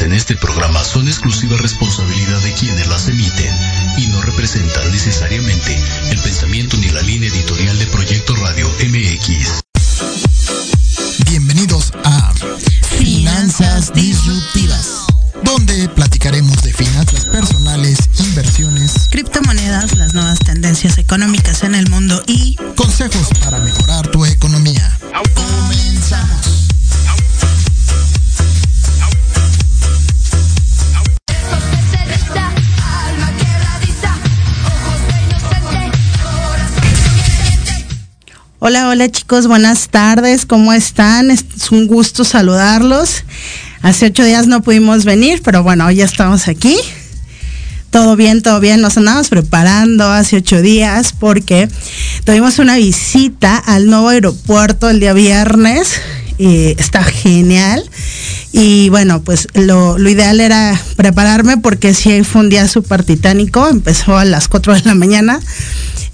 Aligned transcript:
en 0.00 0.12
este 0.14 0.36
Hola, 38.64 38.88
hola 38.88 39.10
chicos, 39.10 39.48
buenas 39.48 39.88
tardes, 39.88 40.46
¿cómo 40.46 40.72
están? 40.72 41.32
Es 41.32 41.44
un 41.72 41.88
gusto 41.88 42.22
saludarlos. 42.22 43.24
Hace 43.80 44.06
ocho 44.06 44.22
días 44.22 44.46
no 44.46 44.62
pudimos 44.62 45.04
venir, 45.04 45.42
pero 45.42 45.64
bueno, 45.64 45.84
hoy 45.84 45.96
ya 45.96 46.04
estamos 46.04 46.46
aquí. 46.46 46.76
Todo 47.90 48.14
bien, 48.14 48.40
todo 48.40 48.60
bien. 48.60 48.80
Nos 48.80 48.96
andamos 48.96 49.30
preparando 49.30 50.08
hace 50.08 50.36
ocho 50.36 50.62
días 50.62 51.12
porque 51.12 51.68
tuvimos 52.22 52.60
una 52.60 52.76
visita 52.76 53.56
al 53.56 53.88
nuevo 53.88 54.10
aeropuerto 54.10 54.88
el 54.88 55.00
día 55.00 55.12
viernes. 55.12 56.00
Y 56.38 56.80
está 56.80 57.02
genial. 57.02 57.82
Y 58.52 58.90
bueno, 58.90 59.22
pues 59.22 59.48
lo, 59.54 59.98
ideal 59.98 60.38
era 60.38 60.80
prepararme 60.94 61.56
porque 61.56 61.94
sí 61.94 62.22
fue 62.22 62.42
un 62.42 62.48
día 62.48 62.68
súper 62.68 63.02
titánico. 63.02 63.68
Empezó 63.68 64.16
a 64.16 64.24
las 64.24 64.46
4 64.46 64.74
de 64.74 64.82
la 64.82 64.94
mañana 64.94 65.40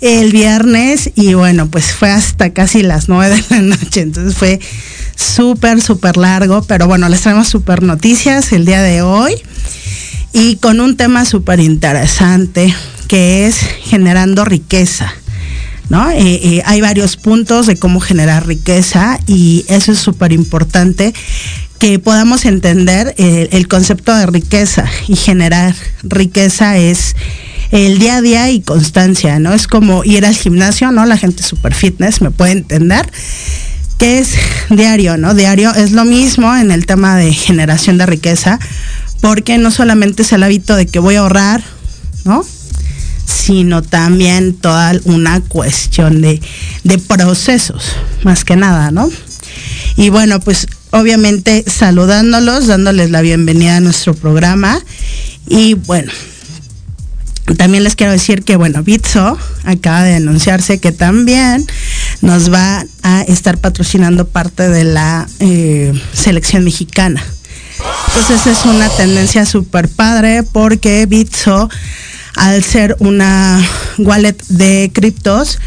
el 0.00 0.32
viernes 0.32 1.10
y 1.14 1.34
bueno, 1.34 1.68
pues 1.68 1.92
fue 1.92 2.10
hasta 2.10 2.50
casi 2.52 2.82
las 2.82 3.08
9 3.08 3.34
de 3.34 3.44
la 3.50 3.62
noche. 3.62 4.00
Entonces 4.00 4.34
fue 4.34 4.60
súper, 5.16 5.80
súper 5.80 6.16
largo. 6.16 6.62
Pero 6.62 6.86
bueno, 6.86 7.08
les 7.08 7.20
traemos 7.20 7.48
súper 7.48 7.82
noticias 7.82 8.52
el 8.52 8.64
día 8.64 8.82
de 8.82 9.02
hoy 9.02 9.34
y 10.32 10.56
con 10.56 10.80
un 10.80 10.96
tema 10.96 11.24
súper 11.24 11.60
interesante 11.60 12.74
que 13.08 13.46
es 13.46 13.56
generando 13.84 14.44
riqueza. 14.44 15.12
¿No? 15.88 16.10
Eh, 16.10 16.18
eh, 16.18 16.62
hay 16.66 16.82
varios 16.82 17.16
puntos 17.16 17.66
de 17.66 17.78
cómo 17.78 17.98
generar 17.98 18.46
riqueza 18.46 19.18
y 19.26 19.64
eso 19.68 19.92
es 19.92 19.98
súper 19.98 20.32
importante 20.32 21.14
que 21.78 21.98
podamos 21.98 22.44
entender 22.44 23.14
el, 23.16 23.68
concepto 23.68 24.14
de 24.14 24.26
riqueza 24.26 24.84
y 25.06 25.16
generar 25.16 25.74
riqueza 26.02 26.76
es 26.76 27.16
el 27.70 27.99
día 27.99 28.17
a 28.17 28.23
día 28.23 28.50
y 28.50 28.61
constancia, 28.61 29.38
¿no? 29.38 29.53
Es 29.53 29.67
como 29.67 30.05
ir 30.05 30.25
al 30.25 30.35
gimnasio, 30.35 30.91
¿no? 30.91 31.05
La 31.06 31.17
gente 31.17 31.43
super 31.43 31.75
fitness 31.75 32.20
me 32.20 32.31
puede 32.31 32.53
entender 32.53 33.11
que 33.99 34.19
es 34.19 34.35
diario, 34.70 35.17
¿no? 35.17 35.35
Diario 35.35 35.75
es 35.75 35.93
lo 35.93 36.05
mismo 36.05 36.55
en 36.56 36.70
el 36.70 36.87
tema 36.87 37.17
de 37.17 37.32
generación 37.32 37.99
de 37.99 38.06
riqueza, 38.06 38.59
porque 39.20 39.59
no 39.59 39.70
solamente 39.70 40.23
es 40.23 40.32
el 40.32 40.43
hábito 40.43 40.76
de 40.76 40.87
que 40.87 40.99
voy 40.99 41.17
a 41.17 41.20
ahorrar, 41.20 41.62
¿no? 42.25 42.44
Sino 43.26 43.82
también 43.82 44.55
toda 44.55 44.93
una 45.05 45.41
cuestión 45.41 46.23
de, 46.23 46.41
de 46.85 46.99
procesos, 46.99 47.97
más 48.23 48.44
que 48.44 48.56
nada, 48.56 48.91
¿no? 48.91 49.11
Y 49.97 50.11
bueno, 50.11 50.38
pues 50.41 50.69
obviamente 50.91 51.65
saludándolos, 51.67 52.67
dándoles 52.67 53.11
la 53.11 53.20
bienvenida 53.20 53.76
a 53.76 53.81
nuestro 53.81 54.15
programa. 54.15 54.81
Y 55.47 55.75
bueno, 55.75 56.12
también 57.56 57.84
les 57.84 57.96
quiero 57.96 58.12
decir 58.12 58.42
que, 58.42 58.56
bueno, 58.56 58.82
Bitso 58.82 59.38
acaba 59.64 60.02
de 60.02 60.14
anunciarse 60.14 60.78
que 60.78 60.92
también 60.92 61.66
nos 62.20 62.52
va 62.52 62.84
a 63.02 63.22
estar 63.22 63.58
patrocinando 63.58 64.26
parte 64.26 64.68
de 64.68 64.84
la 64.84 65.26
eh, 65.40 65.92
selección 66.12 66.64
mexicana. 66.64 67.24
Entonces 68.08 68.46
es 68.46 68.64
una 68.64 68.88
tendencia 68.88 69.46
súper 69.46 69.88
padre 69.88 70.42
porque 70.42 71.06
Bitso, 71.06 71.70
al 72.34 72.62
ser 72.62 72.96
una 72.98 73.60
wallet 73.98 74.36
de 74.48 74.90
criptos, 74.92 75.58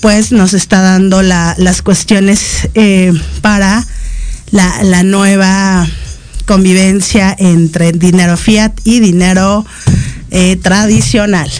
pues 0.00 0.32
nos 0.32 0.54
está 0.54 0.80
dando 0.80 1.22
las 1.22 1.82
cuestiones 1.82 2.68
eh, 2.74 3.12
para 3.40 3.86
la, 4.50 5.02
nueva 5.02 5.86
convivencia 6.46 7.34
entre 7.38 7.92
dinero 7.92 8.36
fiat 8.36 8.72
y 8.84 9.00
dinero 9.00 9.64
eh, 10.30 10.56
tradicional. 10.56 11.50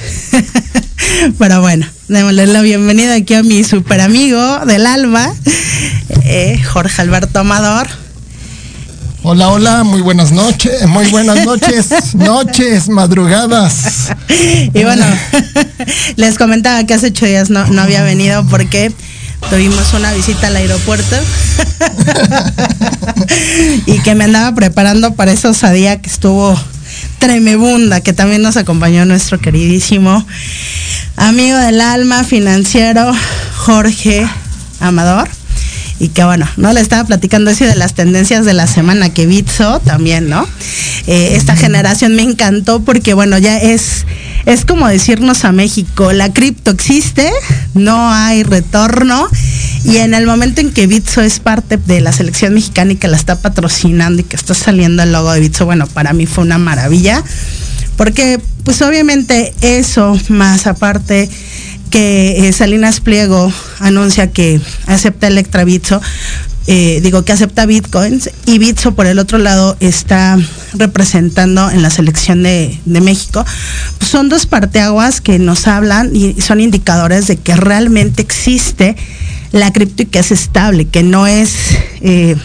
Pero 1.38 1.61
bueno, 1.61 1.87
démosle 2.08 2.46
la 2.46 2.62
bienvenida 2.62 3.14
aquí 3.14 3.34
a 3.34 3.43
mi 3.43 3.64
super 3.64 4.00
amigo 4.00 4.64
del 4.67 4.87
alma, 4.87 5.32
eh, 6.25 6.61
Jorge 6.62 7.02
Alberto 7.02 7.40
Amador. 7.40 7.88
Hola, 9.22 9.49
hola, 9.50 9.84
muy 9.84 10.00
buenas 10.00 10.32
noches, 10.32 10.87
muy 10.87 11.06
buenas 11.11 11.44
noches, 11.44 12.14
noches, 12.14 12.88
madrugadas. 12.88 14.08
Y 14.73 14.82
bueno, 14.82 15.05
les 16.16 16.38
comentaba 16.38 16.84
que 16.84 16.94
hace 16.94 17.08
ocho 17.08 17.26
días 17.26 17.50
no, 17.50 17.66
no 17.66 17.82
había 17.82 18.02
venido 18.02 18.46
porque 18.46 18.93
tuvimos 19.50 19.93
una 19.94 20.12
visita 20.14 20.46
al 20.46 20.56
aeropuerto 20.56 21.16
y 23.87 23.99
que 24.00 24.14
me 24.14 24.25
andaba 24.25 24.55
preparando 24.55 25.14
para 25.14 25.32
esa 25.32 25.50
osadía 25.50 26.00
que 26.00 26.08
estuvo 26.08 26.58
tremebunda, 27.20 28.00
que 28.00 28.12
también 28.12 28.43
nos 28.43 28.56
acompañó 28.56 29.05
nuestro 29.05 29.38
queridísimo 29.38 30.26
amigo 31.17 31.56
del 31.58 31.81
alma 31.81 32.25
financiero 32.25 33.12
Jorge 33.56 34.26
Amador 34.81 35.28
y 36.00 36.08
que 36.08 36.25
bueno, 36.25 36.49
¿no? 36.56 36.73
Le 36.73 36.81
estaba 36.81 37.05
platicando 37.05 37.50
así 37.50 37.67
de 37.67 37.76
las 37.76 37.94
tendencias 37.94 38.47
de 38.47 38.55
la 38.55 38.67
semana 38.67 39.11
que 39.11 39.26
Bitso 39.26 39.81
también, 39.81 40.31
¿no? 40.31 40.49
Eh, 41.06 41.35
esta 41.37 41.55
generación 41.56 42.17
me 42.17 42.23
encantó 42.23 42.81
porque 42.81 43.12
bueno, 43.12 43.37
ya 43.37 43.58
es, 43.58 44.06
es 44.47 44.64
como 44.64 44.88
decirnos 44.88 45.44
a 45.44 45.52
México, 45.52 46.12
la 46.14 46.32
cripto 46.32 46.70
existe, 46.70 47.31
no 47.75 48.11
hay 48.11 48.42
retorno. 48.42 49.28
Y 49.85 49.99
en 49.99 50.14
el 50.14 50.26
momento 50.26 50.62
en 50.62 50.73
que 50.73 50.87
Bitso 50.87 51.21
es 51.21 51.38
parte 51.38 51.76
de 51.76 52.00
la 52.00 52.12
selección 52.12 52.54
mexicana 52.54 52.92
y 52.92 52.97
que 52.97 53.09
la 53.09 53.16
está 53.16 53.38
patrocinando 53.40 54.23
y 54.23 54.25
que 54.25 54.37
está 54.37 54.54
saliendo 54.54 55.02
el 55.02 55.12
logo 55.12 55.33
de 55.33 55.40
Bitso, 55.40 55.66
bueno, 55.66 55.87
para 55.87 56.14
mí 56.14 56.25
fue 56.25 56.45
una 56.45 56.57
maravilla. 56.57 57.23
Porque 57.97 58.40
pues 58.64 58.80
obviamente 58.80 59.54
eso, 59.61 60.19
más 60.28 60.66
aparte 60.66 61.28
que 61.90 62.49
eh, 62.49 62.52
Salinas 62.52 63.00
Pliego 63.00 63.52
anuncia 63.80 64.30
que 64.30 64.61
acepta 64.87 65.26
Electra 65.26 65.64
Bitso, 65.64 66.00
eh, 66.66 67.00
digo 67.02 67.25
que 67.25 67.32
acepta 67.32 67.66
bitcoins 67.66 68.30
y 68.47 68.59
Bitso 68.59 68.94
por 68.94 69.06
el 69.06 69.18
otro 69.18 69.38
lado 69.38 69.76
está 69.80 70.38
representando 70.75 71.70
en 71.70 71.82
la 71.82 71.90
selección 71.90 72.42
de, 72.42 72.78
México, 72.85 73.44
pues 73.99 74.11
son 74.11 74.28
dos 74.28 74.47
parteaguas 74.47 75.20
que 75.20 75.38
nos 75.38 75.66
hablan 75.66 76.14
y 76.14 76.40
son 76.40 76.61
indicadores 76.61 77.26
de 77.26 77.38
que 77.38 77.56
realmente 77.56 78.23
existe 78.23 78.94
la 79.52 79.73
cripto 79.73 80.02
y 80.02 80.06
que 80.06 80.20
es 80.20 80.30
estable, 80.30 80.87
que 80.87 81.02
no 81.02 81.26
es 81.26 81.56
eh, 82.02 82.37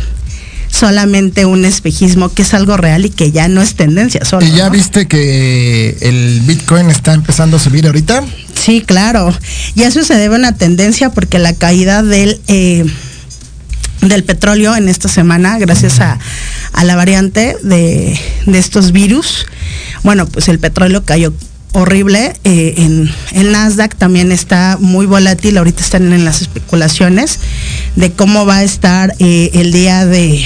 solamente 0.71 1.45
un 1.45 1.65
espejismo, 1.65 2.33
que 2.33 2.41
es 2.41 2.53
algo 2.53 2.77
real 2.77 3.05
y 3.05 3.09
que 3.09 3.31
ya 3.31 3.47
no 3.47 3.61
es 3.61 3.75
tendencia 3.75 4.25
solo. 4.25 4.45
¿Y 4.45 4.51
ya 4.53 4.69
viste 4.69 5.07
que 5.07 5.97
el 6.01 6.41
Bitcoin 6.41 6.89
está 6.89 7.13
empezando 7.13 7.57
a 7.57 7.59
subir 7.59 7.85
ahorita? 7.85 8.23
Sí, 8.55 8.81
claro. 8.81 9.33
Y 9.75 9.83
eso 9.83 10.03
se 10.03 10.15
debe 10.15 10.35
a 10.35 10.39
una 10.39 10.55
tendencia 10.55 11.11
porque 11.11 11.39
la 11.39 11.53
caída 11.53 12.01
del, 12.01 12.39
eh, 12.47 12.85
del 14.01 14.23
petróleo 14.23 14.75
en 14.75 14.89
esta 14.89 15.07
semana, 15.07 15.57
gracias 15.59 15.99
a, 15.99 16.17
la 16.83 16.95
variante 16.95 17.55
de, 17.63 18.19
estos 18.47 18.91
virus, 18.91 19.45
bueno, 20.03 20.25
pues 20.25 20.47
el 20.49 20.59
petróleo 20.59 21.03
cayó 21.03 21.33
horrible. 21.73 22.33
Eh, 22.43 22.73
en 22.77 23.11
el 23.33 23.51
Nasdaq 23.51 23.95
también 23.95 24.31
está 24.31 24.77
muy 24.79 25.05
volátil. 25.05 25.57
Ahorita 25.57 25.83
están 25.83 26.11
en 26.13 26.25
las 26.25 26.41
especulaciones 26.41 27.39
de 27.95 28.11
cómo 28.13 28.45
va 28.45 28.57
a 28.57 28.63
estar 28.63 29.13
eh, 29.19 29.51
el 29.53 29.71
día 29.71 30.05
de 30.05 30.43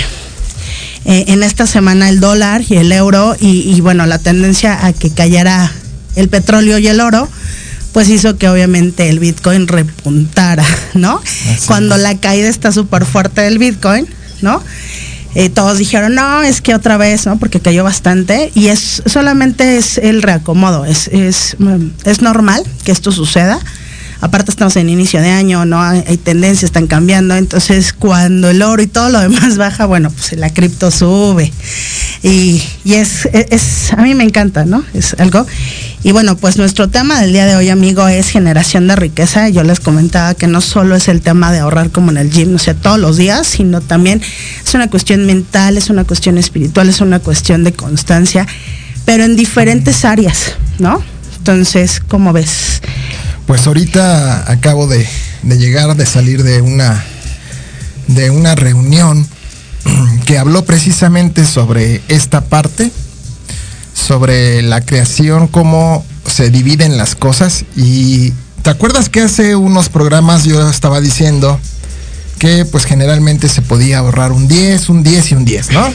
en 1.06 1.42
esta 1.42 1.66
semana 1.66 2.10
el 2.10 2.20
dólar 2.20 2.62
y 2.68 2.75
el 2.75 2.92
euro 2.92 3.36
y, 3.39 3.62
y, 3.74 3.82
bueno 3.82 4.06
la 4.06 4.20
tendencia 4.20 4.86
a 4.86 4.94
que 4.94 5.10
cayera 5.10 5.72
el 6.16 6.30
petróleo 6.30 6.78
y 6.78 6.88
el 6.88 7.00
oro 7.00 7.28
pues 8.00 8.08
hizo 8.08 8.38
que 8.38 8.48
obviamente 8.48 9.10
el 9.10 9.20
Bitcoin 9.20 9.68
repuntara, 9.68 10.63
¿no? 10.94 11.22
Cuando 11.68 11.98
la 11.98 12.18
caída 12.18 12.48
está 12.48 12.72
súper 12.72 13.03
fuerte 13.03 13.41
del 13.41 13.58
Bitcoin, 13.58 14.08
¿no? 14.41 14.63
Eh, 15.36 15.50
todos 15.50 15.77
dijeron, 15.77 16.15
no, 16.15 16.41
es 16.41 16.62
que 16.62 16.74
otra 16.74 16.96
vez, 16.96 17.25
¿no? 17.25 17.38
Porque 17.38 17.60
cayó 17.60 17.84
bastante 17.84 18.53
y 18.56 18.68
es 18.68 19.03
solamente 19.06 19.75
es 19.75 19.98
el 19.98 20.22
reacomodo, 20.22 20.86
es, 20.86 21.10
es, 21.10 21.58
es 22.06 22.22
normal 22.22 22.63
que 22.86 22.94
esto 22.94 23.12
suceda. 23.12 23.60
Aparte 24.22 24.52
estamos 24.52 24.76
en 24.76 24.90
inicio 24.90 25.22
de 25.22 25.30
año, 25.30 25.64
¿no? 25.66 25.82
Hay, 25.82 26.18
tendencias, 26.18 26.64
están 26.64 26.88
cambiando. 26.88 27.36
Entonces, 27.36 27.94
cuando 27.94 28.50
el 28.50 28.62
oro 28.62 28.82
y 28.82 28.88
todo 28.88 29.10
lo 29.10 29.20
demás 29.20 29.58
baja, 29.58 29.86
bueno, 29.86 30.12
pues 30.12 30.34
la 30.34 30.50
cripto 30.50 30.92
sube. 30.92 31.54
Y, 32.22 32.62
y 32.84 32.96
es, 32.96 33.28
es, 33.32 33.94
a 33.94 34.02
mí 34.02 34.16
me 34.16 34.26
encanta, 34.26 34.66
¿no? 34.66 34.84
Es 34.94 35.16
algo. 35.20 35.46
Y 36.04 36.12
bueno, 36.12 36.36
pues 36.36 36.58
nuestro 36.58 36.90
tema 36.90 37.22
del 37.22 37.32
día 37.32 37.46
de 37.46 37.56
hoy, 37.56 37.70
amigo, 37.70 38.08
es 38.08 38.30
generación 38.30 38.88
de 38.88 38.96
riqueza. 38.98 39.48
Yo 39.48 39.64
les 39.64 39.80
comentaba 39.80 40.34
que 40.34 40.48
no 40.48 40.60
solo 40.60 40.96
es 40.96 41.08
el 41.08 41.22
tema 41.22 41.52
de 41.52 41.60
ahorrar 41.60 41.90
como 41.90 42.12
en 42.12 42.18
el 42.18 42.30
gym, 42.30 42.56
o 42.56 42.60
sea, 42.60 42.74
todos 42.74 43.00
los 43.00 43.18
días, 43.18 43.48
sino 43.48 43.80
también 43.80 44.22
es 44.66 44.74
una 44.74 44.90
cuestión 44.90 45.26
mental, 45.26 45.78
es 45.78 45.90
una 45.90 46.04
cuestión 46.04 46.38
espiritual, 46.38 46.90
es 46.90 47.00
una 47.00 47.20
cuestión 47.20 47.64
de 47.64 47.74
constancia, 47.74 48.48
pero 49.06 49.24
en 49.24 49.36
diferentes 49.36 50.04
áreas, 50.06 50.54
¿no? 50.78 51.02
Entonces, 51.38 52.02
¿cómo 52.06 52.32
ves? 52.32 52.82
Pues 53.50 53.65
ahorita 53.65 54.51
acabo 54.51 54.86
de, 54.86 55.10
de 55.41 55.58
llegar, 55.58 55.96
de 55.96 56.06
salir 56.06 56.44
de 56.44 56.62
una, 56.62 57.03
de 58.06 58.29
una 58.29 58.53
reunión 58.53 59.25
que 60.27 60.38
habló 60.38 60.65
precisamente 60.65 61.44
sobre 61.48 62.03
esta 62.10 62.41
parte, 62.41 62.91
sobre 63.96 64.62
la 64.62 64.82
creación, 64.82 65.48
cómo 65.48 66.06
se 66.27 66.51
dividen 66.51 66.96
las 66.96 67.15
cosas. 67.15 67.65
Y 67.75 68.36
¿te 68.62 68.70
acuerdas 68.70 69.10
que 69.10 69.22
hace 69.22 69.56
unos 69.56 69.89
programas 69.89 70.44
yo 70.44 70.70
estaba 70.70 71.01
diciendo 71.01 71.60
que 72.38 72.65
pues 72.65 72.86
generalmente 72.86 73.50
se 73.50 73.63
podía 73.63 73.98
ahorrar 73.98 74.32
un 74.32 74.48
10, 74.48 74.89
un 74.89 75.01
10 75.01 75.32
y 75.32 75.34
un 75.34 75.46
10, 75.46 75.72
¿no? 75.72 75.91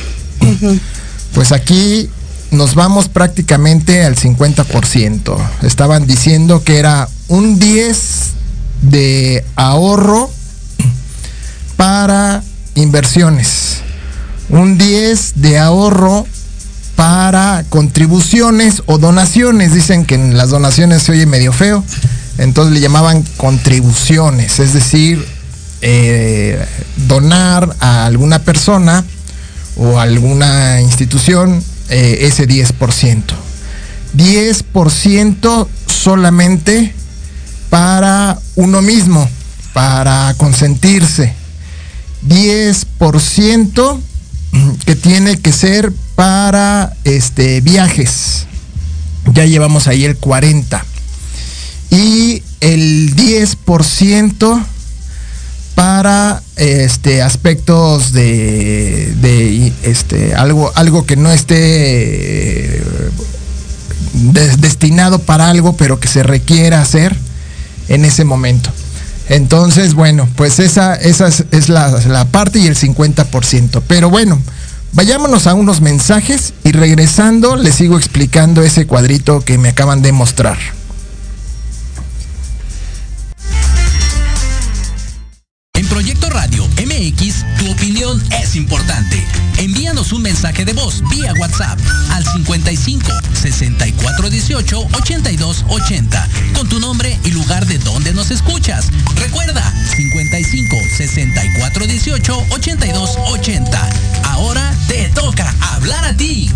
Pues 1.32 1.52
aquí 1.52 2.10
nos 2.50 2.74
vamos 2.74 3.08
prácticamente 3.08 4.02
al 4.02 4.16
50%. 4.16 5.36
Estaban 5.62 6.08
diciendo 6.08 6.64
que 6.64 6.78
era 6.78 7.08
un 7.28 7.58
10 7.58 8.32
de 8.82 9.44
ahorro 9.56 10.30
para 11.76 12.42
inversiones, 12.74 13.78
un 14.48 14.78
10 14.78 15.32
de 15.36 15.58
ahorro 15.58 16.26
para 16.96 17.64
contribuciones 17.68 18.82
o 18.86 18.98
donaciones. 18.98 19.74
Dicen 19.74 20.04
que 20.04 20.14
en 20.14 20.36
las 20.36 20.50
donaciones 20.50 21.02
se 21.02 21.12
oye 21.12 21.26
medio 21.26 21.52
feo, 21.52 21.82
entonces 22.38 22.74
le 22.74 22.80
llamaban 22.80 23.22
contribuciones, 23.36 24.58
es 24.60 24.72
decir, 24.72 25.24
eh, 25.80 26.64
donar 27.08 27.74
a 27.80 28.06
alguna 28.06 28.38
persona 28.38 29.04
o 29.76 29.98
alguna 29.98 30.80
institución 30.80 31.62
eh, 31.88 32.18
ese 32.22 32.48
10%. 32.48 33.22
10% 34.16 35.68
solamente 35.86 36.94
para 37.70 38.38
uno 38.56 38.82
mismo, 38.82 39.28
para 39.72 40.34
consentirse. 40.36 41.34
10% 42.28 44.00
que 44.84 44.96
tiene 44.96 45.38
que 45.38 45.52
ser 45.52 45.92
para 46.14 46.94
este, 47.04 47.60
viajes. 47.60 48.46
Ya 49.32 49.44
llevamos 49.44 49.88
ahí 49.88 50.04
el 50.04 50.16
40. 50.16 50.84
Y 51.90 52.42
el 52.60 53.14
10% 53.14 54.64
para 55.74 56.42
este 56.56 57.22
aspectos 57.22 58.12
de, 58.12 59.72
este 59.82 60.34
algo 60.34 60.72
algo 60.76 61.04
que 61.04 61.16
no 61.16 61.32
esté 61.32 62.80
destinado 64.58 65.18
para 65.18 65.50
algo 65.50 65.76
pero 65.76 65.98
que 65.98 66.06
se 66.06 66.22
requiera 66.22 66.80
hacer 66.80 67.16
en 67.88 68.04
ese 68.04 68.24
momento. 68.24 68.70
Entonces 69.28 69.94
bueno 69.94 70.28
pues 70.36 70.58
esa 70.58 70.94
esa 70.94 71.28
es, 71.28 71.68
la, 71.68 71.88
la 71.88 72.24
parte 72.26 72.58
y 72.58 72.66
el 72.66 72.76
50% 72.76 73.82
pero 73.86 74.10
bueno 74.10 74.38
vayámonos 74.92 75.46
a 75.46 75.54
unos 75.54 75.80
mensajes 75.80 76.52
y 76.62 76.72
regresando 76.72 77.56
les 77.56 77.74
sigo 77.76 77.96
explicando 77.96 78.62
ese 78.62 78.86
cuadrito 78.86 79.40
que 79.40 79.58
me 79.58 79.70
acaban 79.70 80.02
de 80.02 80.12
mostrar. 80.12 80.58
Es 88.40 88.56
importante. 88.56 89.43
Envíanos 89.94 90.12
un 90.12 90.22
mensaje 90.22 90.64
de 90.64 90.72
voz 90.72 91.08
vía 91.08 91.32
WhatsApp 91.38 91.78
al 92.10 92.26
55 92.26 93.12
64 93.40 94.28
18 94.28 94.88
82 94.92 95.64
80 95.68 96.28
con 96.52 96.68
tu 96.68 96.80
nombre 96.80 97.16
y 97.22 97.30
lugar 97.30 97.64
de 97.64 97.78
donde 97.78 98.12
nos 98.12 98.32
escuchas. 98.32 98.88
Recuerda 99.14 99.62
55 99.94 100.76
64 100.96 101.86
18 101.86 102.46
82 102.50 103.10
80. 103.34 103.90
Ahora 104.24 104.74
te 104.88 105.10
toca 105.10 105.54
hablar 105.60 106.04
a 106.04 106.16
ti. 106.16 106.50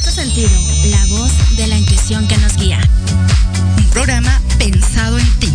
sentido, 0.00 0.48
la 0.86 1.04
voz 1.08 1.30
de 1.58 1.66
la 1.66 1.76
intuición 1.76 2.26
que 2.26 2.38
nos 2.38 2.56
guía. 2.56 2.80
Un 3.76 3.84
programa 3.90 4.40
pensado 4.56 5.18
en 5.18 5.30
ti, 5.40 5.52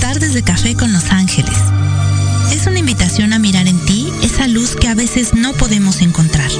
Tardes 0.00 0.34
de 0.34 0.42
café 0.42 0.74
con 0.74 0.92
Los 0.92 1.12
Ángeles. 1.12 1.56
Es 2.50 2.66
una 2.66 2.80
invitación 2.80 3.32
a 3.32 3.38
mirar 3.38 3.68
en 3.68 3.78
ti 3.84 4.12
esa 4.20 4.48
luz 4.48 4.74
que 4.74 4.88
a 4.88 4.96
veces 4.96 5.32
no 5.32 5.52
podemos 5.52 6.02
encontrar. 6.02 6.50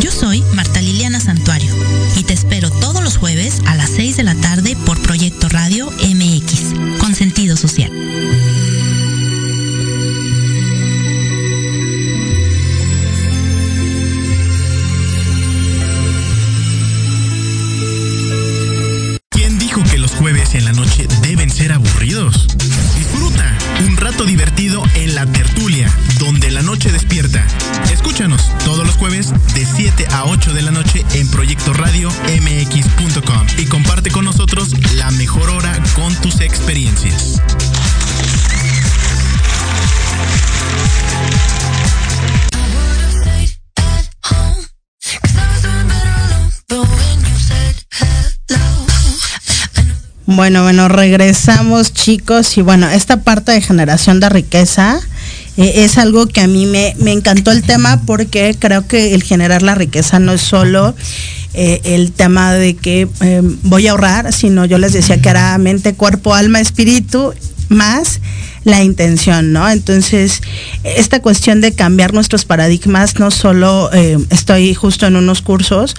Yo 0.00 0.10
soy 0.10 0.42
Marta 0.54 0.80
Liliana 0.80 1.20
Santuario 1.20 1.74
y 2.16 2.24
te 2.24 2.32
espero 2.32 2.70
todos 2.70 3.02
los 3.04 3.18
jueves 3.18 3.60
a 3.66 3.74
las 3.74 3.90
6 3.90 4.16
de 4.16 4.22
la 4.22 4.34
tarde 4.34 4.78
por 4.86 4.98
Proyecto 5.02 5.50
Radio 5.50 5.87
regresamos 50.98 51.94
chicos 51.94 52.58
y 52.58 52.62
bueno, 52.62 52.88
esta 52.90 53.20
parte 53.22 53.52
de 53.52 53.60
generación 53.60 54.18
de 54.18 54.28
riqueza 54.28 54.98
eh, 55.56 55.84
es 55.84 55.96
algo 55.96 56.26
que 56.26 56.40
a 56.40 56.48
mí 56.48 56.66
me, 56.66 56.92
encantó 57.06 57.52
el 57.52 57.62
tema 57.62 58.02
porque 58.04 58.56
creo 58.58 58.88
que 58.88 59.14
el 59.14 59.22
generar 59.22 59.62
la 59.62 59.76
riqueza 59.76 60.18
no 60.18 60.32
es 60.32 60.40
solo 60.40 60.96
eh, 61.54 61.80
el 61.84 62.10
tema 62.10 62.52
de 62.52 62.74
que 62.74 63.06
eh, 63.20 63.42
voy 63.62 63.86
a 63.86 63.92
ahorrar, 63.92 64.32
sino 64.32 64.64
yo 64.64 64.78
les 64.78 64.92
decía 64.92 65.22
que 65.22 65.28
era 65.28 65.56
mente, 65.58 65.94
cuerpo, 65.94 66.34
alma, 66.34 66.58
espíritu, 66.58 67.32
más 67.68 68.20
la 68.64 68.82
intención, 68.82 69.52
¿no? 69.52 69.70
Entonces, 69.70 70.42
esta 70.82 71.22
cuestión 71.22 71.60
de 71.60 71.72
cambiar 71.72 72.12
nuestros 72.12 72.44
paradigmas, 72.44 73.20
no 73.20 73.30
solo 73.30 73.88
estoy 74.30 74.74
justo 74.74 75.06
en 75.06 75.14
unos 75.14 75.42
cursos, 75.42 75.94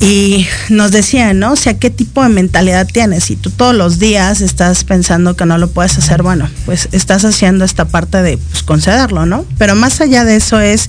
y 0.00 0.46
nos 0.68 0.92
decían, 0.92 1.40
¿no? 1.40 1.52
O 1.52 1.56
sea, 1.56 1.78
¿qué 1.78 1.90
tipo 1.90 2.22
de 2.22 2.28
mentalidad 2.28 2.86
tienes? 2.86 3.24
Si 3.24 3.36
tú 3.36 3.50
todos 3.50 3.74
los 3.74 3.98
días 3.98 4.40
estás 4.40 4.84
pensando 4.84 5.34
que 5.34 5.44
no 5.44 5.58
lo 5.58 5.68
puedes 5.68 5.98
hacer, 5.98 6.22
bueno, 6.22 6.48
pues 6.66 6.88
estás 6.92 7.24
haciendo 7.24 7.64
esta 7.64 7.86
parte 7.86 8.22
de 8.22 8.38
pues, 8.38 8.62
concederlo, 8.62 9.26
¿no? 9.26 9.44
Pero 9.58 9.74
más 9.74 10.00
allá 10.00 10.24
de 10.24 10.36
eso 10.36 10.60
es, 10.60 10.88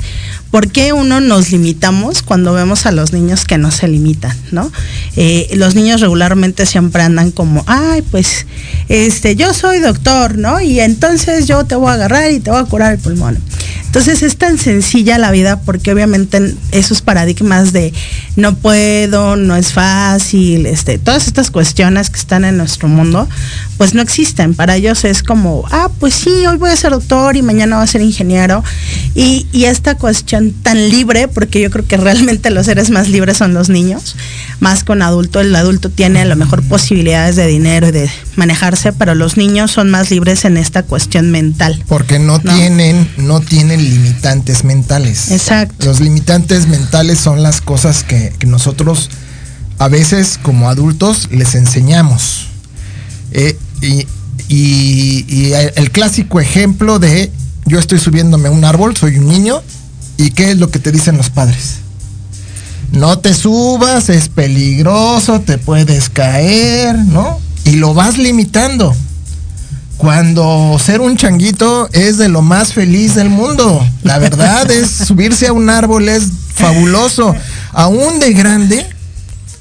¿por 0.51 0.71
qué 0.71 0.93
uno 0.93 1.21
nos 1.21 1.51
limitamos 1.51 2.21
cuando 2.21 2.53
vemos 2.53 2.85
a 2.85 2.91
los 2.91 3.11
niños 3.11 3.45
que 3.45 3.57
no 3.57 3.71
se 3.71 3.87
limitan, 3.87 4.35
¿no? 4.51 4.71
Eh, 5.15 5.49
los 5.55 5.73
niños 5.73 6.01
regularmente 6.01 6.67
siempre 6.67 7.01
andan 7.01 7.31
como, 7.31 7.63
ay, 7.65 8.03
pues, 8.11 8.45
este, 8.89 9.35
yo 9.35 9.55
soy 9.55 9.79
doctor, 9.79 10.37
¿no? 10.37 10.61
Y 10.61 10.81
entonces 10.81 11.47
yo 11.47 11.63
te 11.63 11.73
voy 11.73 11.89
a 11.89 11.93
agarrar 11.93 12.31
y 12.31 12.39
te 12.39 12.51
voy 12.51 12.59
a 12.59 12.65
curar 12.65 12.93
el 12.93 12.99
pulmón. 12.99 13.39
Entonces 13.89 14.21
es 14.21 14.37
tan 14.37 14.59
sencilla 14.59 15.17
la 15.17 15.31
vida 15.31 15.61
porque 15.61 15.91
obviamente 15.91 16.53
esos 16.71 17.01
paradigmas 17.01 17.73
de 17.73 17.91
no 18.35 18.53
no 19.07 19.55
es 19.55 19.73
fácil, 19.73 20.65
este, 20.65 20.97
todas 20.97 21.27
estas 21.27 21.51
cuestiones 21.51 22.09
que 22.09 22.19
están 22.19 22.43
en 22.43 22.57
nuestro 22.57 22.87
mundo, 22.87 23.27
pues 23.79 23.93
no 23.93 24.01
existen. 24.01 24.55
Para 24.55 24.75
ellos 24.75 25.05
es 25.05 25.23
como, 25.23 25.63
ah, 25.71 25.89
pues 26.01 26.13
sí, 26.13 26.45
hoy 26.45 26.57
voy 26.57 26.69
a 26.69 26.75
ser 26.75 26.91
doctor 26.91 27.37
y 27.37 27.41
mañana 27.41 27.77
voy 27.77 27.85
a 27.85 27.87
ser 27.87 28.01
ingeniero. 28.01 28.61
Y, 29.15 29.47
y 29.53 29.65
esta 29.65 29.95
cuestión 29.95 30.51
tan 30.51 30.89
libre, 30.89 31.29
porque 31.29 31.61
yo 31.61 31.71
creo 31.71 31.87
que 31.87 31.95
realmente 31.95 32.49
los 32.49 32.65
seres 32.65 32.89
más 32.89 33.07
libres 33.07 33.37
son 33.37 33.53
los 33.53 33.69
niños, 33.69 34.17
más 34.59 34.83
con 34.83 35.01
adulto. 35.01 35.39
El 35.39 35.55
adulto 35.55 35.89
tiene 35.89 36.19
a 36.19 36.25
lo 36.25 36.35
mejor 36.35 36.61
posibilidades 36.63 37.37
de 37.37 37.47
dinero 37.47 37.87
y 37.87 37.91
de 37.91 38.11
manejarse, 38.35 38.91
pero 38.91 39.15
los 39.15 39.37
niños 39.37 39.71
son 39.71 39.89
más 39.89 40.11
libres 40.11 40.43
en 40.43 40.57
esta 40.57 40.83
cuestión 40.83 41.31
mental. 41.31 41.81
Porque 41.87 42.19
no, 42.19 42.41
tienen, 42.41 43.09
no 43.15 43.39
tienen 43.39 43.81
limitantes 43.81 44.65
mentales. 44.65 45.31
Exacto. 45.31 45.85
Los 45.85 46.01
limitantes 46.01 46.67
mentales 46.67 47.17
son 47.17 47.43
las 47.43 47.61
cosas 47.61 48.03
que, 48.03 48.33
nosotros 48.45 49.09
a 49.77 49.87
veces 49.87 50.37
como 50.43 50.69
adultos 50.69 51.29
les 51.31 51.55
enseñamos. 51.55 52.47
Eh, 53.31 53.57
y, 53.81 54.07
y, 54.47 55.53
el 55.75 55.91
clásico 55.91 56.39
ejemplo 56.39 56.99
de 56.99 57.31
yo 57.65 57.79
estoy 57.79 57.99
subiéndome 57.99 58.49
a 58.49 58.51
un 58.51 58.65
árbol, 58.65 58.97
soy 58.97 59.17
un 59.17 59.27
niño, 59.27 59.61
¿y 60.17 60.31
qué 60.31 60.51
es 60.51 60.57
lo 60.57 60.71
que 60.71 60.79
te 60.79 60.91
dicen 60.91 61.17
los 61.17 61.29
padres? 61.29 61.75
No 62.91 63.19
te 63.19 63.33
subas, 63.33 64.09
es 64.09 64.29
peligroso, 64.29 65.41
te 65.41 65.57
puedes 65.59 66.09
caer, 66.09 66.97
¿no? 66.97 67.39
Y 67.63 67.73
lo 67.73 67.93
vas 67.93 68.17
limitando. 68.17 68.95
Cuando 69.97 70.77
ser 70.79 71.01
un 71.01 71.17
changuito 71.17 71.89
es 71.91 72.17
de 72.17 72.29
lo 72.29 72.41
más 72.41 72.73
feliz 72.73 73.15
del 73.15 73.29
mundo. 73.29 73.85
La 74.01 74.17
verdad 74.17 74.71
es 74.71 74.89
subirse 74.89 75.47
a 75.47 75.53
un 75.53 75.69
árbol 75.69 76.09
es 76.09 76.23
fabuloso. 76.55 77.35
Aún 77.73 78.19
de 78.19 78.33
grande, 78.33 78.87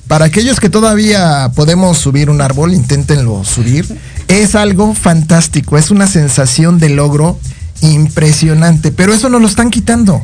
para 0.09 0.25
aquellos 0.25 0.59
que 0.59 0.71
todavía 0.71 1.53
podemos 1.55 1.99
subir 1.99 2.31
un 2.31 2.41
árbol, 2.41 2.75
inténtenlo 2.75 3.45
subir. 3.45 3.87
Es 4.27 4.55
algo 4.55 4.95
fantástico, 4.95 5.79
es 5.79 5.91
una 5.91 6.07
sensación 6.07 6.79
de 6.79 6.89
logro 6.89 7.39
impresionante, 7.83 8.91
pero 8.91 9.15
eso 9.15 9.29
nos 9.29 9.41
lo 9.41 9.47
están 9.47 9.71
quitando. 9.71 10.23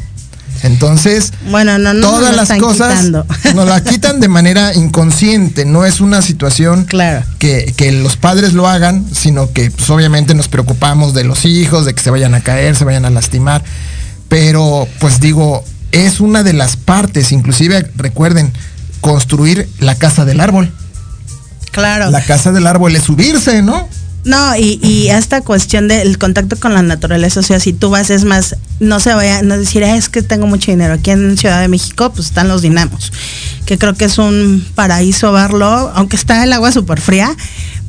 Entonces, 0.62 1.32
bueno, 1.50 1.78
no, 1.78 1.92
no 1.92 2.00
todas 2.00 2.34
las 2.34 2.58
cosas 2.58 3.04
nos 3.54 3.68
la 3.68 3.84
quitan 3.84 4.18
de 4.20 4.28
manera 4.28 4.72
inconsciente, 4.74 5.66
no 5.66 5.84
es 5.84 6.00
una 6.00 6.22
situación 6.22 6.86
que, 7.38 7.74
que, 7.76 7.92
los 7.92 8.16
padres 8.16 8.54
lo 8.54 8.66
hagan, 8.66 9.04
sino 9.12 9.52
que 9.52 9.70
pues, 9.70 9.90
obviamente 9.90 10.34
nos 10.34 10.48
preocupamos 10.48 11.12
de 11.12 11.24
los 11.24 11.44
hijos, 11.44 11.84
de 11.84 11.94
que 11.94 12.02
se 12.02 12.10
vayan 12.10 12.34
a 12.34 12.40
caer, 12.40 12.76
se 12.76 12.86
vayan 12.86 13.04
a 13.04 13.10
lastimar. 13.10 13.62
Pero, 14.30 14.88
pues 15.00 15.20
digo, 15.20 15.62
es 15.92 16.20
una 16.20 16.42
de 16.42 16.54
las 16.54 16.76
partes, 16.76 17.30
inclusive 17.30 17.90
recuerden, 17.96 18.50
construir 19.04 19.68
la 19.80 19.96
casa 19.96 20.24
del 20.24 20.40
árbol. 20.40 20.72
Claro. 21.72 22.10
La 22.10 22.24
casa 22.24 22.52
del 22.52 22.66
árbol 22.66 22.96
es 22.96 23.02
subirse, 23.02 23.60
¿no? 23.60 23.86
No, 24.24 24.56
y, 24.56 24.80
y 24.82 25.10
esta 25.10 25.42
cuestión 25.42 25.88
del 25.88 26.16
contacto 26.16 26.56
con 26.56 26.72
la 26.72 26.80
naturaleza, 26.80 27.40
o 27.40 27.42
sea, 27.42 27.60
si 27.60 27.74
tú 27.74 27.90
vas, 27.90 28.08
es 28.08 28.24
más, 28.24 28.56
no 28.80 28.98
se 29.00 29.12
vaya, 29.12 29.42
no 29.42 29.58
decir, 29.58 29.82
es 29.82 30.08
que 30.08 30.22
tengo 30.22 30.46
mucho 30.46 30.70
dinero. 30.70 30.94
Aquí 30.94 31.10
en 31.10 31.36
Ciudad 31.36 31.60
de 31.60 31.68
México, 31.68 32.10
pues 32.14 32.28
están 32.28 32.48
los 32.48 32.62
dinamos, 32.62 33.12
que 33.66 33.76
creo 33.76 33.92
que 33.92 34.06
es 34.06 34.16
un 34.16 34.66
paraíso 34.74 35.30
verlo, 35.32 35.92
aunque 35.94 36.16
está 36.16 36.42
el 36.42 36.54
agua 36.54 36.72
súper 36.72 37.02
fría, 37.02 37.36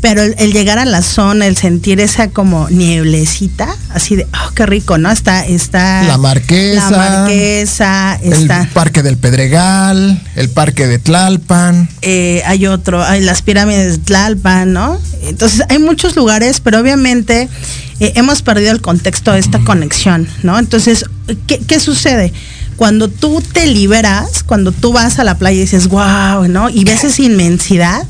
pero 0.01 0.21
el, 0.21 0.53
llegar 0.53 0.77
a 0.77 0.85
la 0.85 1.01
zona, 1.01 1.47
el 1.47 1.57
sentir 1.57 1.99
esa 1.99 2.29
como 2.29 2.69
nieblecita, 2.69 3.75
así 3.89 4.15
de, 4.15 4.27
oh, 4.33 4.51
qué 4.53 4.65
rico, 4.65 4.97
¿no? 4.97 5.09
Está, 5.09 5.45
está. 5.45 6.03
La 6.03 6.17
Marquesa. 6.17 6.91
La 6.91 6.97
Marquesa, 6.97 8.19
está. 8.21 8.61
El 8.61 8.67
Parque 8.69 9.03
del 9.03 9.17
Pedregal, 9.17 10.21
el 10.35 10.49
Parque 10.49 10.87
de 10.87 10.99
Tlalpan. 10.99 11.89
Eh, 12.01 12.43
hay 12.45 12.67
otro, 12.67 13.03
hay 13.03 13.21
las 13.21 13.41
pirámides 13.41 13.97
de 13.97 14.03
Tlalpan, 14.03 14.73
¿no? 14.73 14.99
Entonces, 15.23 15.63
hay 15.69 15.79
muchos 15.79 16.15
lugares, 16.15 16.59
pero 16.59 16.79
obviamente 16.79 17.49
eh, 17.99 18.13
hemos 18.15 18.41
perdido 18.41 18.71
el 18.71 18.81
contexto 18.81 19.31
de 19.31 19.39
esta 19.39 19.59
conexión, 19.59 20.27
¿no? 20.43 20.59
Entonces, 20.59 21.05
¿qué, 21.47 21.59
¿qué 21.59 21.79
sucede? 21.79 22.31
cuando 22.75 23.07
tú 23.07 23.41
te 23.53 23.67
liberas, 23.67 24.43
cuando 24.43 24.71
tú 24.71 24.91
vas 24.91 25.19
a 25.19 25.23
la 25.23 25.37
playa 25.37 25.57
y 25.57 25.61
dices, 25.61 25.87
wow, 25.87 26.47
¿no? 26.47 26.69
Y 26.69 26.83
ves 26.83 27.03
esa 27.03 27.21
inmensidad, 27.21 28.03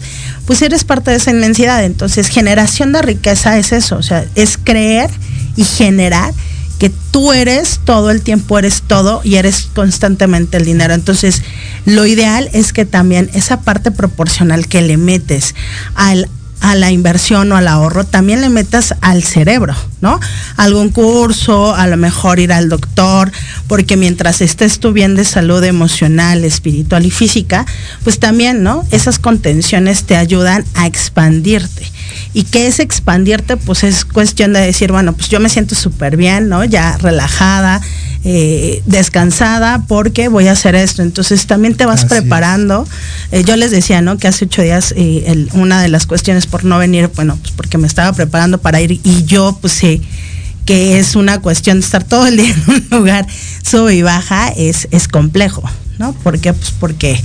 pues 0.46 0.62
eres 0.62 0.84
parte 0.84 1.12
de 1.12 1.18
esa 1.18 1.32
inmensidad. 1.32 1.84
Entonces, 1.84 2.28
generación 2.28 2.92
de 2.92 3.02
riqueza 3.02 3.58
es 3.58 3.72
eso, 3.72 3.98
o 3.98 4.04
sea, 4.04 4.26
es 4.36 4.58
creer 4.58 5.10
y 5.56 5.64
generar 5.64 6.34
que 6.80 6.92
tú 7.12 7.32
eres 7.32 7.80
todo 7.86 8.12
el 8.12 8.22
tiempo, 8.22 8.60
eres 8.60 8.84
todo 8.86 9.22
y 9.24 9.36
eres 9.36 9.70
constantemente 9.74 10.58
el 10.58 10.66
dinero. 10.66 10.94
Entonces, 10.94 11.42
lo 11.86 12.06
ideal 12.06 12.50
es 12.54 12.74
que 12.74 12.86
también 12.86 13.30
esa 13.34 13.62
parte 13.62 13.92
proporcional 13.92 14.68
que 14.68 14.82
le 14.82 14.98
metes 14.98 15.56
al 15.96 16.30
a 16.66 16.74
la 16.74 16.90
inversión 16.90 17.52
o 17.52 17.58
al 17.58 17.68
ahorro, 17.68 18.06
también 18.06 18.42
le 18.42 18.50
metas 18.50 18.96
al 19.02 19.22
cerebro, 19.24 19.76
¿no? 20.02 20.20
Algún 20.58 20.90
curso, 20.90 21.76
a 21.76 21.86
lo 21.86 21.96
mejor 21.96 22.40
ir 22.40 22.52
al 22.52 22.70
doctor, 22.70 23.32
porque 23.68 23.98
mientras 23.98 24.42
estés 24.42 24.80
tú 24.80 24.92
bien 24.92 25.14
de 25.14 25.26
salud 25.26 25.64
emocional, 25.64 26.44
espiritual 26.44 27.06
y 27.06 27.12
física, 27.12 27.68
pues 28.04 28.18
también, 28.18 28.64
¿no? 28.64 28.84
Esas 28.90 29.20
contenciones 29.20 30.06
te 30.06 30.16
ayudan 30.16 30.66
a 30.74 30.88
expandirte. 30.88 31.92
¿Y 32.34 32.46
qué 32.46 32.66
es 32.66 32.80
expandirte? 32.80 33.58
Pues 33.58 33.84
es 33.84 34.04
cuestión 34.04 34.54
de 34.54 34.62
decir, 34.62 34.92
bueno, 34.92 35.14
pues 35.14 35.30
yo 35.30 35.40
me 35.40 35.50
siento 35.50 35.76
súper 35.76 36.18
bien, 36.18 36.50
¿no? 36.50 36.64
Ya 36.64 36.98
relajada, 36.98 37.80
eh, 38.28 38.82
descansada 38.88 39.84
porque 39.88 40.30
voy 40.30 40.48
a 40.48 40.54
hacer 40.54 40.74
esto. 40.74 41.04
Entonces 41.04 41.46
también 41.46 41.76
te 41.76 41.86
vas 41.86 42.06
preparando. 42.06 42.88
Eh, 43.32 43.44
yo 43.46 43.56
les 43.56 43.70
decía, 43.70 44.02
¿no? 44.02 44.18
Que 44.18 44.28
hace 44.28 44.46
ocho 44.46 44.64
días 44.64 44.96
eh, 44.98 45.48
una 45.54 45.80
de 45.80 45.90
las 45.90 46.08
cuestiones 46.08 46.48
por 46.48 46.64
no 46.66 46.80
venir, 46.80 47.12
bueno, 47.16 47.38
pues 47.40 47.54
porque 47.56 47.78
me 47.78 47.86
estaba 47.86 48.12
preparando 48.14 48.58
para 48.58 48.82
ir 48.82 48.94
y 49.04 49.26
yo 49.26 49.56
pues 49.62 49.74
sé 49.74 50.02
que 50.66 50.98
es 50.98 51.16
una 51.16 51.40
cuestión 51.40 51.80
de 51.80 51.86
estar 51.86 52.04
todo 52.04 52.26
el 52.26 52.38
día 52.38 52.52
en 52.68 52.74
un 52.74 52.88
lugar 52.90 53.28
sube 53.62 53.94
y 53.94 54.02
baja, 54.02 54.48
es, 54.48 54.88
es 54.90 55.08
complejo, 55.08 55.62
¿no? 56.00 56.14
¿Por 56.14 56.40
qué? 56.40 56.52
Pues 56.52 56.74
porque 56.80 57.22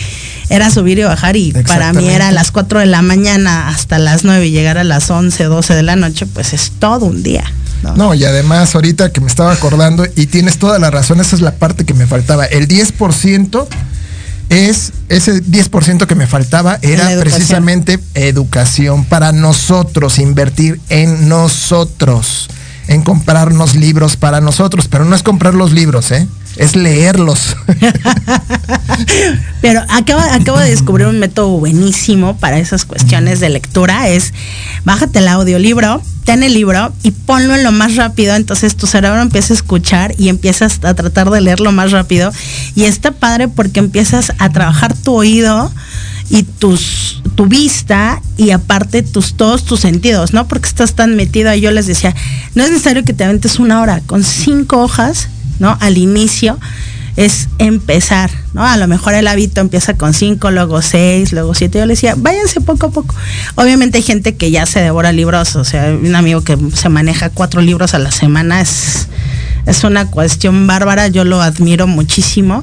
era 0.50 0.70
subir 0.70 0.98
y 0.98 1.04
bajar 1.04 1.34
y 1.34 1.52
para 1.66 1.94
mí 1.94 2.10
era 2.10 2.28
a 2.28 2.32
las 2.32 2.50
4 2.50 2.80
de 2.80 2.86
la 2.86 3.00
mañana 3.00 3.68
hasta 3.68 3.98
las 3.98 4.24
9 4.24 4.48
y 4.48 4.50
llegar 4.50 4.76
a 4.76 4.84
las 4.84 5.10
11, 5.10 5.44
12 5.44 5.74
de 5.74 5.82
la 5.82 5.96
noche, 5.96 6.26
pues 6.26 6.52
es 6.52 6.72
todo 6.78 7.06
un 7.06 7.22
día. 7.22 7.44
¿No? 7.82 8.14
y 8.14 8.24
además 8.24 8.74
ahorita 8.74 9.12
que 9.12 9.20
me 9.20 9.28
estaba 9.28 9.52
acordando, 9.52 10.06
y 10.16 10.26
tienes 10.26 10.58
toda 10.58 10.78
la 10.78 10.90
razón, 10.90 11.20
esa 11.20 11.36
es 11.36 11.42
la 11.42 11.52
parte 11.52 11.84
que 11.84 11.94
me 11.94 12.06
faltaba. 12.06 12.44
El 12.44 12.68
10% 12.68 13.66
es, 14.50 14.92
ese 15.08 15.42
10% 15.42 16.06
que 16.06 16.14
me 16.14 16.26
faltaba 16.26 16.78
era 16.82 17.08
precisamente 17.20 17.98
educación 18.14 19.04
para 19.04 19.32
nosotros, 19.32 20.18
invertir 20.18 20.80
en 20.88 21.28
nosotros, 21.28 22.48
en 22.88 23.02
comprarnos 23.02 23.76
libros 23.76 24.16
para 24.16 24.40
nosotros, 24.40 24.88
pero 24.88 25.04
no 25.04 25.14
es 25.14 25.22
comprar 25.22 25.54
los 25.54 25.72
libros, 25.72 26.10
¿eh? 26.10 26.26
Es 26.56 26.76
leerlos. 26.76 27.56
Pero 29.60 29.82
acabo, 29.88 30.20
acabo 30.20 30.58
de 30.58 30.70
descubrir 30.70 31.06
un 31.06 31.18
método 31.18 31.58
buenísimo 31.58 32.36
para 32.38 32.58
esas 32.58 32.84
cuestiones 32.84 33.40
de 33.40 33.48
lectura. 33.48 34.08
Es 34.08 34.32
bájate 34.84 35.20
el 35.20 35.28
audiolibro, 35.28 36.02
ten 36.24 36.42
el 36.42 36.54
libro 36.54 36.92
y 37.02 37.12
ponlo 37.12 37.54
en 37.54 37.62
lo 37.62 37.72
más 37.72 37.96
rápido. 37.96 38.34
Entonces 38.34 38.76
tu 38.76 38.86
cerebro 38.86 39.20
empieza 39.20 39.52
a 39.52 39.56
escuchar 39.56 40.14
y 40.18 40.28
empiezas 40.28 40.80
a 40.84 40.94
tratar 40.94 41.30
de 41.30 41.40
leerlo 41.40 41.72
más 41.72 41.92
rápido. 41.92 42.32
Y 42.74 42.84
está 42.84 43.12
padre 43.12 43.48
porque 43.48 43.80
empiezas 43.80 44.32
a 44.38 44.50
trabajar 44.50 44.94
tu 44.94 45.14
oído 45.14 45.70
y 46.30 46.44
tus, 46.44 47.22
tu 47.34 47.46
vista 47.46 48.22
y 48.36 48.50
aparte 48.50 49.02
tus, 49.02 49.34
todos 49.34 49.64
tus 49.64 49.80
sentidos, 49.80 50.32
¿no? 50.32 50.46
Porque 50.48 50.68
estás 50.68 50.94
tan 50.94 51.16
metido. 51.16 51.54
Yo 51.54 51.70
les 51.70 51.86
decía, 51.86 52.14
no 52.54 52.64
es 52.64 52.70
necesario 52.70 53.04
que 53.04 53.12
te 53.12 53.24
aventes 53.24 53.58
una 53.58 53.80
hora 53.82 54.00
con 54.06 54.24
cinco 54.24 54.82
hojas 54.82 55.28
¿no? 55.61 55.79
Al 55.81 55.96
inicio 55.96 56.59
es 57.16 57.49
empezar, 57.59 58.31
¿no? 58.55 58.64
A 58.64 58.77
lo 58.77 58.88
mejor 58.88 59.14
el 59.14 59.27
hábito 59.27 59.61
empieza 59.61 59.94
con 59.94 60.14
cinco, 60.14 60.51
luego 60.51 60.81
seis, 60.83 61.33
luego 61.33 61.55
siete. 61.55 61.79
Yo 61.79 61.87
le 61.87 61.94
decía, 61.94 62.14
váyanse 62.16 62.61
poco 62.61 62.87
a 62.87 62.90
poco. 62.90 63.14
Obviamente 63.57 63.99
hay 63.99 64.03
gente 64.03 64.37
que 64.37 64.51
ya 64.51 64.66
se 64.66 64.81
devora 64.81 65.12
libros, 65.12 65.55
o 65.57 65.64
sea, 65.64 65.92
un 65.92 66.14
amigo 66.14 66.42
que 66.42 66.57
se 66.75 66.88
maneja 66.88 67.31
cuatro 67.31 67.61
libros 67.61 67.94
a 67.94 67.99
la 67.99 68.11
semana 68.11 68.61
es, 68.61 69.09
es 69.66 69.85
una 69.85 70.07
cuestión 70.07 70.66
bárbara, 70.66 71.09
yo 71.09 71.25
lo 71.25 71.42
admiro 71.42 71.87
muchísimo 71.87 72.62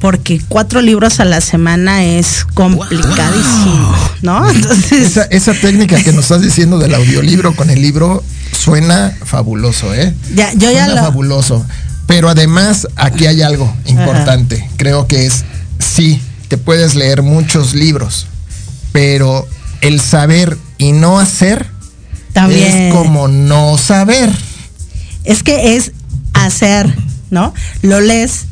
porque 0.00 0.42
cuatro 0.48 0.82
libros 0.82 1.20
a 1.20 1.24
la 1.24 1.40
semana 1.40 2.04
es 2.04 2.44
complicadísimo, 2.52 3.94
¿no? 4.22 4.48
Entonces... 4.50 5.18
Esa, 5.30 5.54
técnica 5.54 5.96
que 6.02 6.12
nos 6.12 6.24
estás 6.24 6.42
diciendo 6.42 6.78
del 6.78 6.94
audiolibro 6.94 7.54
con 7.56 7.70
el 7.70 7.80
libro 7.80 8.22
suena 8.52 9.16
fabuloso, 9.24 9.94
¿eh? 9.94 10.14
Ya, 10.34 10.52
yo 10.52 10.70
ya 10.70 10.88
lo... 10.88 10.96
fabuloso. 10.96 11.64
Pero 12.06 12.28
además, 12.28 12.86
aquí 12.96 13.26
hay 13.26 13.42
algo 13.42 13.74
importante. 13.86 14.68
Creo 14.76 15.06
que 15.06 15.26
es, 15.26 15.44
sí, 15.78 16.20
te 16.48 16.56
puedes 16.56 16.94
leer 16.94 17.22
muchos 17.22 17.74
libros, 17.74 18.26
pero 18.92 19.46
el 19.80 20.00
saber 20.00 20.56
y 20.78 20.92
no 20.92 21.18
hacer 21.18 21.66
También. 22.32 22.88
es 22.88 22.94
como 22.94 23.28
no 23.28 23.76
saber. 23.78 24.30
Es 25.24 25.42
que 25.42 25.76
es 25.76 25.92
hacer 26.32 26.94
¿no? 27.30 27.52
Lo 27.82 28.00
lees, 28.00 28.46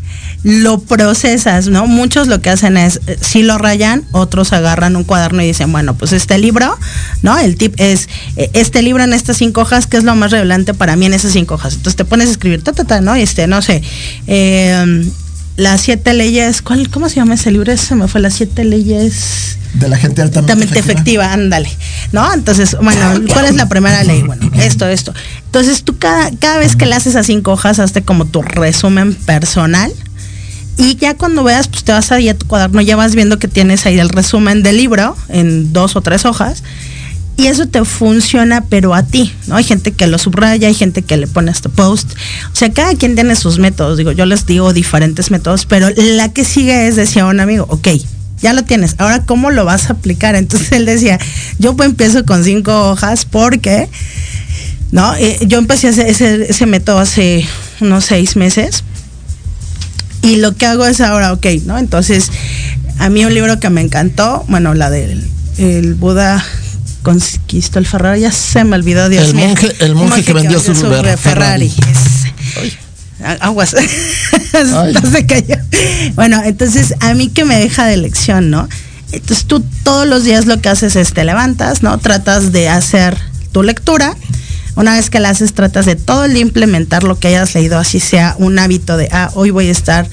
lo 0.44 0.78
procesas, 0.78 1.68
¿no? 1.68 1.87
Muchos 1.87 2.28
lo 2.28 2.40
que 2.40 2.50
hacen 2.50 2.76
es, 2.76 3.00
eh, 3.07 3.18
si 3.20 3.42
lo 3.42 3.57
rayan, 3.57 4.04
otros 4.12 4.52
agarran 4.52 4.94
un 4.94 5.02
cuaderno 5.02 5.42
y 5.42 5.46
dicen, 5.46 5.72
bueno, 5.72 5.94
pues 5.94 6.12
este 6.12 6.38
libro, 6.38 6.78
¿no? 7.22 7.38
El 7.38 7.57
tip 7.57 7.74
es, 7.78 8.11
eh, 8.37 8.50
este 8.52 8.83
libro 8.83 9.02
en 9.02 9.14
estas 9.14 9.38
cinco 9.38 9.62
hojas, 9.62 9.87
¿qué 9.87 9.96
es 9.96 10.04
lo 10.04 10.14
más 10.14 10.30
relevante 10.30 10.74
para 10.74 10.96
mí 10.96 11.07
en 11.07 11.14
esas 11.14 11.33
cinco 11.33 11.54
hojas? 11.54 11.74
Entonces 11.74 11.96
te 11.96 12.04
pones 12.04 12.28
a 12.28 12.33
escribir, 12.33 12.62
ta, 12.62 12.72
ta, 12.72 12.85
ta, 12.85 13.00
¿no? 13.00 13.14
Este, 13.14 13.46
no 13.46 13.62
sé, 13.62 13.83
eh, 14.26 15.11
las 15.57 15.80
siete 15.80 16.12
leyes, 16.12 16.61
¿cuál, 16.61 16.90
¿cómo 16.90 17.09
se 17.09 17.16
llama 17.16 17.35
ese 17.35 17.50
libro? 17.50 17.74
Se 17.76 17.94
me 17.94 18.07
fue 18.07 18.20
las 18.20 18.35
siete 18.35 18.64
leyes 18.64 19.57
de 19.74 19.88
la 19.88 19.96
gente 19.96 20.22
altamente, 20.22 20.78
efectiva. 20.78 21.33
ándale, 21.33 21.68
¿no? 22.12 22.33
Entonces, 22.33 22.76
bueno, 22.80 23.20
¿cuál 23.33 23.46
es 23.46 23.54
la 23.54 23.68
primera 23.68 24.04
ley? 24.04 24.22
Bueno, 24.22 24.50
esto, 24.57 24.87
esto. 24.87 25.12
Entonces 25.46 25.83
tú 25.83 25.98
cada, 25.98 26.30
cada 26.38 26.59
vez 26.59 26.76
que 26.76 26.87
le 26.87 26.94
haces 26.94 27.16
a 27.16 27.22
cinco 27.22 27.52
hojas, 27.52 27.78
hazte 27.78 28.02
como 28.02 28.26
tu 28.26 28.42
resumen 28.42 29.14
personal. 29.14 29.92
Y 30.76 30.96
ya 30.96 31.14
cuando 31.14 31.44
veas, 31.44 31.68
pues 31.68 31.84
te 31.84 31.92
vas 31.92 32.10
a 32.10 32.20
ir 32.20 32.30
a 32.30 32.34
tu 32.34 32.46
cuaderno, 32.46 32.80
ya 32.80 32.96
vas 32.96 33.14
viendo 33.14 33.38
que 33.38 33.48
tienes 33.48 33.87
ahí 33.87 33.98
el 33.98 34.08
resumen 34.08 34.62
del 34.62 34.76
libro 34.76 35.16
en 35.28 35.72
dos 35.72 35.94
o 35.96 36.00
tres 36.00 36.24
hojas 36.24 36.62
y 37.37 37.48
eso 37.48 37.66
te 37.66 37.84
funciona, 37.84 38.64
pero 38.68 38.94
a 38.94 39.02
ti, 39.02 39.32
¿no? 39.46 39.56
Hay 39.56 39.64
gente 39.64 39.92
que 39.92 40.06
lo 40.06 40.18
subraya, 40.18 40.68
hay 40.68 40.74
gente 40.74 41.02
que 41.02 41.16
le 41.16 41.26
pone 41.26 41.50
este 41.50 41.68
post. 41.68 42.12
O 42.52 42.56
sea, 42.56 42.72
cada 42.72 42.94
quien 42.94 43.16
tiene 43.16 43.34
sus 43.34 43.58
métodos. 43.58 43.98
Digo, 43.98 44.12
yo 44.12 44.24
les 44.24 44.46
digo 44.46 44.72
diferentes 44.72 45.30
métodos, 45.30 45.66
pero 45.66 45.90
la 45.96 46.32
que 46.32 46.44
sigue 46.44 46.87
es, 46.87 46.96
decía 46.96 47.26
un 47.26 47.40
amigo, 47.40 47.66
ok, 47.68 47.88
ya 48.40 48.52
lo 48.52 48.62
tienes, 48.62 48.94
ahora 48.98 49.24
cómo 49.24 49.50
lo 49.50 49.64
vas 49.64 49.90
a 49.90 49.94
aplicar. 49.94 50.34
Entonces 50.37 50.70
él 50.72 50.87
decía, 50.87 51.18
yo 51.58 51.74
pues 51.76 51.88
empiezo 51.88 52.24
con 52.24 52.44
cinco 52.44 52.90
hojas 52.90 53.24
porque, 53.24 53.88
¿no? 54.92 55.14
Eh, 55.16 55.38
yo 55.46 55.58
empecé 55.58 55.88
ese, 55.88 56.46
ese 56.48 56.66
método 56.66 57.00
hace 57.00 57.44
unos 57.80 58.04
seis 58.04 58.37
meses. 58.37 58.84
Y 60.24 60.37
lo 60.37 60.56
que 60.56 60.66
hago 60.66 60.87
es 60.87 61.00
ahora, 61.00 61.32
ok, 61.32 61.46
¿no? 61.66 61.78
Entonces, 61.78 62.30
a 62.98 63.08
mí 63.10 63.24
un 63.24 63.34
libro 63.34 63.60
que 63.60 63.70
me 63.70 63.82
encantó, 63.82 64.44
bueno, 64.48 64.74
la 64.74 64.90
del 64.90 65.22
el 65.58 65.94
Buda 65.94 66.44
conquistó 67.02 67.78
el 67.78 67.87
Ferrari, 67.87 68.22
ya 68.22 68.32
se 68.32 68.64
me 68.64 68.76
olvidó, 68.76 69.08
Dios 69.08 69.28
el 69.28 69.34
mío. 69.34 69.48
Monje, 69.48 69.76
el 69.80 69.94
monje 69.94 70.24
que, 70.24 70.32
vendió 70.32 70.58
su, 70.58 70.74
Ferrari. 70.74 71.72
Aguas. 73.40 73.70
se 75.12 75.26
cayó. 75.26 75.56
Bueno, 76.14 76.42
entonces 76.44 76.94
a 77.00 77.14
mí 77.14 77.28
que 77.28 77.44
me 77.44 77.58
deja 77.58 77.87
de 77.87 77.96
lección, 77.96 78.50
¿no? 78.50 78.68
Entonces 79.12 79.44
tú 79.44 79.64
todos 79.84 80.06
los 80.06 80.24
días 80.24 80.46
lo 80.46 80.60
que 80.60 80.68
haces 80.68 80.96
es 80.96 81.12
te 81.12 81.24
levantas, 81.24 81.82
¿no? 81.82 81.98
Tratas 81.98 82.52
de 82.52 82.68
hacer 82.68 83.16
tu 83.52 83.62
lectura. 83.62 84.16
Una 84.76 84.94
vez 84.94 85.08
que 85.08 85.20
la 85.20 85.30
haces, 85.30 85.52
tratas 85.52 85.87
de 85.87 85.96
todo 85.96 86.24
el 86.24 86.34
día 86.34 86.42
implementar 86.42 87.04
lo 87.04 87.18
que 87.18 87.28
hayas 87.28 87.54
leído, 87.54 87.78
así 87.78 88.00
sea 88.00 88.34
un 88.38 88.58
hábito 88.58 88.96
de, 88.96 89.08
ah, 89.12 89.30
hoy 89.34 89.50
voy 89.50 89.68
a 89.68 89.70
estar 89.70 90.08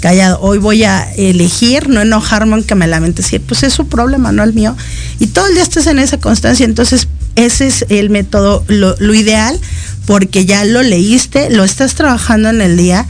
callado, 0.00 0.40
hoy 0.40 0.58
voy 0.58 0.84
a 0.84 1.10
elegir 1.14 1.88
no 1.88 2.02
enojarme 2.02 2.54
aunque 2.54 2.74
me 2.74 2.88
lamente 2.88 3.22
decir, 3.22 3.40
pues 3.40 3.62
es 3.62 3.72
su 3.72 3.86
problema, 3.86 4.32
no 4.32 4.42
el 4.42 4.52
mío. 4.52 4.76
Y 5.18 5.28
todo 5.28 5.46
el 5.46 5.54
día 5.54 5.62
estás 5.62 5.86
en 5.86 5.98
esa 5.98 6.18
constancia, 6.18 6.66
entonces 6.66 7.08
ese 7.36 7.68
es 7.68 7.86
el 7.88 8.10
método, 8.10 8.64
lo, 8.68 9.14
ideal, 9.14 9.58
porque 10.04 10.44
ya 10.44 10.64
lo 10.64 10.82
leíste, 10.82 11.50
lo 11.50 11.64
estás 11.64 11.94
trabajando 11.94 12.50
en 12.50 12.60
el 12.60 12.76
día 12.76 13.06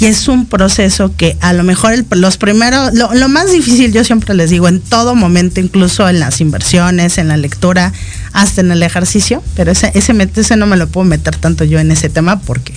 y 0.00 0.06
es 0.06 0.28
un 0.28 0.46
proceso 0.46 1.14
que 1.16 1.36
a 1.40 1.52
lo 1.52 1.62
mejor 1.62 1.94
los 2.10 2.36
primeros, 2.36 2.92
lo, 2.94 3.28
más 3.28 3.52
difícil 3.52 3.92
yo 3.92 4.02
siempre 4.02 4.34
les 4.34 4.50
digo 4.50 4.68
en 4.68 4.80
todo 4.80 5.14
momento, 5.14 5.60
incluso 5.60 6.08
en 6.08 6.20
las 6.20 6.40
inversiones, 6.40 7.18
en 7.18 7.28
la 7.28 7.36
lectura, 7.36 7.92
hasta 8.32 8.60
en 8.60 8.72
el 8.72 8.82
ejercicio, 8.82 9.42
pero 9.54 9.70
ese, 9.70 9.92
ese, 9.94 10.12
ese 10.34 10.56
no 10.56 10.66
me 10.66 10.76
lo 10.76 10.88
puedo 10.88 11.04
meter 11.04 11.36
tanto 11.36 11.64
yo 11.64 11.78
en 11.78 11.92
ese 11.92 12.08
tema 12.08 12.40
porque 12.40 12.74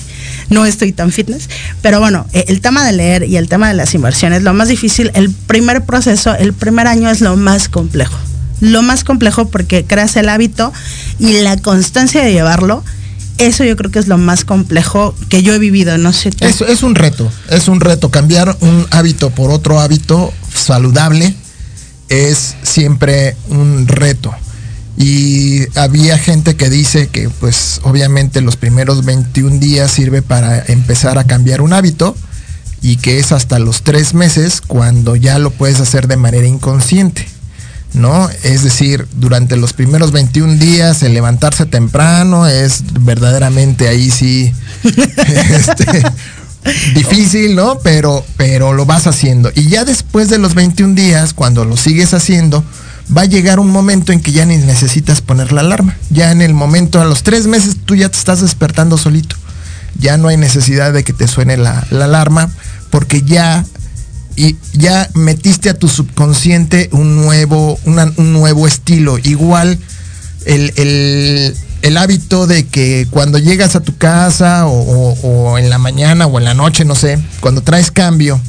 no 0.50 0.66
estoy 0.66 0.92
tan 0.92 1.12
fitness. 1.12 1.50
Pero 1.82 2.00
bueno, 2.00 2.28
eh, 2.34 2.46
el 2.48 2.62
tema 2.62 2.86
de 2.86 2.94
leer 2.94 3.24
y 3.24 3.38
el 3.38 3.50
tema 3.50 3.68
de 3.68 3.74
las 3.74 3.94
inversiones, 3.96 4.44
lo 4.44 4.54
más 4.54 4.68
difícil, 4.68 5.12
el 5.14 5.32
primer 5.32 5.84
proceso, 5.86 6.36
el 6.36 6.54
primer 6.54 6.88
año 6.88 7.10
es 7.10 7.22
lo 7.22 7.36
más 7.36 7.70
complejo. 7.70 8.18
Lo 8.60 8.82
más 8.82 9.04
complejo 9.04 9.50
porque 9.50 9.86
creas 9.86 10.16
el 10.16 10.30
hábito 10.30 10.74
y 11.20 11.34
la 11.42 11.58
constancia 11.58 12.24
de 12.24 12.34
llevarlo. 12.34 12.84
Eso 13.38 13.64
yo 13.64 13.76
creo 13.76 13.92
que 13.92 14.00
es 14.00 14.08
lo 14.08 14.18
más 14.18 14.46
complejo 14.46 15.16
que 15.30 15.44
yo 15.44 15.54
he 15.54 15.60
vivido, 15.60 15.98
no 15.98 16.14
sé. 16.14 16.32
Eso 16.40 16.66
es 16.66 16.84
un 16.84 16.96
reto, 16.96 17.32
es 17.50 17.68
un 17.68 17.80
reto. 17.80 18.10
Cambiar 18.10 18.56
un 18.62 18.86
hábito 18.92 19.30
por 19.30 19.52
otro 19.52 19.80
hábito 19.80 20.34
saludable 20.54 21.36
es 22.10 22.56
siempre 22.64 23.36
un 23.50 23.88
reto. 23.88 24.34
Y 24.98 25.68
había 25.78 26.18
gente 26.18 26.56
que 26.56 26.70
dice 26.70 27.08
que 27.08 27.30
pues 27.30 27.82
obviamente 27.84 28.42
los 28.42 28.56
primeros 28.56 29.06
21 29.06 29.60
días 29.60 29.92
sirve 29.92 30.24
para 30.24 30.64
empezar 30.66 31.20
a 31.20 31.26
cambiar 31.26 31.62
un 31.62 31.74
hábito 31.74 32.16
y 32.82 32.98
que 32.98 33.20
es 33.20 33.32
hasta 33.32 33.60
los 33.60 33.84
tres 33.84 34.16
meses 34.16 34.62
cuando 34.62 35.16
ya 35.16 35.38
lo 35.38 35.52
puedes 35.52 35.80
hacer 35.80 36.08
de 36.08 36.18
manera 36.18 36.48
inconsciente. 36.48 37.28
¿No? 37.98 38.30
Es 38.44 38.64
decir, 38.64 39.08
durante 39.16 39.58
los 39.58 39.74
primeros 39.74 40.12
21 40.12 40.56
días 40.56 41.02
el 41.04 41.14
levantarse 41.14 41.66
temprano 41.66 42.48
es 42.48 42.84
verdaderamente 43.02 43.88
ahí 43.88 44.12
sí 44.12 44.54
este, 44.84 46.04
difícil, 46.94 47.56
¿no? 47.56 47.80
Pero, 47.80 48.24
pero 48.38 48.74
lo 48.74 48.86
vas 48.86 49.08
haciendo. 49.08 49.52
Y 49.56 49.68
ya 49.70 49.86
después 49.86 50.30
de 50.30 50.38
los 50.38 50.54
21 50.54 50.96
días, 50.96 51.34
cuando 51.34 51.66
lo 51.66 51.78
sigues 51.78 52.14
haciendo, 52.14 52.64
va 53.16 53.22
a 53.22 53.26
llegar 53.26 53.60
un 53.60 53.70
momento 53.70 54.12
en 54.12 54.22
que 54.22 54.32
ya 54.32 54.46
ni 54.46 54.58
necesitas 54.58 55.22
poner 55.22 55.52
la 55.52 55.62
alarma. 55.62 55.96
Ya 56.10 56.32
en 56.32 56.42
el 56.42 56.54
momento, 56.54 57.00
a 57.00 57.06
los 57.06 57.24
tres 57.24 57.48
meses, 57.48 57.78
tú 57.86 57.96
ya 57.96 58.10
te 58.10 58.18
estás 58.18 58.42
despertando 58.42 58.98
solito. 58.98 59.36
Ya 60.00 60.18
no 60.18 60.28
hay 60.28 60.38
necesidad 60.38 60.94
de 60.94 61.04
que 61.04 61.14
te 61.14 61.28
suene 61.28 61.58
la, 61.58 61.86
alarma 61.92 62.50
porque 62.90 63.22
ya, 63.22 63.66
y 64.38 64.56
ya 64.72 65.10
metiste 65.16 65.70
a 65.70 65.74
tu 65.74 65.90
subconsciente 65.90 66.88
un 66.94 67.18
nuevo, 67.18 67.78
un 67.86 68.34
nuevo 68.34 68.68
estilo. 68.68 69.18
Igual 69.18 69.78
el, 70.46 71.98
hábito 71.98 72.48
de 72.48 72.68
que 72.68 73.08
cuando 73.10 73.40
llegas 73.40 73.76
a 73.76 73.82
tu 73.82 73.98
casa 73.98 74.68
o 74.68 75.58
en 75.58 75.70
la 75.70 75.80
mañana 75.80 76.28
o 76.28 76.38
en 76.38 76.46
la 76.46 76.54
noche, 76.54 76.86
no 76.86 76.96
sé, 76.96 77.20
cuando 77.42 77.62
traes 77.62 77.92
cambio, 77.92 78.40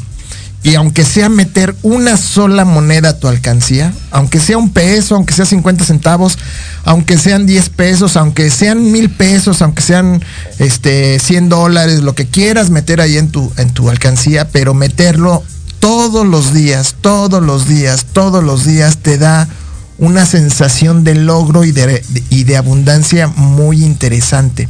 y 0.62 0.74
aunque 0.74 1.04
sea 1.04 1.28
meter 1.28 1.76
una 1.82 2.16
sola 2.16 2.64
moneda 2.64 3.10
a 3.10 3.18
tu 3.18 3.28
alcancía, 3.28 3.92
aunque 4.10 4.40
sea 4.40 4.58
un 4.58 4.70
peso, 4.70 5.14
aunque 5.14 5.32
sea 5.32 5.46
50 5.46 5.84
centavos, 5.84 6.36
aunque 6.84 7.16
sean 7.16 7.46
10 7.46 7.68
pesos, 7.70 8.16
aunque 8.16 8.50
sean 8.50 8.90
mil 8.90 9.08
pesos, 9.08 9.62
aunque 9.62 9.82
sean 9.82 10.22
este, 10.58 11.20
100 11.20 11.48
dólares, 11.48 12.00
lo 12.00 12.14
que 12.14 12.26
quieras 12.26 12.70
meter 12.70 13.00
ahí 13.00 13.18
en 13.18 13.30
tu, 13.30 13.52
en 13.56 13.70
tu 13.70 13.88
alcancía, 13.88 14.48
pero 14.48 14.74
meterlo 14.74 15.44
todos 15.80 16.26
los 16.26 16.52
días, 16.52 16.96
todos 17.00 17.42
los 17.42 17.68
días, 17.68 18.06
todos 18.12 18.42
los 18.42 18.64
días 18.64 18.98
te 18.98 19.18
da 19.18 19.48
una 19.98 20.26
sensación 20.26 21.04
de 21.04 21.14
logro 21.14 21.64
y 21.64 21.72
de, 21.72 22.02
y 22.30 22.44
de 22.44 22.56
abundancia 22.56 23.26
muy 23.28 23.84
interesante. 23.84 24.68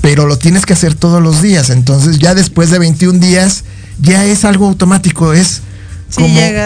Pero 0.00 0.26
lo 0.26 0.38
tienes 0.38 0.66
que 0.66 0.72
hacer 0.72 0.94
todos 0.94 1.22
los 1.22 1.42
días. 1.42 1.70
Entonces 1.70 2.18
ya 2.18 2.34
después 2.34 2.70
de 2.70 2.78
21 2.78 3.18
días, 3.18 3.64
ya 4.00 4.24
es 4.24 4.44
algo 4.44 4.66
automático, 4.66 5.32
es 5.32 5.62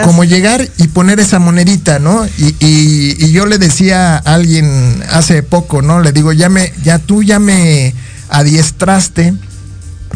como, 0.03 0.23
llegar 0.23 0.67
y 0.77 0.87
poner 0.87 1.19
esa 1.19 1.39
monedita, 1.39 1.99
¿no? 1.99 2.25
Y, 2.37 3.31
yo 3.31 3.45
le 3.45 3.57
decía 3.57 4.15
a 4.15 4.33
alguien 4.33 5.03
hace 5.11 5.43
poco, 5.43 5.81
¿no? 5.81 6.01
Le 6.01 6.11
digo, 6.11 6.31
ya 6.33 6.49
me, 6.49 6.71
ya 6.83 6.99
tú 6.99 7.21
ya 7.21 7.39
me 7.39 7.93
adiestraste, 8.29 9.33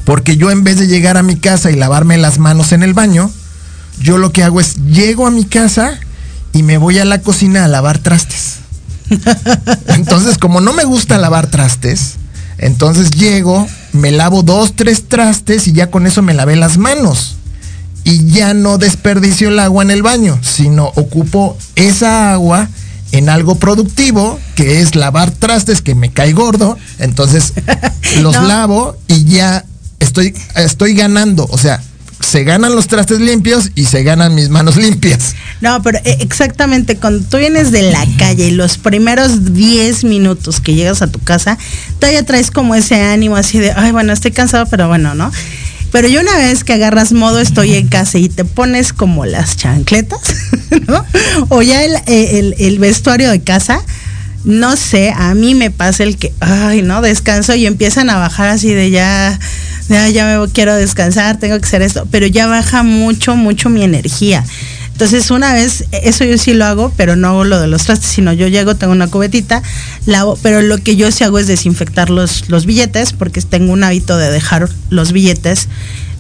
porque 0.06 0.38
yo 0.38 0.52
en 0.52 0.64
vez 0.64 0.80
de 0.80 0.88
llegar 0.88 1.18
a 1.18 1.24
mi 1.24 1.36
casa 1.36 1.70
y 1.70 1.76
lavarme 1.76 2.18
las 2.18 2.40
manos 2.40 2.72
en 2.72 2.82
el 2.82 2.94
baño, 2.94 3.32
yo 4.00 4.18
lo 4.18 4.32
que 4.32 4.44
hago 4.44 4.60
es 4.60 4.76
llego 4.86 5.28
a 5.28 5.32
mi 5.32 5.46
casa 5.46 6.00
y 6.54 6.64
me 6.64 6.78
voy 6.78 7.00
a 7.00 7.06
la 7.06 7.22
cocina 7.22 7.66
a 7.66 7.68
lavar 7.68 8.00
trastes. 8.00 8.56
Entonces, 9.88 10.38
como 10.38 10.62
no 10.62 10.74
me 10.74 10.84
gusta 10.84 11.18
lavar 11.18 11.48
trastes, 11.48 12.16
entonces 12.60 13.12
llego, 13.12 13.68
me 13.94 14.12
lavo 14.12 14.44
dos, 14.44 14.74
tres 14.76 15.08
trastes 15.08 15.68
y 15.68 15.72
ya 15.72 15.90
con 15.90 16.06
eso 16.06 16.22
me 16.22 16.34
lavé 16.34 16.58
las 16.58 16.78
manos. 16.78 17.38
Y 18.04 18.26
ya 18.26 18.54
no 18.54 18.78
desperdicio 18.78 19.50
el 19.50 19.60
agua 19.60 19.84
en 19.84 19.92
el 19.92 20.04
baño, 20.04 20.40
sino 20.42 20.92
ocupo 20.96 21.58
esa 21.76 22.34
agua 22.34 22.68
en 23.12 23.30
algo 23.30 23.56
productivo, 23.56 24.40
que 24.56 24.82
es 24.82 24.96
lavar 24.96 25.32
trastes, 25.32 25.82
que 25.82 25.96
me 25.96 26.12
cae 26.12 26.34
gordo. 26.34 26.78
Entonces 26.98 27.54
los 28.22 28.36
lavo 28.36 28.98
y 29.08 29.24
ya 29.24 29.66
estoy, 30.00 30.36
estoy 30.56 30.96
ganando. 30.96 31.48
O 31.52 31.58
sea, 31.58 31.82
se 32.20 32.44
ganan 32.44 32.76
los 32.76 32.88
trastes 32.88 33.20
limpios 33.20 33.72
y 33.76 33.86
se 33.86 34.04
ganan 34.04 34.36
mis 34.36 34.50
manos 34.50 34.76
limpias. 34.76 35.36
No, 35.62 35.82
pero 35.82 36.00
eh, 36.04 36.18
exactamente, 36.20 36.98
cuando 36.98 37.26
tú 37.28 37.38
vienes 37.38 37.72
de 37.72 37.92
la 37.92 38.06
calle 38.18 38.48
y 38.48 38.52
los 38.52 38.78
primeros 38.78 39.54
10 39.54 40.04
minutos 40.04 40.60
que 40.60 40.76
llegas 40.76 41.02
a 41.02 41.08
tu 41.08 41.20
casa, 41.20 41.58
todavía 42.00 42.26
traes 42.26 42.52
como 42.52 42.76
ese 42.76 43.02
ánimo 43.02 43.36
así 43.36 43.60
de, 43.60 43.72
ay, 43.72 43.92
bueno, 43.92 44.14
estoy 44.14 44.32
cansado, 44.32 44.66
pero 44.68 44.88
bueno, 44.88 45.16
¿no? 45.16 45.32
Pero 45.92 46.08
yo 46.08 46.22
una 46.22 46.38
vez 46.38 46.64
que 46.64 46.74
agarras 46.74 47.14
modo 47.14 47.40
estoy 47.40 47.74
en 47.74 47.88
casa 47.88 48.20
y 48.20 48.30
te 48.30 48.46
pones 48.46 48.94
como 48.94 49.26
las 49.26 49.58
chancletas, 49.58 50.22
¿no? 50.88 51.04
O 51.50 51.62
ya 51.62 51.84
el, 51.84 52.56
el 52.60 52.80
vestuario 52.80 53.32
de 53.32 53.42
casa, 53.42 53.82
no 54.44 54.76
sé, 54.76 55.12
a 55.16 55.34
mí 55.34 55.56
me 55.56 55.72
pasa 55.72 56.04
el 56.04 56.18
que, 56.18 56.34
ay, 56.40 56.82
no, 56.82 57.02
descanso 57.02 57.56
y 57.56 57.66
empiezan 57.66 58.10
a 58.10 58.18
bajar 58.18 58.50
así 58.50 58.74
de 58.74 58.90
ya 58.92 59.40
ya, 59.90 60.08
ya 60.10 60.26
me 60.26 60.52
quiero 60.52 60.76
descansar, 60.76 61.40
tengo 61.40 61.60
que 61.60 61.66
hacer 61.66 61.82
esto, 61.82 62.08
pero 62.12 62.28
ya 62.28 62.48
baja 62.48 62.84
mucho, 62.84 63.36
mucho 63.36 63.70
mi 63.70 63.84
energía. 63.84 64.46
Entonces, 64.92 65.32
una 65.32 65.54
vez, 65.54 65.86
eso 65.92 66.26
yo 66.26 66.38
sí 66.38 66.54
lo 66.54 66.66
hago, 66.66 66.94
pero 66.96 67.16
no 67.16 67.30
hago 67.30 67.44
lo 67.46 67.60
de 67.60 67.68
los 67.68 67.86
trastes, 67.86 68.10
sino 68.10 68.34
yo 68.34 68.48
llego, 68.48 68.76
tengo 68.76 68.92
una 68.92 69.08
cubetita, 69.08 69.64
lavo, 70.06 70.38
pero 70.44 70.62
lo 70.62 70.78
que 70.78 70.96
yo 70.96 71.10
sí 71.12 71.24
hago 71.24 71.40
es 71.40 71.48
desinfectar 71.48 72.10
los, 72.10 72.50
los 72.50 72.66
billetes, 72.66 73.14
porque 73.14 73.42
tengo 73.42 73.74
un 73.74 73.84
hábito 73.84 74.18
de 74.18 74.30
dejar 74.30 74.70
los 74.90 75.12
billetes 75.12 75.70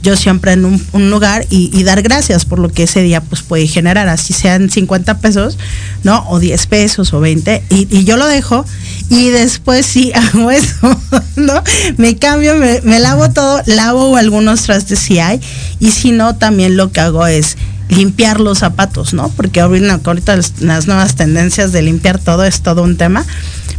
yo 0.02 0.16
siempre 0.16 0.54
en 0.54 0.66
un, 0.66 1.10
lugar 1.10 1.46
y, 1.50 1.84
dar 1.84 2.02
gracias 2.02 2.46
por 2.46 2.60
lo 2.60 2.70
que 2.70 2.84
ese 2.84 3.02
día 3.02 3.22
pues 3.22 3.42
puede 3.42 3.68
generar, 3.68 4.08
así 4.08 4.34
sean 4.34 4.70
50 4.70 5.20
pesos, 5.20 5.58
¿no? 6.04 6.26
O 6.30 6.40
10 6.40 6.68
pesos 6.68 7.14
o 7.14 7.20
20, 7.20 7.64
y, 7.70 8.04
yo 8.04 8.18
lo 8.18 8.26
dejo 8.28 8.66
y 9.10 9.30
después 9.30 9.86
sí 9.86 10.12
hago 10.16 10.52
eso, 10.52 11.00
¿no? 11.36 11.64
Me 11.98 12.16
cambio, 12.18 12.56
me, 12.56 13.00
lavo 13.00 13.30
todo, 13.32 13.62
lavo 13.66 14.16
algunos 14.18 14.64
trastes 14.64 15.00
si 15.00 15.20
hay, 15.20 15.42
y 15.80 15.92
si 15.92 16.12
no, 16.12 16.36
también 16.36 16.78
lo 16.78 16.92
que 16.92 17.02
hago 17.02 17.26
es 17.28 17.58
limpiar 17.90 18.40
los 18.40 18.60
zapatos, 18.60 19.14
¿no? 19.14 19.30
Porque 19.30 19.60
ahorita 19.62 20.40
las 20.60 20.88
nuevas 20.88 21.16
tendencias 21.16 21.72
de 21.72 21.82
limpiar 21.82 22.20
todo 22.20 22.46
es 22.46 22.62
todo 22.62 22.84
un 22.84 22.98
tema. 22.98 23.26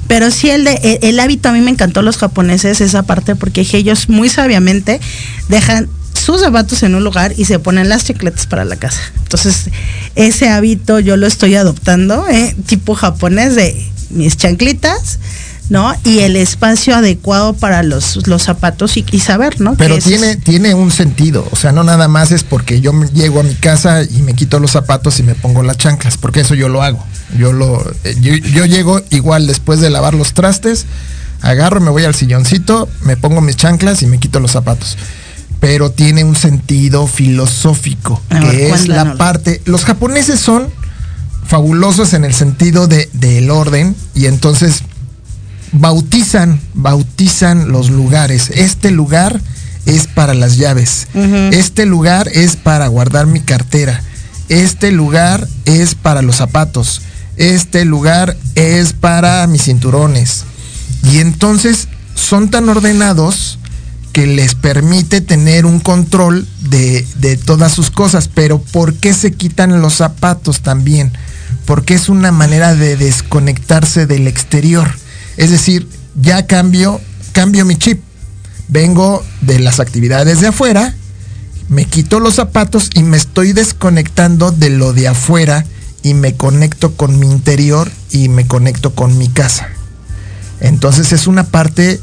Pero 0.08 0.32
sí 0.32 0.50
el, 0.50 0.64
de, 0.64 0.98
el, 1.02 1.20
hábito, 1.20 1.50
a 1.50 1.52
mí 1.52 1.60
me 1.60 1.70
encantó 1.70 2.02
los 2.02 2.16
japoneses 2.16 2.80
esa 2.80 3.04
parte 3.04 3.36
porque 3.36 3.64
ellos 3.74 4.08
muy 4.08 4.28
sabiamente 4.28 5.00
dejan 5.48 5.88
sus 6.30 6.42
zapatos 6.42 6.82
en 6.82 6.94
un 6.94 7.04
lugar 7.04 7.34
y 7.36 7.44
se 7.44 7.58
ponen 7.58 7.88
las 7.88 8.04
chicletas 8.04 8.46
para 8.46 8.64
la 8.64 8.76
casa. 8.76 9.00
Entonces, 9.22 9.70
ese 10.14 10.48
hábito 10.48 11.00
yo 11.00 11.16
lo 11.16 11.26
estoy 11.26 11.56
adoptando, 11.56 12.26
¿eh? 12.28 12.54
tipo 12.66 12.94
japonés 12.94 13.54
de 13.56 13.90
mis 14.10 14.36
chanclitas, 14.36 15.18
¿no? 15.70 15.94
Y 16.04 16.18
el 16.20 16.36
espacio 16.36 16.96
adecuado 16.96 17.54
para 17.54 17.82
los, 17.82 18.26
los 18.26 18.42
zapatos 18.42 18.96
y, 18.96 19.20
saber, 19.20 19.60
¿no? 19.60 19.76
Pero 19.76 19.98
tiene, 19.98 20.36
tiene 20.36 20.74
un 20.74 20.90
sentido, 20.90 21.46
o 21.50 21.56
sea, 21.56 21.72
no 21.72 21.84
nada 21.84 22.08
más 22.08 22.32
es 22.32 22.42
porque 22.42 22.80
yo 22.80 22.92
llego 23.12 23.40
a 23.40 23.42
mi 23.44 23.54
casa 23.54 24.02
y 24.02 24.22
me 24.22 24.34
quito 24.34 24.58
los 24.58 24.72
zapatos 24.72 25.20
y 25.20 25.22
me 25.22 25.34
pongo 25.34 25.62
las 25.62 25.78
chanclas, 25.78 26.16
porque 26.16 26.40
eso 26.40 26.54
yo 26.54 26.68
lo 26.68 26.82
hago. 26.82 27.04
Yo 27.38 27.52
lo, 27.52 27.88
eh, 28.02 28.16
yo, 28.20 28.64
llego 28.66 29.00
igual 29.10 29.46
después 29.46 29.80
de 29.80 29.90
lavar 29.90 30.14
los 30.14 30.34
trastes, 30.34 30.86
agarro, 31.40 31.80
me 31.80 31.90
voy 31.90 32.04
al 32.04 32.14
silloncito, 32.14 32.88
me 33.02 33.16
pongo 33.16 33.40
mis 33.40 33.56
chanclas 33.56 34.02
y 34.02 34.06
me 34.06 34.18
quito 34.18 34.40
los 34.40 34.50
zapatos. 34.50 34.96
Pero 35.60 35.90
tiene 35.90 36.24
un 36.24 36.36
sentido 36.36 37.06
filosófico, 37.06 38.20
que 38.28 38.70
es 38.70 38.88
la 38.88 39.16
parte. 39.16 39.60
Los 39.66 39.84
japoneses 39.84 40.40
son 40.40 40.68
fabulosos 41.46 42.14
en 42.14 42.24
el 42.24 42.32
sentido 42.32 42.86
de, 42.86 43.08
del 43.12 43.50
orden 43.50 43.94
y 44.14 44.26
entonces 44.26 44.82
bautizan, 45.72 46.60
bautizan 46.74 47.70
los 47.70 47.90
lugares. 47.90 48.50
Este 48.54 48.90
lugar 48.90 49.40
es 49.86 50.06
para 50.06 50.34
las 50.34 50.56
llaves. 50.56 51.08
Este 51.52 51.86
lugar 51.86 52.28
es 52.32 52.56
para 52.56 52.86
guardar 52.88 53.26
mi 53.26 53.40
cartera. 53.40 54.02
Este 54.48 54.90
lugar 54.90 55.46
es 55.64 55.94
para 55.94 56.22
los 56.22 56.36
zapatos. 56.36 57.02
Este 57.36 57.84
lugar 57.84 58.36
es 58.54 58.92
para 58.92 59.46
mis 59.46 59.64
cinturones. 59.64 60.44
Y 61.04 61.18
entonces 61.18 61.88
son 62.14 62.50
tan 62.50 62.68
ordenados 62.68 63.58
que 64.12 64.26
les 64.26 64.54
permite 64.54 65.20
tener 65.20 65.66
un 65.66 65.80
control 65.80 66.46
de, 66.60 67.06
de 67.16 67.36
todas 67.36 67.72
sus 67.72 67.90
cosas. 67.90 68.28
Pero 68.28 68.60
¿por 68.60 68.94
qué 68.94 69.14
se 69.14 69.32
quitan 69.32 69.80
los 69.80 69.94
zapatos 69.94 70.60
también? 70.60 71.12
Porque 71.64 71.94
es 71.94 72.08
una 72.08 72.32
manera 72.32 72.74
de 72.74 72.96
desconectarse 72.96 74.06
del 74.06 74.26
exterior 74.26 74.90
es 75.40 75.50
decir, 75.50 75.88
ya 76.20 76.46
cambio, 76.46 77.00
cambio 77.32 77.64
mi 77.64 77.76
chip. 77.76 78.02
Vengo 78.68 79.24
de 79.40 79.58
las 79.58 79.80
actividades 79.80 80.40
de 80.40 80.48
afuera, 80.48 80.94
me 81.68 81.86
quito 81.86 82.20
los 82.20 82.34
zapatos 82.34 82.90
y 82.94 83.02
me 83.02 83.16
estoy 83.16 83.54
desconectando 83.54 84.52
de 84.52 84.68
lo 84.68 84.92
de 84.92 85.08
afuera 85.08 85.64
y 86.02 86.12
me 86.12 86.34
conecto 86.34 86.94
con 86.94 87.18
mi 87.18 87.26
interior 87.26 87.90
y 88.10 88.28
me 88.28 88.46
conecto 88.46 88.94
con 88.94 89.16
mi 89.16 89.28
casa. 89.28 89.70
Entonces 90.60 91.12
es 91.12 91.26
una 91.26 91.44
parte 91.44 92.00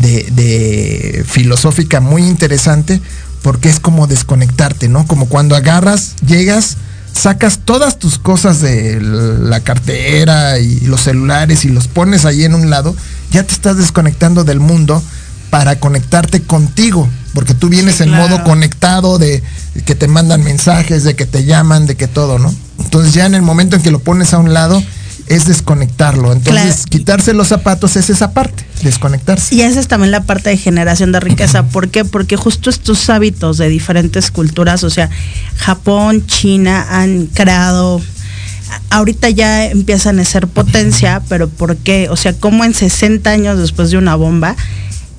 de, 0.00 0.26
de, 0.32 1.24
filosófica 1.26 2.00
muy 2.00 2.22
interesante 2.22 3.00
porque 3.42 3.68
es 3.68 3.80
como 3.80 4.06
desconectarte, 4.06 4.88
¿no? 4.88 5.06
Como 5.06 5.28
cuando 5.28 5.56
agarras, 5.56 6.16
llegas, 6.26 6.76
sacas 7.12 7.60
todas 7.64 7.98
tus 7.98 8.18
cosas 8.18 8.60
de 8.60 9.00
la 9.00 9.60
cartera 9.60 10.58
y 10.58 10.80
los 10.80 11.02
celulares 11.02 11.64
y 11.64 11.68
los 11.68 11.88
pones 11.88 12.24
ahí 12.24 12.44
en 12.44 12.54
un 12.54 12.70
lado, 12.70 12.94
ya 13.30 13.42
te 13.42 13.52
estás 13.52 13.76
desconectando 13.76 14.44
del 14.44 14.60
mundo 14.60 15.02
para 15.50 15.80
conectarte 15.80 16.42
contigo, 16.42 17.08
porque 17.32 17.54
tú 17.54 17.68
vienes 17.68 18.00
en 18.00 18.10
modo 18.10 18.44
conectado 18.44 19.18
de 19.18 19.42
que 19.86 19.94
te 19.94 20.08
mandan 20.08 20.44
mensajes, 20.44 21.04
de 21.04 21.16
que 21.16 21.26
te 21.26 21.44
llaman, 21.44 21.86
de 21.86 21.96
que 21.96 22.06
todo, 22.06 22.38
¿no? 22.38 22.54
Entonces 22.78 23.14
ya 23.14 23.26
en 23.26 23.34
el 23.34 23.42
momento 23.42 23.76
en 23.76 23.82
que 23.82 23.90
lo 23.90 24.00
pones 24.00 24.34
a 24.34 24.38
un 24.38 24.52
lado, 24.52 24.82
es 25.28 25.46
desconectarlo. 25.46 26.32
Entonces, 26.32 26.84
quitarse 26.86 27.34
los 27.34 27.48
zapatos 27.48 27.96
es 27.96 28.10
esa 28.10 28.32
parte, 28.32 28.64
desconectarse. 28.82 29.54
Y 29.54 29.62
esa 29.62 29.80
es 29.80 29.88
también 29.88 30.10
la 30.10 30.22
parte 30.22 30.50
de 30.50 30.56
generación 30.56 31.12
de 31.12 31.20
riqueza. 31.20 31.64
¿Por 31.64 31.88
qué? 31.88 32.04
Porque 32.04 32.36
justo 32.36 32.70
estos 32.70 33.08
hábitos 33.10 33.58
de 33.58 33.68
diferentes 33.68 34.30
culturas, 34.30 34.84
o 34.84 34.90
sea, 34.90 35.10
Japón, 35.56 36.26
China 36.26 36.86
han 36.90 37.26
creado 37.26 38.00
ahorita 38.90 39.30
ya 39.30 39.66
empiezan 39.66 40.18
a 40.20 40.24
ser 40.24 40.46
potencia, 40.46 41.22
pero 41.28 41.48
¿por 41.48 41.76
qué? 41.76 42.08
O 42.10 42.16
sea, 42.16 42.34
como 42.34 42.64
en 42.64 42.74
60 42.74 43.30
años 43.30 43.58
después 43.58 43.90
de 43.90 43.98
una 43.98 44.14
bomba 44.14 44.56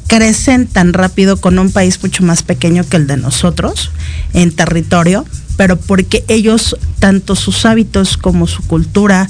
crecen 0.07 0.65
tan 0.65 0.93
rápido 0.93 1.37
con 1.37 1.59
un 1.59 1.71
país 1.71 2.01
mucho 2.01 2.23
más 2.23 2.41
pequeño 2.41 2.87
que 2.87 2.97
el 2.97 3.07
de 3.07 3.17
nosotros 3.17 3.91
en 4.33 4.51
territorio, 4.51 5.25
pero 5.55 5.77
porque 5.77 6.23
ellos, 6.27 6.77
tanto 6.99 7.35
sus 7.35 7.65
hábitos 7.65 8.17
como 8.17 8.47
su 8.47 8.63
cultura, 8.63 9.29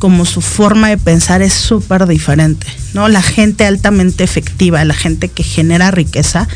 como 0.00 0.24
su 0.24 0.40
forma 0.40 0.88
de 0.88 0.98
pensar 0.98 1.42
es 1.42 1.52
súper 1.52 2.06
diferente, 2.06 2.66
¿no? 2.94 3.08
La 3.08 3.22
gente 3.22 3.66
altamente 3.66 4.24
efectiva, 4.24 4.84
la 4.84 4.94
gente 4.94 5.28
que 5.28 5.44
genera 5.44 5.90
riqueza, 5.90 6.48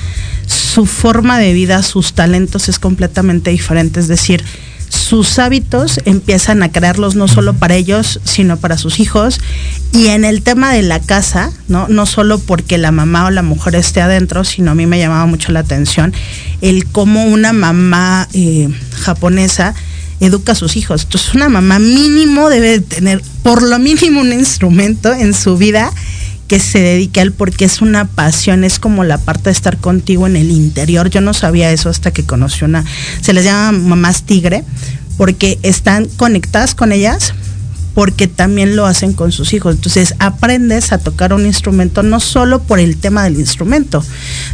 su 0.47 0.87
forma 0.87 1.39
de 1.39 1.53
vida, 1.53 1.83
sus 1.83 2.15
talentos 2.15 2.71
es 2.71 2.79
completamente 2.79 3.51
diferente, 3.51 4.01
es 4.01 4.09
decir, 4.09 4.43
sus 4.89 5.39
hábitos 5.39 6.01
empiezan 6.07 6.63
a 6.63 6.73
crearlos 6.73 7.17
no 7.17 7.29
solo 7.29 7.53
para 7.53 7.75
ellos, 7.75 8.21
sino 8.25 8.57
para 8.57 8.79
sus 8.79 9.01
hijos. 9.01 9.41
Y 9.93 10.07
en 10.09 10.25
el 10.25 10.43
tema 10.43 10.73
de 10.73 10.83
la 10.83 11.01
casa, 11.01 11.51
¿no? 11.69 11.89
No 11.89 12.07
solo 12.07 12.39
porque 12.39 12.79
la 12.79 12.93
mamá 12.93 13.27
o 13.27 13.31
la 13.31 13.43
mujer 13.43 13.75
esté 13.75 14.01
adentro, 14.01 14.45
sino 14.45 14.71
a 14.71 14.75
mí 14.75 14.87
me 14.87 14.99
llamaba 14.99 15.27
mucho 15.27 15.53
la 15.53 15.61
atención 15.61 16.15
el 16.61 16.87
cómo 16.87 17.25
una 17.25 17.53
mamá 17.53 18.27
eh, 18.33 18.69
japonesa 19.01 19.75
educa 20.21 20.53
a 20.53 20.55
sus 20.55 20.77
hijos. 20.77 21.05
Entonces 21.05 21.35
una 21.35 21.49
mamá 21.49 21.79
mínimo 21.79 22.49
debe 22.49 22.81
tener 22.81 23.23
por 23.43 23.63
lo 23.63 23.79
mínimo 23.79 24.21
un 24.21 24.33
instrumento 24.33 25.13
en 25.13 25.35
su 25.35 25.57
vida 25.57 25.93
que 26.49 26.61
se 26.61 26.81
dedique 26.81 27.21
a 27.21 27.23
él 27.23 27.33
porque 27.33 27.65
es 27.65 27.81
una 27.81 28.07
pasión, 28.07 28.65
es 28.65 28.79
como 28.79 29.05
la 29.05 29.19
parte 29.19 29.45
de 29.45 29.53
estar 29.53 29.79
contigo 29.79 30.27
en 30.27 30.37
el 30.37 30.51
interior. 30.51 31.09
Yo 31.09 31.21
no 31.21 31.35
sabía 31.35 31.73
eso 31.73 31.89
hasta 31.89 32.11
que 32.11 32.25
conocí 32.25 32.65
una, 32.65 32.85
se 33.21 33.33
les 33.33 33.45
llama 33.45 33.73
mamás 33.73 34.25
tigre, 34.25 34.65
porque 35.17 35.59
están 35.63 36.07
conectadas 36.17 36.75
con 36.75 36.93
ellas, 36.93 37.35
porque 37.95 38.27
también 38.27 38.77
lo 38.77 38.87
hacen 38.87 39.13
con 39.13 39.33
sus 39.33 39.55
hijos. 39.55 39.77
Entonces 39.77 40.15
aprendes 40.19 40.93
a 40.93 40.99
tocar 40.99 41.33
un 41.33 41.47
instrumento 41.47 42.03
no 42.03 42.21
solo 42.21 42.63
por 42.63 42.81
el 42.81 42.97
tema 42.97 43.25
del 43.25 43.39
instrumento, 43.39 44.05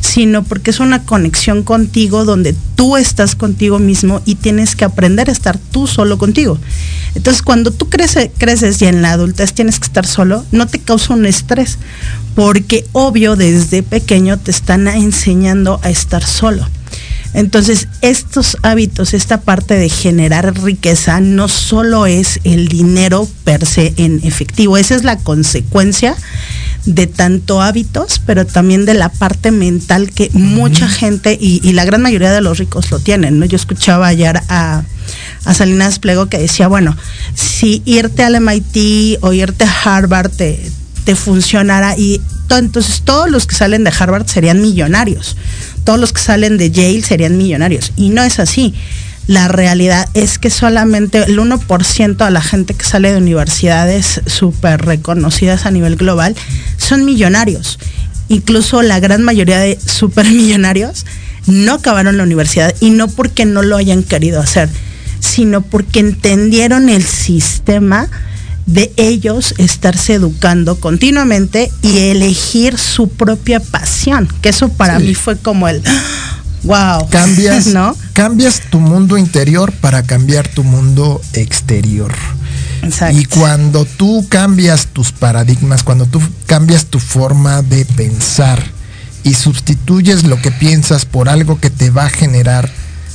sino 0.00 0.44
porque 0.44 0.70
es 0.70 0.80
una 0.80 1.04
conexión 1.04 1.62
contigo 1.62 2.24
donde 2.24 2.54
tú 2.74 2.96
estás 2.96 3.34
contigo 3.34 3.78
mismo 3.78 4.20
y 4.26 4.34
tienes 4.36 4.76
que 4.76 4.84
aprender 4.84 5.28
a 5.28 5.32
estar 5.32 5.58
tú 5.58 5.86
solo 5.86 6.18
contigo. 6.18 6.58
Entonces 7.14 7.42
cuando 7.42 7.70
tú 7.70 7.88
creces, 7.88 8.82
y 8.82 8.84
en 8.84 9.02
la 9.02 9.12
adultez 9.12 9.52
tienes 9.52 9.80
que 9.80 9.86
estar 9.86 10.06
solo, 10.06 10.44
no 10.52 10.66
te 10.66 10.78
causa 10.78 11.14
un 11.14 11.26
estrés, 11.26 11.78
porque 12.34 12.86
obvio 12.92 13.36
desde 13.36 13.82
pequeño 13.82 14.38
te 14.38 14.50
están 14.50 14.86
enseñando 14.86 15.80
a 15.82 15.90
estar 15.90 16.24
solo. 16.24 16.66
Entonces, 17.32 17.86
estos 18.00 18.56
hábitos, 18.62 19.14
esta 19.14 19.40
parte 19.40 19.74
de 19.74 19.88
generar 19.88 20.60
riqueza, 20.62 21.20
no 21.20 21.48
solo 21.48 22.06
es 22.06 22.40
el 22.44 22.68
dinero 22.68 23.28
per 23.44 23.66
se 23.66 23.94
en 23.96 24.20
efectivo, 24.24 24.76
esa 24.76 24.96
es 24.96 25.04
la 25.04 25.16
consecuencia 25.16 26.16
de 26.86 27.06
tanto 27.06 27.60
hábitos, 27.60 28.20
pero 28.24 28.46
también 28.46 28.86
de 28.86 28.94
la 28.94 29.10
parte 29.10 29.50
mental 29.50 30.10
que 30.10 30.30
mucha 30.32 30.88
gente 30.88 31.36
y, 31.40 31.72
la 31.72 31.84
gran 31.84 32.02
mayoría 32.02 32.32
de 32.32 32.40
los 32.40 32.58
ricos 32.58 32.90
lo 32.90 32.98
tienen. 32.98 33.38
¿no? 33.38 33.46
Yo 33.46 33.56
escuchaba 33.56 34.08
ayer 34.08 34.40
a, 34.48 34.82
a 35.44 35.54
Salinas 35.54 35.98
Plego 35.98 36.26
que 36.26 36.38
decía, 36.38 36.68
bueno, 36.68 36.96
si 37.34 37.82
irte 37.84 38.24
al 38.24 38.40
MIT 38.40 39.18
o 39.20 39.32
irte 39.32 39.64
a 39.64 39.96
Harvard 39.96 40.30
te, 40.30 40.58
te 41.04 41.14
funcionara 41.14 41.96
y 41.96 42.20
entonces 42.48 43.02
todos 43.02 43.30
los 43.30 43.46
que 43.46 43.54
salen 43.54 43.84
de 43.84 43.92
Harvard 43.96 44.26
serían 44.26 44.60
millonarios 44.60 45.36
todos 45.90 45.98
los 45.98 46.12
que 46.12 46.22
salen 46.22 46.56
de 46.56 46.70
Yale 46.70 47.02
serían 47.02 47.36
millonarios. 47.36 47.90
Y 47.96 48.10
no 48.10 48.22
es 48.22 48.38
así. 48.38 48.72
La 49.26 49.48
realidad 49.48 50.08
es 50.14 50.38
que 50.38 50.48
solamente 50.48 51.18
el 51.18 51.36
1% 51.36 52.24
de 52.24 52.30
la 52.30 52.40
gente 52.40 52.74
que 52.74 52.84
sale 52.84 53.10
de 53.10 53.18
universidades 53.18 54.20
súper 54.26 54.82
reconocidas 54.82 55.66
a 55.66 55.72
nivel 55.72 55.96
global 55.96 56.36
son 56.76 57.04
millonarios. 57.04 57.80
incluso 58.28 58.82
la 58.82 59.00
gran 59.00 59.24
mayoría 59.24 59.58
de 59.58 59.80
supermillonarios 59.84 61.06
no 61.48 61.74
acabaron 61.74 62.18
la 62.18 62.22
universidad 62.22 62.72
y 62.78 62.90
no 62.90 63.08
porque 63.08 63.44
no 63.44 63.64
lo 63.64 63.76
hayan 63.76 64.04
querido 64.04 64.40
hacer, 64.40 64.68
sino 65.18 65.60
porque 65.60 65.98
entendieron 65.98 66.88
el 66.88 67.02
sistema 67.02 68.08
de 68.66 68.92
ellos 68.96 69.54
estarse 69.58 70.14
educando 70.14 70.78
continuamente 70.78 71.72
y 71.82 71.98
elegir 71.98 72.78
su 72.78 73.08
propia 73.08 73.60
pasión, 73.60 74.28
que 74.42 74.50
eso 74.50 74.68
para 74.68 74.98
mí 74.98 75.14
fue 75.14 75.36
como 75.36 75.68
el 75.68 75.82
wow. 76.62 77.08
Cambias, 77.10 77.66
¿no? 77.74 77.96
Cambias 78.12 78.62
tu 78.70 78.80
mundo 78.80 79.18
interior 79.18 79.72
para 79.72 80.02
cambiar 80.02 80.48
tu 80.48 80.64
mundo 80.64 81.20
exterior. 81.32 82.12
Exacto. 82.82 83.18
Y 83.18 83.24
cuando 83.26 83.84
tú 83.84 84.26
cambias 84.28 84.86
tus 84.86 85.12
paradigmas, 85.12 85.82
cuando 85.82 86.06
tú 86.06 86.20
cambias 86.46 86.86
tu 86.86 86.98
forma 86.98 87.62
de 87.62 87.84
pensar 87.84 88.62
y 89.22 89.34
sustituyes 89.34 90.24
lo 90.24 90.40
que 90.40 90.50
piensas 90.50 91.04
por 91.04 91.28
algo 91.28 91.60
que 91.60 91.70
te 91.70 91.90
va 91.90 92.06
a 92.06 92.10
generar 92.10 92.70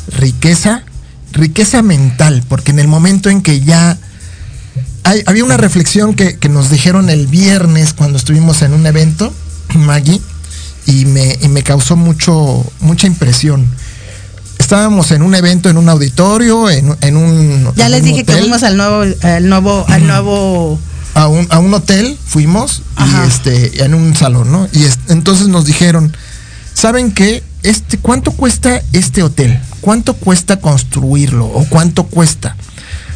riqueza, 0.08 0.84
riqueza 1.32 1.82
mental, 1.82 2.44
porque 2.48 2.72
en 2.72 2.80
el 2.80 2.88
momento 2.88 3.30
en 3.30 3.42
que 3.42 3.62
ya 3.62 3.98
había 5.06 5.44
una 5.44 5.58
reflexión 5.58 6.16
que, 6.16 6.38
nos 6.50 6.70
dijeron 6.70 7.10
el 7.10 7.28
viernes 7.28 7.94
cuando 7.94 8.18
estuvimos 8.18 8.62
en 8.62 8.74
un 8.74 8.86
evento, 8.86 9.32
Maggie, 9.76 10.20
y 10.88 11.06
me, 11.06 11.38
me 11.50 11.64
causó 11.64 11.96
mucho, 11.96 12.66
mucha 12.80 13.08
impresión. 13.08 13.68
Estábamos 14.58 15.12
en 15.12 15.22
un 15.22 15.36
evento, 15.36 15.70
en 15.70 15.78
un 15.78 15.90
auditorio, 15.90 16.70
en, 16.70 17.18
un. 17.18 17.72
Ya 17.76 17.90
les 17.90 18.04
dije 18.04 18.24
que 18.24 18.34
fuimos 18.34 18.64
al 18.64 18.78
nuevo, 18.78 19.04
al 19.22 19.50
nuevo, 19.50 19.86
al 19.88 20.08
nuevo. 20.08 20.80
A 21.14 21.28
un, 21.28 21.48
a 21.50 21.60
un 21.60 21.74
hotel 21.74 22.18
fuimos 22.26 22.82
y 23.00 23.28
este, 23.28 23.86
en 23.86 23.94
un 23.94 24.16
salón, 24.18 24.52
¿no? 24.52 24.68
Y 24.74 24.86
entonces 25.08 25.48
nos 25.48 25.66
dijeron, 25.66 26.16
¿saben 26.74 27.12
qué? 27.14 27.42
Este, 27.64 27.98
¿Cuánto 27.98 28.32
cuesta 28.32 28.82
este 28.92 29.24
hotel? 29.24 29.60
¿Cuánto 29.80 30.14
cuesta 30.16 30.60
construirlo? 30.60 31.46
¿O 31.46 31.66
cuánto 31.70 32.04
cuesta? 32.04 32.58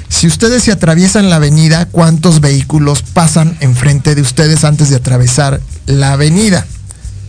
Si 0.10 0.28
ustedes 0.28 0.64
se 0.64 0.72
atraviesan 0.72 1.30
la 1.30 1.38
avenida, 1.38 1.86
¿cuántos 1.86 2.42
vehículos 2.42 3.04
pasan 3.04 3.56
enfrente 3.62 4.16
de 4.16 4.22
ustedes 4.22 4.66
antes 4.66 4.90
de 4.90 4.98
atravesar 4.98 5.62
la 5.86 6.14
avenida? 6.14 6.66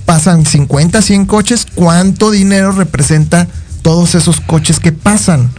Pasan 0.06 0.44
50, 0.44 1.00
100 1.00 1.26
coches. 1.26 1.66
¿Cuánto 1.74 2.30
dinero 2.30 2.72
representa 2.72 3.46
todos 3.82 4.16
esos 4.16 4.40
coches 4.40 4.80
que 4.80 4.92
pasan? 4.92 5.50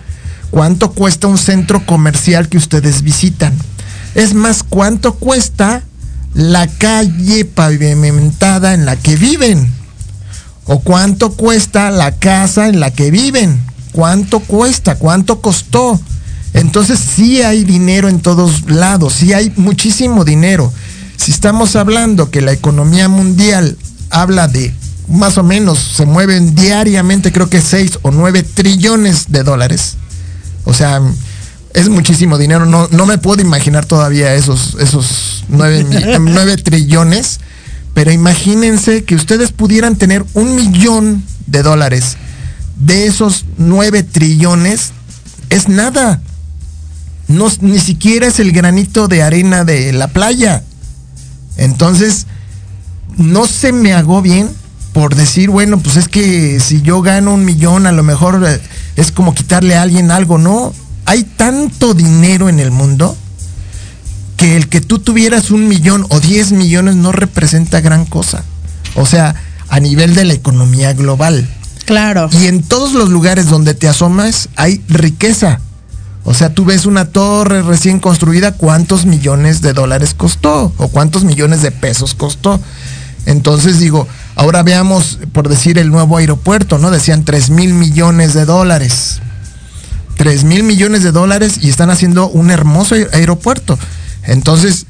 ¿Cuánto 0.49 0.91
cuesta 0.91 1.27
un 1.27 1.37
centro 1.37 1.85
comercial 1.85 2.49
que 2.49 2.57
ustedes 2.57 3.03
visitan? 3.03 3.53
Es 4.13 4.33
más, 4.33 4.63
¿cuánto 4.63 5.13
cuesta 5.13 5.83
la 6.33 6.67
calle 6.67 7.45
pavimentada 7.45 8.73
en 8.73 8.85
la 8.85 8.97
que 8.97 9.15
viven? 9.15 9.71
¿O 10.65 10.79
cuánto 10.79 11.31
cuesta 11.31 11.91
la 11.91 12.11
casa 12.11 12.67
en 12.67 12.81
la 12.81 12.91
que 12.91 13.11
viven? 13.11 13.57
¿Cuánto 13.93 14.41
cuesta? 14.41 14.95
¿Cuánto 14.95 15.41
costó? 15.41 15.99
Entonces 16.53 16.99
sí 16.99 17.41
hay 17.41 17.63
dinero 17.63 18.09
en 18.09 18.19
todos 18.19 18.69
lados, 18.69 19.13
sí 19.13 19.33
hay 19.33 19.53
muchísimo 19.55 20.25
dinero. 20.25 20.71
Si 21.17 21.31
estamos 21.31 21.75
hablando 21.75 22.29
que 22.29 22.41
la 22.41 22.51
economía 22.51 23.07
mundial 23.07 23.77
habla 24.09 24.47
de 24.47 24.73
más 25.07 25.37
o 25.37 25.43
menos, 25.43 25.79
se 25.79 26.05
mueven 26.05 26.55
diariamente 26.55 27.31
creo 27.31 27.49
que 27.49 27.61
6 27.61 27.99
o 28.01 28.11
9 28.11 28.43
trillones 28.43 29.31
de 29.31 29.43
dólares. 29.43 29.95
O 30.65 30.73
sea, 30.73 31.01
es 31.73 31.89
muchísimo 31.89 32.37
dinero. 32.37 32.65
No, 32.65 32.87
no 32.91 33.05
me 33.05 33.17
puedo 33.17 33.41
imaginar 33.41 33.85
todavía 33.85 34.33
esos, 34.35 34.75
esos 34.79 35.45
9, 35.49 36.17
9 36.19 36.57
trillones. 36.63 37.39
Pero 37.93 38.11
imagínense 38.11 39.03
que 39.03 39.15
ustedes 39.15 39.51
pudieran 39.51 39.95
tener 39.97 40.25
un 40.33 40.55
millón 40.55 41.23
de 41.47 41.61
dólares. 41.61 42.17
De 42.77 43.05
esos 43.05 43.45
9 43.57 44.03
trillones, 44.03 44.91
es 45.49 45.67
nada 45.67 46.21
no, 47.31 47.47
ni 47.61 47.79
siquiera 47.79 48.27
es 48.27 48.39
el 48.39 48.51
granito 48.51 49.07
de 49.07 49.23
arena 49.23 49.63
de 49.63 49.91
la 49.93 50.07
playa. 50.07 50.63
Entonces, 51.57 52.27
no 53.17 53.45
se 53.45 53.71
me 53.71 53.93
hago 53.93 54.21
bien 54.21 54.49
por 54.93 55.15
decir, 55.15 55.49
bueno, 55.49 55.79
pues 55.79 55.95
es 55.95 56.07
que 56.07 56.59
si 56.59 56.81
yo 56.81 57.01
gano 57.01 57.33
un 57.33 57.45
millón, 57.45 57.87
a 57.87 57.91
lo 57.91 58.03
mejor 58.03 58.43
eh, 58.45 58.59
es 58.95 59.11
como 59.11 59.33
quitarle 59.33 59.75
a 59.75 59.81
alguien 59.83 60.11
algo, 60.11 60.37
¿no? 60.37 60.73
Hay 61.05 61.23
tanto 61.23 61.93
dinero 61.93 62.49
en 62.49 62.59
el 62.59 62.71
mundo 62.71 63.15
que 64.37 64.57
el 64.57 64.67
que 64.67 64.81
tú 64.81 64.99
tuvieras 64.99 65.51
un 65.51 65.67
millón 65.67 66.05
o 66.09 66.19
diez 66.19 66.51
millones 66.51 66.95
no 66.95 67.11
representa 67.11 67.79
gran 67.79 68.05
cosa. 68.05 68.43
O 68.95 69.05
sea, 69.05 69.35
a 69.69 69.79
nivel 69.79 70.15
de 70.15 70.25
la 70.25 70.33
economía 70.33 70.93
global. 70.93 71.47
Claro. 71.85 72.29
Y 72.31 72.47
en 72.47 72.61
todos 72.63 72.93
los 72.93 73.09
lugares 73.09 73.47
donde 73.47 73.73
te 73.73 73.87
asomas 73.87 74.49
hay 74.55 74.81
riqueza. 74.87 75.61
O 76.23 76.33
sea, 76.33 76.53
tú 76.53 76.65
ves 76.65 76.85
una 76.85 77.05
torre 77.05 77.63
recién 77.63 77.99
construida, 77.99 78.51
¿cuántos 78.53 79.05
millones 79.05 79.61
de 79.61 79.73
dólares 79.73 80.13
costó? 80.13 80.71
¿O 80.77 80.87
cuántos 80.89 81.23
millones 81.23 81.61
de 81.61 81.71
pesos 81.71 82.13
costó? 82.13 82.59
Entonces 83.25 83.79
digo, 83.79 84.07
ahora 84.35 84.63
veamos, 84.63 85.19
por 85.31 85.49
decir, 85.49 85.77
el 85.77 85.89
nuevo 85.89 86.17
aeropuerto, 86.17 86.77
¿no? 86.77 86.91
Decían 86.91 87.25
3 87.25 87.49
mil 87.49 87.73
millones 87.73 88.33
de 88.33 88.45
dólares. 88.45 89.19
3 90.17 90.43
mil 90.43 90.63
millones 90.63 91.03
de 91.03 91.11
dólares 91.11 91.59
y 91.61 91.69
están 91.69 91.89
haciendo 91.89 92.29
un 92.29 92.51
hermoso 92.51 92.95
aeropuerto. 93.13 93.77
Entonces, 94.23 94.85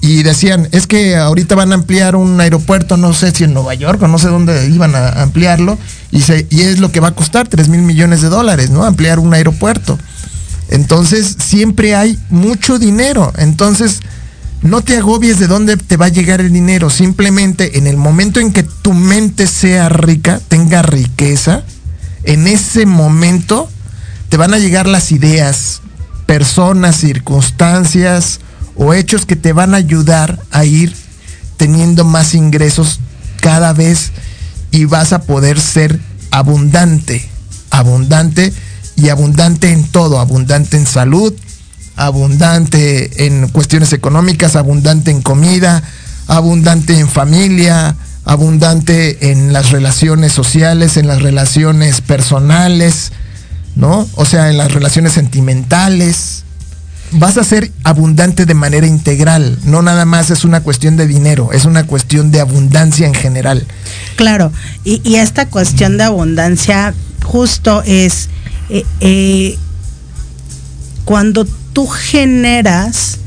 y 0.00 0.22
decían, 0.22 0.68
es 0.70 0.86
que 0.86 1.16
ahorita 1.16 1.56
van 1.56 1.72
a 1.72 1.74
ampliar 1.74 2.14
un 2.14 2.40
aeropuerto, 2.40 2.96
no 2.96 3.12
sé 3.12 3.32
si 3.32 3.42
en 3.42 3.54
Nueva 3.54 3.74
York 3.74 4.00
o 4.00 4.06
no 4.06 4.18
sé 4.18 4.28
dónde 4.28 4.68
iban 4.68 4.94
a 4.94 5.22
ampliarlo, 5.22 5.76
y, 6.12 6.22
y 6.50 6.60
es 6.60 6.78
lo 6.78 6.92
que 6.92 7.00
va 7.00 7.08
a 7.08 7.14
costar 7.14 7.48
3 7.48 7.68
mil 7.68 7.82
millones 7.82 8.22
de 8.22 8.28
dólares, 8.28 8.70
¿no? 8.70 8.84
Ampliar 8.84 9.18
un 9.18 9.34
aeropuerto. 9.34 9.98
Entonces 10.68 11.36
siempre 11.38 11.94
hay 11.94 12.18
mucho 12.30 12.78
dinero. 12.78 13.32
Entonces 13.38 14.00
no 14.62 14.82
te 14.82 14.96
agobies 14.96 15.38
de 15.38 15.46
dónde 15.46 15.76
te 15.76 15.96
va 15.96 16.06
a 16.06 16.10
llegar 16.10 16.40
el 16.40 16.52
dinero. 16.52 16.90
Simplemente 16.90 17.78
en 17.78 17.86
el 17.86 17.96
momento 17.96 18.40
en 18.40 18.52
que 18.52 18.62
tu 18.62 18.92
mente 18.92 19.46
sea 19.46 19.88
rica, 19.88 20.40
tenga 20.48 20.82
riqueza, 20.82 21.62
en 22.24 22.46
ese 22.46 22.84
momento 22.84 23.68
te 24.28 24.36
van 24.36 24.52
a 24.52 24.58
llegar 24.58 24.86
las 24.86 25.12
ideas, 25.12 25.80
personas, 26.26 26.96
circunstancias 26.96 28.40
o 28.76 28.92
hechos 28.94 29.26
que 29.26 29.36
te 29.36 29.52
van 29.52 29.74
a 29.74 29.78
ayudar 29.78 30.40
a 30.50 30.64
ir 30.64 30.94
teniendo 31.56 32.04
más 32.04 32.34
ingresos 32.34 33.00
cada 33.40 33.72
vez 33.72 34.12
y 34.70 34.84
vas 34.84 35.12
a 35.12 35.22
poder 35.22 35.60
ser 35.60 35.98
abundante, 36.30 37.28
abundante 37.70 38.52
y 38.98 39.10
abundante 39.10 39.70
en 39.70 39.84
todo, 39.84 40.18
abundante 40.18 40.76
en 40.76 40.86
salud, 40.86 41.32
abundante 41.94 43.26
en 43.26 43.48
cuestiones 43.48 43.92
económicas, 43.92 44.56
abundante 44.56 45.12
en 45.12 45.22
comida, 45.22 45.82
abundante 46.26 46.98
en 46.98 47.08
familia, 47.08 47.94
abundante 48.24 49.30
en 49.30 49.52
las 49.52 49.70
relaciones 49.70 50.32
sociales, 50.32 50.96
en 50.96 51.06
las 51.06 51.22
relaciones 51.22 52.00
personales, 52.00 53.12
¿no? 53.76 54.08
O 54.16 54.24
sea, 54.24 54.50
en 54.50 54.58
las 54.58 54.72
relaciones 54.72 55.12
sentimentales. 55.12 56.42
Vas 57.12 57.38
a 57.38 57.44
ser 57.44 57.70
abundante 57.84 58.46
de 58.46 58.54
manera 58.54 58.86
integral, 58.86 59.58
no 59.64 59.80
nada 59.80 60.04
más 60.04 60.30
es 60.30 60.44
una 60.44 60.60
cuestión 60.60 60.96
de 60.96 61.06
dinero, 61.06 61.52
es 61.52 61.64
una 61.64 61.84
cuestión 61.86 62.32
de 62.32 62.40
abundancia 62.40 63.06
en 63.06 63.14
general. 63.14 63.64
Claro, 64.16 64.52
y, 64.84 65.00
y 65.08 65.16
esta 65.16 65.46
cuestión 65.46 65.96
de 65.96 66.04
abundancia 66.04 66.92
justo 67.24 67.82
es 67.86 68.28
eh, 68.68 68.84
eh, 69.00 69.58
cuando 71.04 71.46
tú 71.72 71.86
generas 71.86 73.18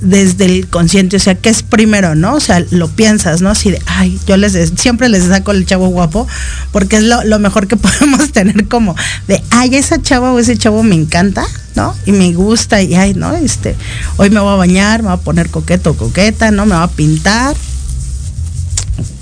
desde 0.00 0.44
el 0.44 0.68
consciente, 0.68 1.16
o 1.16 1.20
sea, 1.20 1.34
¿qué 1.34 1.48
es 1.48 1.62
primero, 1.62 2.14
no? 2.14 2.34
O 2.34 2.40
sea, 2.40 2.62
lo 2.70 2.88
piensas, 2.88 3.40
¿no? 3.40 3.50
Así 3.50 3.70
de, 3.70 3.80
ay, 3.86 4.18
yo 4.26 4.36
les 4.36 4.72
siempre 4.76 5.08
les 5.08 5.24
saco 5.24 5.52
el 5.52 5.64
chavo 5.64 5.88
guapo, 5.88 6.28
porque 6.72 6.96
es 6.96 7.02
lo, 7.02 7.38
mejor 7.38 7.66
que 7.66 7.76
podemos 7.78 8.30
tener 8.32 8.68
como 8.68 8.94
de, 9.28 9.42
ay, 9.50 9.74
esa 9.76 10.00
chava 10.00 10.32
o 10.32 10.38
ese 10.38 10.56
chavo 10.58 10.82
me 10.82 10.94
encanta, 10.94 11.44
¿no? 11.74 11.94
Y 12.06 12.12
me 12.12 12.32
gusta, 12.34 12.82
y 12.82 12.94
ay, 12.94 13.14
¿no? 13.14 13.34
Este, 13.34 13.76
hoy 14.16 14.30
me 14.30 14.40
voy 14.40 14.52
a 14.52 14.56
bañar, 14.56 15.02
me 15.02 15.08
voy 15.08 15.16
a 15.16 15.20
poner 15.20 15.50
coqueto 15.50 15.92
o 15.92 15.96
coqueta, 15.96 16.50
¿no? 16.50 16.66
Me 16.66 16.74
voy 16.74 16.84
a 16.84 16.88
pintar. 16.88 17.56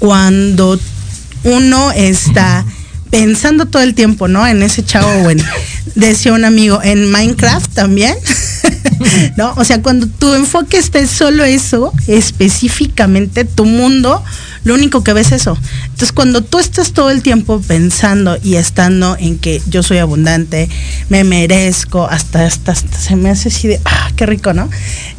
Cuando 0.00 0.78
uno 1.44 1.92
está 1.92 2.64
pensando 3.12 3.66
todo 3.66 3.82
el 3.82 3.94
tiempo, 3.94 4.26
¿no? 4.26 4.46
En 4.46 4.62
ese 4.62 4.82
chavo 4.82 5.22
bueno. 5.22 5.44
Decía 5.94 6.32
un 6.32 6.46
amigo, 6.46 6.80
en 6.82 7.10
Minecraft 7.10 7.70
también. 7.74 8.16
¿No? 9.36 9.52
O 9.56 9.64
sea, 9.64 9.82
cuando 9.82 10.06
tu 10.06 10.32
enfoque 10.32 10.78
está 10.78 10.98
en 10.98 11.06
solo 11.06 11.44
eso, 11.44 11.92
específicamente 12.06 13.44
tu 13.44 13.66
mundo, 13.66 14.24
lo 14.64 14.74
único 14.74 15.02
que 15.02 15.12
ves 15.12 15.32
es 15.32 15.42
eso. 15.42 15.58
Entonces, 15.84 16.12
cuando 16.12 16.42
tú 16.42 16.58
estás 16.58 16.92
todo 16.92 17.10
el 17.10 17.22
tiempo 17.22 17.60
pensando 17.60 18.36
y 18.42 18.54
estando 18.54 19.16
en 19.18 19.38
que 19.38 19.60
yo 19.68 19.82
soy 19.82 19.98
abundante, 19.98 20.68
me 21.08 21.24
merezco, 21.24 22.06
hasta, 22.06 22.46
hasta, 22.46 22.74
se 22.74 23.16
me 23.16 23.30
hace 23.30 23.48
así 23.48 23.68
de, 23.68 23.80
ah, 23.84 24.10
qué 24.16 24.26
rico, 24.26 24.52
¿no? 24.52 24.68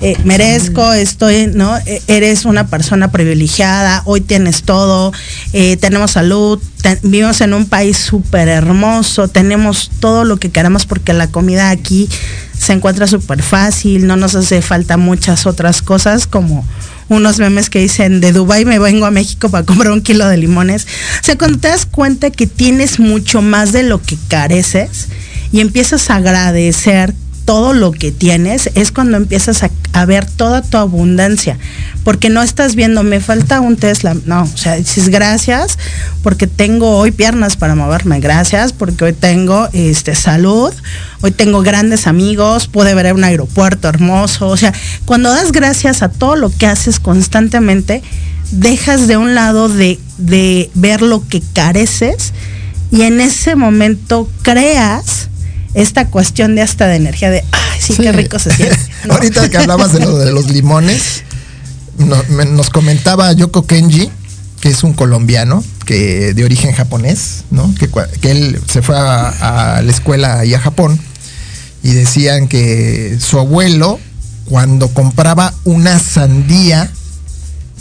Eh, 0.01 0.15
merezco, 0.23 0.93
estoy, 0.93 1.47
¿no? 1.47 1.77
E, 1.85 2.01
eres 2.07 2.45
una 2.45 2.67
persona 2.67 3.11
privilegiada, 3.11 4.01
hoy 4.05 4.21
tienes 4.21 4.63
todo, 4.63 5.11
eh, 5.51 5.77
tenemos 5.77 6.11
salud, 6.11 6.61
vivimos 7.01 7.41
en 7.41 7.53
un 7.53 7.65
país 7.65 7.97
súper 7.97 8.47
hermoso, 8.47 9.27
tenemos 9.27 9.91
todo 9.99 10.25
lo 10.25 10.37
que 10.37 10.51
queramos 10.51 10.85
porque 10.85 11.13
la 11.13 11.27
comida 11.27 11.69
aquí 11.69 12.09
se 12.63 12.73
encuentra 12.73 13.07
súper 13.07 13.43
fácil, 13.43 14.07
no 14.07 14.15
nos 14.15 14.35
hace 14.35 14.61
falta 14.61 14.95
muchas 14.95 15.45
otras 15.45 15.81
cosas 15.81 16.27
como 16.27 16.65
unos 17.09 17.37
memes 17.37 17.69
que 17.69 17.79
dicen 17.79 18.21
de 18.21 18.31
Dubai 18.31 18.63
me 18.63 18.79
vengo 18.79 19.05
a 19.05 19.11
México 19.11 19.49
para 19.49 19.65
comprar 19.65 19.91
un 19.91 20.01
kilo 20.01 20.27
de 20.27 20.37
limones. 20.37 20.87
O 21.21 21.23
sea, 21.23 21.37
cuando 21.37 21.59
te 21.59 21.67
das 21.67 21.85
cuenta 21.85 22.31
que 22.31 22.47
tienes 22.47 22.99
mucho 22.99 23.41
más 23.41 23.73
de 23.73 23.83
lo 23.83 24.01
que 24.01 24.17
careces 24.29 25.07
y 25.51 25.59
empiezas 25.59 26.09
a 26.09 26.15
agradecer 26.15 27.13
todo 27.45 27.73
lo 27.73 27.91
que 27.91 28.11
tienes, 28.11 28.69
es 28.75 28.91
cuando 28.91 29.17
empiezas 29.17 29.63
a, 29.63 30.05
ver 30.05 30.25
toda 30.25 30.61
tu 30.61 30.77
abundancia. 30.77 31.57
Porque 32.03 32.29
no 32.29 32.41
estás 32.41 32.75
viendo, 32.75 33.03
me 33.03 33.19
falta 33.19 33.61
un 33.61 33.77
Tesla. 33.77 34.15
No, 34.25 34.43
o 34.43 34.57
sea, 34.57 34.75
dices 34.75 35.09
gracias 35.09 35.77
porque 36.21 36.47
tengo 36.47 36.97
hoy 36.97 37.11
piernas 37.11 37.55
para 37.55 37.75
moverme. 37.75 38.19
Gracias 38.19 38.73
porque 38.73 39.05
hoy 39.05 39.13
tengo 39.13 39.69
este, 39.73 40.15
salud. 40.15 40.73
Hoy 41.21 41.31
tengo 41.31 41.61
grandes 41.61 42.07
amigos. 42.07 42.67
Pude 42.67 42.95
ver 42.95 43.13
un 43.13 43.23
aeropuerto 43.23 43.87
hermoso. 43.87 44.47
O 44.47 44.57
sea, 44.57 44.73
cuando 45.05 45.29
das 45.29 45.51
gracias 45.51 46.01
a 46.01 46.09
todo 46.09 46.35
lo 46.35 46.49
que 46.49 46.65
haces 46.65 46.99
constantemente, 46.99 48.01
dejas 48.51 49.07
de 49.07 49.17
un 49.17 49.35
lado 49.35 49.69
de, 49.69 49.99
de 50.17 50.69
ver 50.73 51.01
lo 51.01 51.27
que 51.27 51.41
careces 51.53 52.33
y 52.93 53.01
en 53.01 53.21
ese 53.21 53.55
momento 53.55 54.29
creas 54.43 55.29
esta 55.73 56.07
cuestión 56.07 56.55
de 56.55 56.61
hasta 56.61 56.87
de 56.87 56.95
energía 56.95 57.31
de, 57.31 57.43
ay, 57.51 57.79
sí, 57.81 57.95
qué 57.97 58.11
rico 58.11 58.39
se 58.39 58.51
siente. 58.55 58.79
Ahorita 59.09 59.49
que 59.49 59.57
hablabas 59.57 59.93
de 59.93 59.99
lo 59.99 60.17
de 60.17 60.31
los 60.31 60.49
limones, 60.49 61.23
nos 61.97 62.69
comentaba 62.69 63.31
Yoko 63.33 63.65
Kenji, 63.65 64.09
que 64.61 64.69
es 64.69 64.83
un 64.83 64.93
colombiano 64.93 65.63
que 65.85 66.33
de 66.33 66.45
origen 66.45 66.71
japonés, 66.71 67.43
¿no? 67.51 67.73
Que, 67.75 67.89
que 68.21 68.31
él 68.31 68.61
se 68.71 68.81
fue 68.81 68.95
a, 68.97 69.81
la 69.83 69.91
escuela 69.91 70.39
ahí 70.39 70.53
a 70.53 70.59
Japón 70.59 70.99
y 71.83 71.91
decían 71.91 72.47
que 72.47 73.17
su 73.19 73.39
abuelo 73.39 73.99
cuando 74.45 74.87
compraba 74.89 75.53
una 75.65 75.99
sandía 75.99 76.89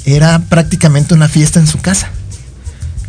era 0.05 0.41
prácticamente 0.41 1.15
una 1.15 1.29
fiesta 1.29 1.61
en 1.61 1.67
su 1.67 1.79
casa, 1.81 2.11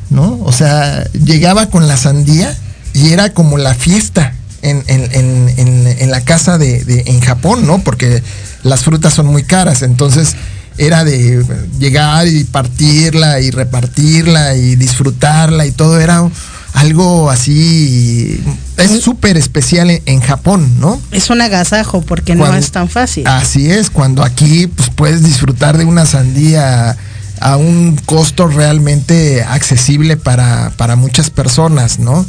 ¿no? 0.10 0.40
O 0.44 0.52
sea, 0.52 1.06
llegaba 1.12 1.68
con 1.72 1.88
la 1.88 1.98
sandía 1.98 2.56
y 2.94 3.12
era 3.12 3.34
como 3.34 3.58
la 3.58 3.74
fiesta 3.74 4.36
en, 4.64 6.12
la 6.12 6.22
casa 6.22 6.58
de, 6.58 7.04
en 7.06 7.20
Japón, 7.22 7.68
¿no? 7.68 7.84
Porque 7.84 8.24
las 8.64 8.84
frutas 8.84 9.14
son 9.14 9.28
muy 9.28 9.44
caras, 9.44 9.82
entonces 9.82 10.36
era 10.78 11.04
de 11.04 11.46
llegar 11.80 12.28
y 12.28 12.44
partirla 12.46 13.40
y 13.40 13.52
repartirla 13.52 14.56
y 14.56 14.76
disfrutarla 14.76 15.68
y 15.68 15.72
todo 15.72 16.00
era 16.00 16.28
algo 16.74 17.30
así 17.30 18.44
es 18.78 19.02
súper 19.02 19.38
especial 19.38 20.02
en, 20.06 20.20
Japón, 20.22 20.80
¿no? 20.80 21.00
Es 21.12 21.30
un 21.30 21.42
agasajo 21.42 22.02
porque 22.02 22.36
no 22.36 22.52
es 22.56 22.72
tan 22.72 22.90
fácil. 22.90 23.28
Así 23.28 23.70
es, 23.70 23.90
cuando 23.90 24.24
aquí 24.24 24.68
pues, 24.68 24.90
puedes 24.90 25.24
disfrutar 25.24 25.78
de 25.78 25.86
una 25.86 26.06
sandía 26.06 26.98
a 27.40 27.58
un 27.58 28.00
costo 28.06 28.48
realmente 28.48 29.44
accesible 29.44 30.18
para, 30.18 30.72
para 30.78 30.96
muchas 30.96 31.30
personas, 31.30 32.00
¿no? 32.00 32.26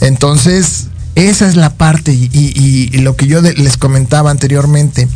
Entonces, 0.00 0.87
esa 1.18 1.48
es 1.48 1.56
la 1.56 1.70
parte 1.70 2.12
y, 2.12 2.90
lo 2.98 3.16
que 3.16 3.26
yo 3.26 3.40
les 3.40 3.76
comentaba 3.76 4.30
anteriormente. 4.30 5.08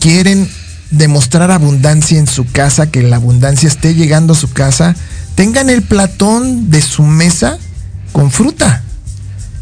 Quieren 0.00 0.48
demostrar 0.90 1.50
abundancia 1.50 2.18
en 2.18 2.26
su 2.26 2.46
casa, 2.46 2.90
que 2.90 3.02
la 3.02 3.16
abundancia 3.16 3.68
esté 3.68 3.94
llegando 3.94 4.32
a 4.32 4.36
su 4.36 4.50
casa. 4.52 4.96
Tengan 5.34 5.68
el 5.68 5.82
platón 5.82 6.70
de 6.70 6.80
su 6.80 7.02
mesa 7.02 7.58
con 8.12 8.30
fruta. 8.30 8.82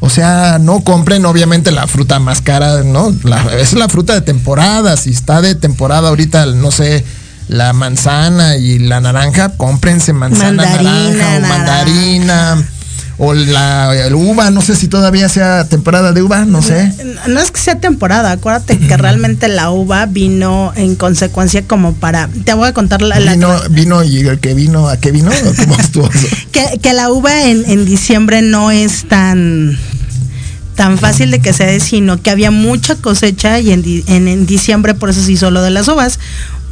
O 0.01 0.11
sea, 0.11 0.59
no 0.61 0.85
compren 0.85 1.25
obviamente 1.27 1.71
la 1.71 1.87
fruta 1.87 2.19
más 2.19 2.41
cara, 2.43 2.83
¿no? 2.83 3.15
es 3.57 3.73
la 3.73 3.89
fruta 3.89 4.15
de 4.15 4.21
temporada. 4.21 4.97
Si 4.97 5.11
está 5.11 5.41
de 5.41 5.55
temporada 5.55 6.09
ahorita, 6.09 6.47
no 6.47 6.71
sé, 6.71 7.05
la 7.49 7.73
manzana 7.73 8.57
y 8.57 8.79
la 8.79 9.01
naranja, 9.01 9.57
cómprense 9.57 10.13
manzana, 10.13 10.65
naranja 10.65 11.37
o 11.37 11.41
mandarina 11.41 12.67
o 13.25 13.35
la, 13.35 14.09
uva, 14.13 14.51
no 14.51 14.61
sé 14.63 14.75
si 14.75 14.89
todavía 14.89 15.29
sea 15.29 15.69
temporada 15.69 16.11
de 16.11 16.23
uva, 16.23 16.45
no 16.45 16.61
sé. 16.61 16.93
No, 17.29 17.39
es 17.39 17.53
que 17.53 17.61
sea 17.61 17.79
temporada, 17.79 18.33
acuérdate 18.33 18.77
que 18.77 18.97
realmente 18.97 19.47
la 19.47 19.71
uva 19.71 20.07
vino 20.07 20.73
en 20.75 20.97
consecuencia 20.97 21.63
como 21.63 21.95
para, 21.95 22.29
te 22.45 22.53
voy 22.55 22.67
a 22.67 22.75
contar 22.75 23.01
la... 23.01 23.21
Vino, 23.21 23.61
vino 23.71 24.03
y 24.03 24.27
el 24.27 24.41
que 24.41 24.55
vino, 24.55 24.89
¿a 24.89 24.97
qué 24.97 25.13
vino? 25.13 25.31
¿Cómo 25.57 25.77
estuvo? 25.79 26.11
que, 26.51 26.81
que 26.83 26.93
la 26.95 27.13
uva 27.13 27.45
en, 27.45 27.63
en 27.71 27.85
diciembre 27.85 28.43
no 28.43 28.73
es 28.73 29.07
tan 29.07 29.79
tan 30.75 30.99
fácil 30.99 31.31
de 31.31 31.39
que 31.39 31.53
se 31.53 31.65
dé, 31.65 31.79
sino 31.79 32.21
que 32.21 32.31
había 32.31 32.51
mucha 32.51 32.97
cosecha 32.97 33.61
y 33.61 33.71
en, 33.71 33.85
en, 34.09 34.27
en, 34.27 34.47
diciembre 34.47 34.95
por 34.95 35.11
eso 35.11 35.23
se 35.23 35.31
hizo 35.31 35.53
lo 35.53 35.63
de 35.63 35.71
las 35.71 35.87
uvas, 35.87 36.19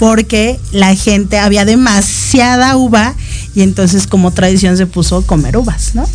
porque 0.00 0.58
la 0.72 0.96
gente 0.96 1.38
había 1.38 1.64
demasiada 1.64 2.76
uva 2.76 3.14
y 3.54 3.62
entonces 3.62 4.06
como 4.06 4.30
tradición 4.30 4.76
se 4.76 4.86
puso 4.86 5.22
comer 5.22 5.56
uvas, 5.56 5.94
¿no? 5.94 6.06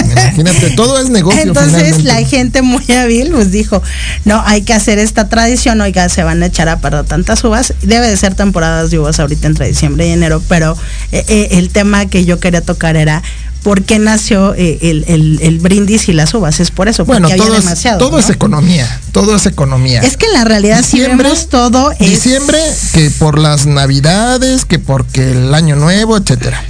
Imagínate, 0.00 0.70
todo 0.70 0.98
es 0.98 1.10
negocio. 1.10 1.42
Entonces 1.46 2.04
la 2.04 2.16
gente 2.24 2.62
muy 2.62 2.84
hábil 2.92 3.30
pues 3.30 3.50
dijo, 3.50 3.82
no, 4.24 4.42
hay 4.44 4.62
que 4.62 4.72
hacer 4.72 4.98
esta 4.98 5.28
tradición, 5.28 5.80
oiga, 5.80 6.08
se 6.08 6.22
van 6.22 6.42
a 6.42 6.46
echar 6.46 6.68
a 6.68 6.80
perder 6.80 7.04
tantas 7.04 7.44
uvas, 7.44 7.74
debe 7.82 8.08
de 8.08 8.16
ser 8.16 8.34
temporadas 8.34 8.90
de 8.90 8.98
uvas 8.98 9.20
ahorita 9.20 9.46
entre 9.46 9.68
diciembre 9.68 10.08
y 10.08 10.12
enero, 10.12 10.42
pero 10.48 10.76
eh, 11.12 11.24
eh, 11.28 11.48
el 11.52 11.70
tema 11.70 12.06
que 12.06 12.24
yo 12.24 12.40
quería 12.40 12.62
tocar 12.62 12.96
era 12.96 13.22
por 13.62 13.82
qué 13.82 13.98
nació 13.98 14.54
eh, 14.54 14.78
el, 14.80 15.58
brindis 15.60 16.08
y 16.08 16.12
las 16.12 16.34
uvas. 16.34 16.60
Es 16.60 16.70
por 16.70 16.88
eso, 16.88 17.04
porque 17.04 17.20
bueno, 17.20 17.36
todo 17.36 17.54
demasiado. 17.54 17.98
todo 17.98 18.18
es 18.18 18.28
economía, 18.30 19.00
todo 19.12 19.36
es 19.36 19.46
economía. 19.46 20.00
Es 20.00 20.16
que 20.16 20.26
en 20.26 20.32
la 20.32 20.44
realidad 20.44 20.84
siempre 20.84 21.34
si 21.36 21.46
todo 21.46 21.92
es... 21.92 21.98
Diciembre, 21.98 22.58
que 22.92 23.10
por 23.10 23.38
las 23.38 23.66
navidades, 23.66 24.64
que 24.64 24.78
porque 24.78 25.32
el 25.32 25.54
año 25.54 25.76
nuevo, 25.76 26.16
etcétera. 26.16 26.62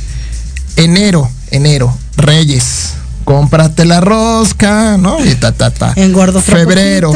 Enero, 0.76 1.30
enero, 1.50 1.96
Reyes. 2.16 2.94
Cómprate 3.24 3.84
la 3.84 4.00
rosca, 4.00 4.96
¿no? 4.98 5.24
Y 5.24 5.36
ta, 5.36 5.52
ta, 5.52 5.70
ta. 5.70 5.92
Engordo 5.94 6.40
Febrero, 6.40 7.12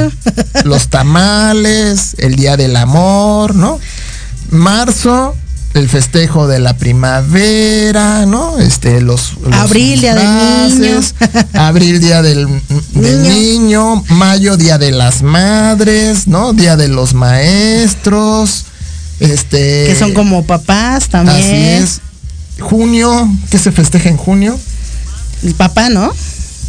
los 0.65 0.87
tamales, 0.89 2.15
el 2.19 2.37
día 2.37 2.57
del 2.57 2.77
amor, 2.77 3.57
¿no? 3.57 3.81
Marzo, 4.51 5.35
el 5.77 5.89
festejo 5.89 6.47
de 6.47 6.59
la 6.59 6.77
primavera, 6.77 8.25
¿no? 8.25 8.59
Este, 8.59 9.01
los, 9.01 9.35
abril, 9.53 10.01
día 10.01 10.15
del 10.15 10.79
niño. 10.79 11.01
abril, 11.53 12.01
día 12.01 12.23
del, 12.23 12.49
niño. 12.95 14.03
mayo, 14.09 14.57
día 14.57 14.79
de 14.79 14.91
las 14.91 15.23
madres, 15.23 16.27
¿no? 16.27 16.53
Día 16.55 16.77
de 16.77 16.89
los 16.89 17.15
maestros, 17.15 18.65
este. 19.21 19.87
Que 19.87 19.97
son 19.99 20.15
como 20.15 20.47
papás 20.47 21.09
también. 21.09 21.37
Así 21.37 21.55
es. 21.55 22.01
Junio, 22.59 23.31
¿qué 23.51 23.59
se 23.59 23.71
festeja 23.71 24.09
en 24.09 24.17
junio? 24.17 24.59
El 25.43 25.55
papá, 25.55 25.91
¿no? 25.91 26.11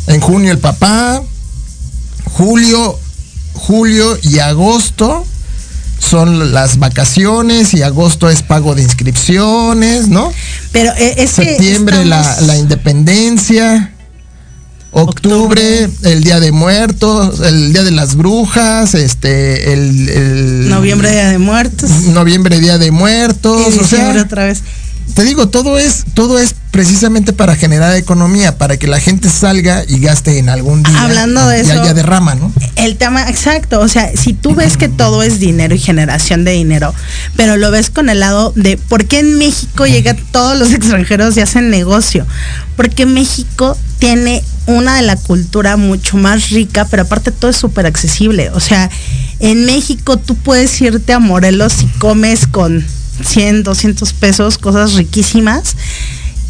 En 0.08 0.20
junio 0.20 0.52
el 0.52 0.60
papá. 0.60 1.22
Julio, 2.26 3.00
julio 3.54 4.18
y 4.22 4.40
agosto 4.40 5.26
son 6.00 6.54
las 6.54 6.80
vacaciones 6.80 7.74
y 7.74 7.82
agosto 7.82 8.30
es 8.30 8.42
pago 8.44 8.76
de 8.76 8.84
inscripciones, 8.84 10.08
¿no? 10.08 10.32
Pero 10.72 10.92
eh, 10.98 11.16
es 11.18 11.32
septiembre 11.32 12.06
la, 12.06 12.42
la, 12.42 12.58
independencia. 12.58 13.94
Octubre, 14.92 15.90
el 16.04 16.24
Día 16.24 16.40
de 16.40 16.52
Muertos, 16.52 17.42
el 17.42 17.74
Día 17.74 17.84
de 17.84 17.92
las 17.92 18.16
Brujas, 18.16 18.96
este, 18.96 19.74
el, 19.74 20.70
noviembre 20.70 21.12
Día 21.12 21.30
de 21.30 21.38
Muertos. 21.38 21.90
Noviembre 22.08 22.60
Día 22.60 22.78
de 22.78 22.90
Muertos, 22.90 23.78
o 23.78 23.86
sea, 23.86 24.20
otra 24.20 24.46
vez 24.46 24.64
te 25.14 25.24
digo, 25.24 25.50
todo 25.50 25.78
es, 25.78 26.06
todo 26.14 26.38
es 26.38 26.56
precisamente 26.72 27.34
para 27.34 27.56
generar 27.56 27.96
economía, 27.96 28.58
para 28.58 28.78
que 28.78 28.88
la 28.88 29.00
gente 29.00 29.30
salga 29.30 29.84
y 29.88 30.00
gaste 30.00 30.38
en 30.38 30.50
algún 30.50 30.84
día. 30.84 31.02
Hablando 31.02 31.48
de 31.48 31.62
eso. 31.62 31.74
Y 31.74 31.78
haya 31.78 31.94
derrama, 31.94 32.36
¿no? 32.36 32.52
El 32.76 32.98
tema, 32.98 33.28
exacto. 33.28 33.80
O 33.80 33.88
sea, 33.88 34.12
si 34.16 34.34
tú 34.34 34.54
ves 34.54 34.78
que 34.78 34.88
todo 34.90 35.24
es 35.24 35.40
dinero 35.40 35.74
y 35.74 35.80
generación 35.80 36.44
de 36.44 36.52
dinero, 36.52 36.94
pero 37.36 37.58
lo 37.58 37.72
ves 37.72 37.90
con 37.90 38.10
el 38.10 38.20
lado 38.20 38.54
de 38.56 38.78
por 38.78 39.06
qué 39.06 39.20
en 39.20 39.38
México 39.38 39.88
llegan 39.88 40.18
todos 40.32 40.58
los 40.58 40.72
extranjeros 40.74 41.36
y 41.38 41.42
hacen 41.42 41.70
negocio. 41.70 42.28
Porque 42.76 43.06
México 43.06 43.76
tiene 43.98 44.44
una 44.68 44.98
de 44.98 45.02
la 45.02 45.16
cultura 45.16 45.78
mucho 45.78 46.18
más 46.18 46.52
rica, 46.52 46.86
pero 46.86 47.04
aparte 47.04 47.32
todo 47.32 47.50
es 47.50 47.58
súper 47.58 47.88
accesible. 47.88 48.52
O 48.52 48.60
sea, 48.60 48.90
en 49.40 49.66
México 49.66 50.18
tú 50.18 50.36
puedes 50.36 50.80
irte 50.82 51.14
a 51.14 51.20
Morelos 51.20 51.82
y 51.82 51.88
comes 51.98 52.46
con 52.46 52.86
100, 53.24 53.64
200 53.64 54.14
pesos, 54.14 54.58
cosas 54.58 54.94
riquísimas. 54.94 55.76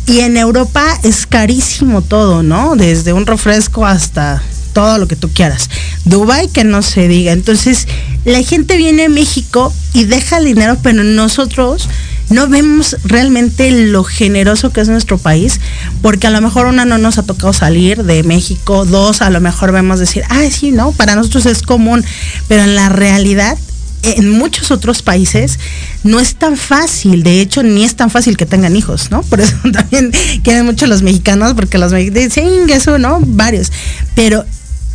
Y 0.05 0.19
en 0.19 0.37
Europa 0.37 0.85
es 1.03 1.27
carísimo 1.27 2.01
todo, 2.01 2.41
¿no? 2.41 2.75
Desde 2.75 3.13
un 3.13 3.25
refresco 3.25 3.85
hasta 3.85 4.41
todo 4.73 4.99
lo 4.99 5.07
que 5.07 5.15
tú 5.15 5.29
quieras. 5.29 5.69
Dubai 6.05 6.49
que 6.49 6.63
no 6.63 6.81
se 6.81 7.07
diga. 7.07 7.31
Entonces, 7.31 7.87
la 8.25 8.41
gente 8.43 8.77
viene 8.77 9.05
a 9.05 9.09
México 9.09 9.73
y 9.93 10.05
deja 10.05 10.37
el 10.37 10.45
dinero, 10.45 10.77
pero 10.81 11.03
nosotros 11.03 11.89
no 12.29 12.47
vemos 12.47 12.97
realmente 13.03 13.71
lo 13.71 14.03
generoso 14.03 14.71
que 14.71 14.81
es 14.81 14.89
nuestro 14.89 15.17
país, 15.17 15.59
porque 16.01 16.27
a 16.27 16.29
lo 16.29 16.41
mejor 16.41 16.65
una 16.65 16.85
no 16.85 16.97
nos 16.97 17.17
ha 17.17 17.23
tocado 17.23 17.53
salir 17.53 18.03
de 18.03 18.23
México, 18.23 18.85
dos 18.85 19.21
a 19.21 19.29
lo 19.29 19.39
mejor 19.39 19.71
vemos 19.71 19.99
decir, 19.99 20.23
ay, 20.29 20.51
sí, 20.51 20.71
no, 20.71 20.91
para 20.91 21.15
nosotros 21.15 21.45
es 21.45 21.61
común, 21.61 22.03
pero 22.47 22.63
en 22.63 22.75
la 22.75 22.89
realidad 22.89 23.57
en 24.03 24.29
muchos 24.29 24.71
otros 24.71 25.01
países 25.01 25.59
no 26.03 26.19
es 26.19 26.35
tan 26.35 26.55
fácil, 26.55 27.23
de 27.23 27.41
hecho 27.41 27.63
ni 27.63 27.83
es 27.83 27.95
tan 27.95 28.09
fácil 28.09 28.37
que 28.37 28.45
tengan 28.45 28.75
hijos, 28.75 29.11
¿no? 29.11 29.23
Por 29.23 29.41
eso 29.41 29.55
también 29.73 30.11
quieren 30.43 30.65
mucho 30.65 30.87
los 30.87 31.01
mexicanos, 31.01 31.53
porque 31.53 31.77
los 31.77 31.91
mexicanos 31.91 32.35
dicen, 32.35 32.69
eso, 32.69 32.97
¿no? 32.97 33.19
Varios. 33.21 33.71
Pero 34.15 34.45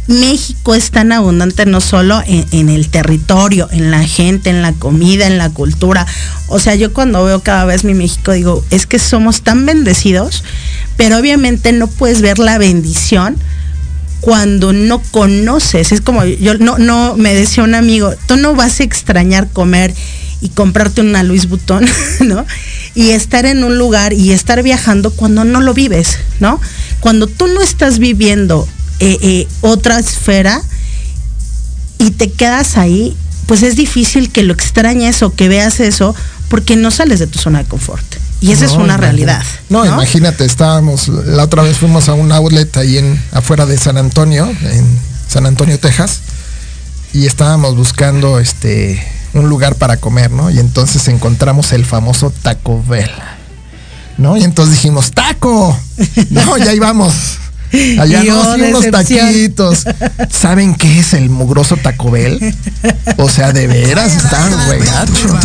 México 0.09 0.75
es 0.75 0.91
tan 0.91 1.13
abundante 1.13 1.65
no 1.65 1.81
solo 1.81 2.23
en, 2.27 2.69
el 2.69 2.89
territorio, 2.89 3.69
en 3.71 3.91
la 3.91 4.05
gente, 4.05 4.51
en 4.51 4.63
la 4.63 4.73
comida, 4.73 5.27
en 5.27 5.39
la 5.39 5.51
cultura. 5.51 6.07
O 6.49 6.59
sea, 6.59 6.75
yo 6.75 6.93
cuando 6.93 7.25
veo 7.25 7.41
cada 7.41 7.65
vez 7.65 7.85
mi 7.85 7.95
México 7.95 8.33
digo, 8.33 8.65
es 8.71 8.87
que 8.87 8.99
somos 8.99 9.43
tan 9.43 9.65
bendecidos, 9.65 10.43
pero 10.97 11.19
obviamente 11.19 11.73
no 11.73 11.87
puedes 11.87 12.21
ver 12.21 12.39
la 12.39 12.59
bendición 12.59 13.37
cuando 14.23 14.73
no 14.73 15.03
conoces. 15.11 15.93
Es 15.93 16.01
como 16.01 16.25
yo 16.25 16.55
no, 16.55 16.79
no 16.79 17.16
me 17.16 17.35
decía 17.35 17.64
un 17.64 17.75
amigo, 17.75 18.14
tú 18.27 18.37
no 18.37 18.55
vas 18.55 18.81
a 18.81 18.85
extrañar 18.85 19.51
comer 19.51 19.93
y 20.41 20.49
comprarte 20.49 21.01
una 21.01 21.25
Luis 21.25 21.49
Butón, 21.49 21.85
¿no? 22.20 22.47
Y 22.95 23.11
estar 23.11 23.47
en 23.47 23.64
un 23.64 23.77
lugar 23.79 24.12
y 24.12 24.31
estar 24.31 24.62
viajando 24.62 25.11
cuando 25.11 25.45
no 25.45 25.61
lo 25.61 25.75
vives, 25.75 26.18
¿no? 26.39 26.61
Cuando 27.01 27.27
tú 27.27 27.49
no 27.49 27.61
estás 27.61 27.99
viviendo 27.99 28.66
eh, 29.01 29.18
eh, 29.20 29.49
otra 29.61 29.99
esfera 29.99 30.62
y 31.99 32.12
te 32.12 32.31
quedas 32.31 32.77
ahí, 32.77 33.16
pues 33.47 33.64
es 33.64 33.75
difícil 33.75 34.31
que 34.31 34.45
lo 34.45 34.53
extrañes 34.53 35.23
o 35.25 35.35
que 35.35 35.49
veas 35.49 35.81
eso 35.81 36.14
porque 36.49 36.77
no 36.77 36.93
sales 36.93 37.18
de 37.18 37.27
tu 37.27 37.41
zona 37.41 37.64
de 37.64 37.68
confort. 37.68 38.05
Y 38.43 38.51
esa 38.51 38.64
es 38.64 38.72
una 38.72 38.97
realidad. 38.97 39.43
No, 39.68 39.86
imagínate, 39.86 40.45
estábamos, 40.45 41.09
la 41.09 41.45
otra 41.45 41.62
vez 41.62 41.78
fuimos 41.78 42.09
a 42.09 42.14
un 42.14 42.32
outlet 42.32 42.76
ahí 42.76 42.99
en, 42.99 43.22
afuera 43.30 43.66
de 43.66 43.78
San 43.78 43.97
Antonio, 43.97 44.47
en 44.62 44.84
San 45.28 45.47
Antonio, 45.47 45.78
Texas, 45.78 46.20
y 47.14 47.26
estábamos 47.26 47.76
buscando 47.76 48.40
este 48.40 49.01
un 49.34 49.49
lugar 49.49 49.76
para 49.76 49.97
comer, 49.97 50.30
¿no? 50.30 50.51
Y 50.51 50.59
entonces 50.59 51.07
encontramos 51.09 51.72
el 51.72 51.84
famoso 51.84 52.32
Taco 52.43 52.82
Bell. 52.86 53.11
¿No? 54.18 54.36
Y 54.36 54.45
entonces 54.45 54.74
dijimos, 54.74 55.11
¡taco! 55.12 55.78
No, 56.30 56.59
ya 56.59 56.74
íbamos. 56.74 57.38
Allá 57.99 58.23
no, 58.25 58.55
unos 58.55 58.91
taquitos. 58.91 59.85
¿Saben 60.31 60.75
qué 60.75 60.99
es 60.99 61.14
el 61.14 61.31
mugroso 61.31 61.77
Taco 61.77 62.11
Bell? 62.11 62.55
O 63.18 63.29
sea, 63.29 63.53
de 63.53 63.66
veras 63.66 64.16
están 64.16 64.68
regacho. 64.68 65.39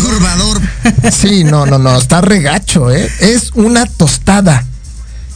Sí, 1.12 1.44
no, 1.44 1.66
no, 1.66 1.78
no, 1.78 1.98
está 1.98 2.22
regacho, 2.22 2.92
¿eh? 2.92 3.10
Es 3.20 3.52
una 3.54 3.86
tostada. 3.86 4.66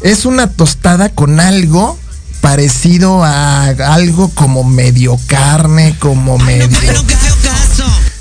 Es 0.02 0.26
una 0.26 0.48
tostada 0.48 1.10
con 1.10 1.39
algo 1.39 1.98
parecido 2.42 3.24
a 3.24 3.66
algo 3.68 4.30
como 4.34 4.64
medio 4.64 5.18
carne, 5.28 5.96
como 6.00 6.38
medio. 6.39 6.68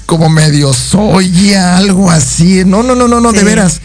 Como 0.07 0.29
medio 0.29 0.73
soya, 0.75 1.77
algo 1.77 2.11
así. 2.11 2.65
No, 2.65 2.83
no, 2.83 2.95
no, 2.95 3.09
no, 3.09 3.21
no, 3.21 3.33
de 3.33 3.45
veras. 3.45 3.81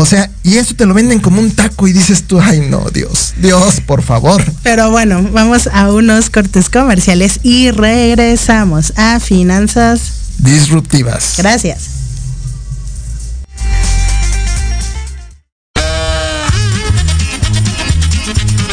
O 0.00 0.06
sea, 0.06 0.30
y 0.42 0.56
eso 0.56 0.74
te 0.74 0.86
lo 0.86 0.94
venden 0.94 1.20
como 1.20 1.42
un 1.42 1.50
taco 1.50 1.86
y 1.86 1.92
dices 1.92 2.22
tú, 2.22 2.40
ay 2.40 2.60
no, 2.70 2.88
Dios, 2.90 3.34
Dios, 3.36 3.82
por 3.82 4.00
favor. 4.00 4.42
Pero 4.62 4.90
bueno, 4.90 5.22
vamos 5.30 5.68
a 5.70 5.92
unos 5.92 6.30
cortes 6.30 6.70
comerciales 6.70 7.38
y 7.42 7.70
regresamos 7.70 8.94
a 8.96 9.20
finanzas 9.20 10.00
disruptivas. 10.38 11.34
Gracias. 11.36 11.90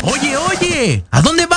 Oye, 0.04 0.38
oye, 0.38 1.04
¿a 1.12 1.22
dónde 1.22 1.46
vas? 1.46 1.57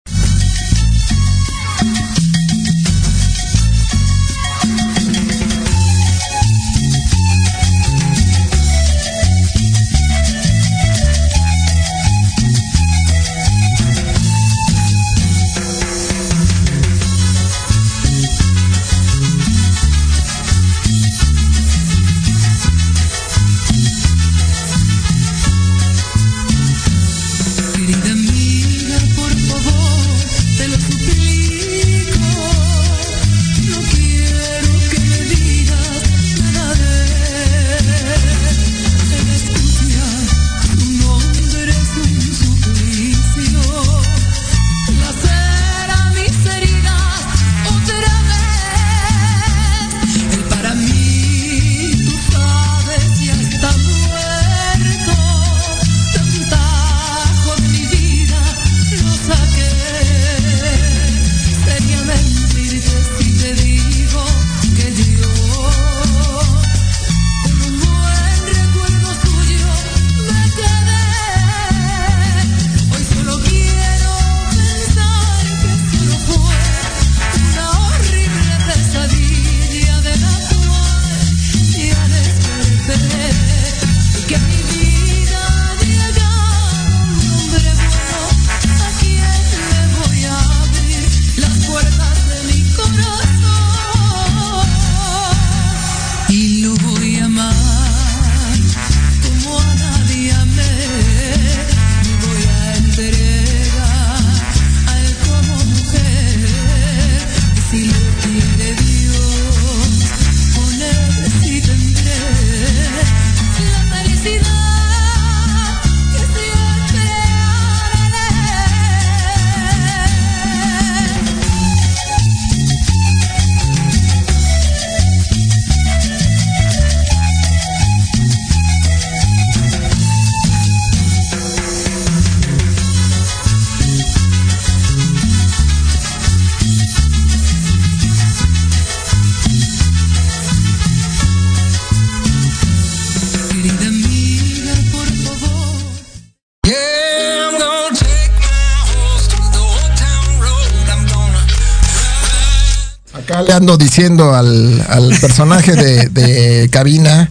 Ya 153.41 153.47
le 153.47 153.53
ando 153.53 153.77
diciendo 153.77 154.33
al, 154.35 154.85
al 154.89 155.15
personaje 155.19 155.73
de, 155.75 156.07
de 156.09 156.69
cabina 156.69 157.29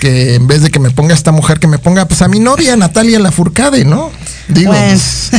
que 0.00 0.34
en 0.36 0.46
vez 0.46 0.62
de 0.62 0.70
que 0.70 0.78
me 0.80 0.90
ponga 0.90 1.14
esta 1.14 1.32
mujer, 1.32 1.58
que 1.58 1.66
me 1.66 1.78
ponga 1.78 2.06
pues 2.08 2.22
a 2.22 2.28
mi 2.28 2.40
novia 2.40 2.76
Natalia 2.76 3.18
Lafourcade, 3.18 3.84
¿no? 3.84 4.10
Digo, 4.48 4.72
Bueno, 4.72 4.98
pues, 4.98 5.30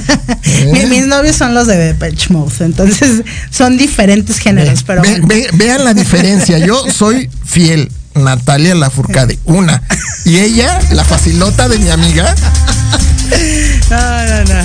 ¿eh? 0.46 0.86
mis 0.90 1.08
novios 1.08 1.36
son 1.36 1.54
los 1.56 1.66
de 1.68 1.76
Depeche 1.78 2.28
Mode, 2.30 2.54
entonces 2.66 3.24
son 3.50 3.78
diferentes 3.78 4.38
géneros, 4.38 4.84
pero 4.84 5.02
Ve- 5.02 5.10
bueno. 5.22 5.28
ve- 5.28 5.50
vean 5.54 5.84
la 5.86 5.94
diferencia. 5.94 6.58
Yo 6.60 6.86
soy 6.92 7.30
fiel. 7.46 7.90
Natalia 8.14 8.74
Lafourcade, 8.76 9.38
una. 9.46 9.82
Y 10.26 10.38
ella, 10.40 10.80
la 10.92 11.04
facilota 11.04 11.68
de 11.70 11.78
mi 11.78 11.90
amiga, 11.92 12.34
No, 13.90 13.98
no, 14.26 14.44
no. 14.54 14.64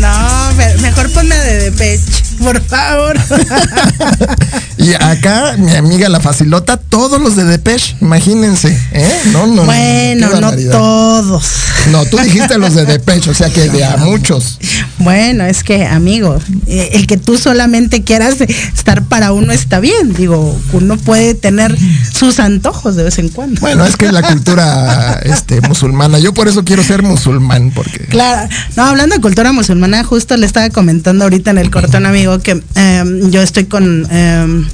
No, 0.00 0.54
me- 0.54 0.74
mejor 0.82 1.10
ponme 1.12 1.36
de 1.36 1.70
Depeche, 1.70 2.02
por 2.42 2.60
favor. 2.62 3.16
y 4.78 4.94
acá 4.94 5.54
mi 5.58 5.74
amiga 5.74 6.08
la 6.08 6.20
facilota, 6.20 6.76
todos 6.76 7.20
los 7.20 7.36
de 7.36 7.44
Depeche, 7.44 7.96
imagínense, 8.00 8.76
¿eh? 8.92 9.20
No, 9.32 9.46
no, 9.46 9.54
no, 9.56 9.64
bueno, 9.64 10.28
no 10.28 10.32
barbaridad. 10.40 10.72
todos. 10.72 11.44
No, 11.90 12.04
tú 12.06 12.18
dijiste 12.18 12.58
los 12.58 12.74
de 12.74 12.84
Depeche, 12.84 13.30
o 13.30 13.34
sea 13.34 13.50
que 13.50 13.68
de 13.68 13.84
a 13.84 13.96
muchos. 13.98 14.58
Bueno, 14.98 15.44
es 15.44 15.64
que, 15.64 15.86
amigo, 15.86 16.38
eh, 16.66 16.90
el 16.92 17.06
que 17.06 17.16
tú 17.16 17.38
solamente 17.38 18.02
quieras 18.02 18.40
estar 18.40 19.02
para 19.04 19.32
uno 19.32 19.52
está 19.52 19.80
bien. 19.80 20.12
Digo, 20.12 20.58
uno 20.72 20.96
puede 20.96 21.34
tener 21.34 21.76
sus 22.12 22.40
antojos 22.40 22.96
de 22.96 23.04
vez 23.04 23.18
en 23.18 23.28
cuando. 23.28 23.60
Bueno, 23.60 23.84
es 23.84 23.96
que 23.96 24.12
la 24.12 24.22
cultura 24.22 25.20
este, 25.24 25.60
musulmana. 25.62 26.18
Yo 26.18 26.32
por 26.34 26.48
eso 26.48 26.64
quiero 26.64 26.82
ser 26.82 27.02
musulmán, 27.02 27.72
porque. 27.74 28.06
Claro, 28.06 28.48
no, 28.76 28.84
hablando 28.84 29.14
de 29.14 29.20
cultura 29.20 29.52
musulmana, 29.52 30.04
justo 30.04 30.36
le 30.36 30.46
estaba 30.46 30.70
comentando 30.70 31.24
ahorita 31.24 31.50
en 31.50 31.58
el 31.58 31.70
corte 31.70 31.96
a 31.96 32.00
que 32.40 32.62
eh, 32.74 33.04
yo 33.30 33.42
estoy 33.42 33.64
con, 33.64 34.06
eh, 34.10 34.64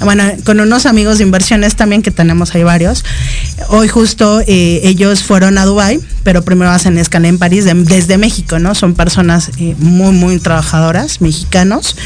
bueno, 0.00 0.24
con 0.44 0.60
unos 0.60 0.86
amigos 0.86 1.18
de 1.18 1.24
inversiones 1.24 1.76
también, 1.76 2.02
que 2.02 2.10
tenemos 2.10 2.54
ahí 2.54 2.62
varios. 2.62 3.04
Hoy 3.68 3.88
justo 3.88 4.40
eh, 4.46 4.80
ellos 4.84 5.22
fueron 5.22 5.58
a 5.58 5.64
Dubai, 5.64 6.00
pero 6.22 6.42
primero 6.42 6.70
hacen 6.70 6.98
escala 6.98 7.28
en 7.28 7.38
París 7.38 7.64
de- 7.64 7.74
desde 7.74 8.18
México, 8.18 8.58
¿no? 8.58 8.74
Son 8.74 8.94
personas 8.94 9.50
eh, 9.58 9.74
muy, 9.78 10.12
muy 10.12 10.38
trabajadoras, 10.38 11.20
mexicanos, 11.20 11.96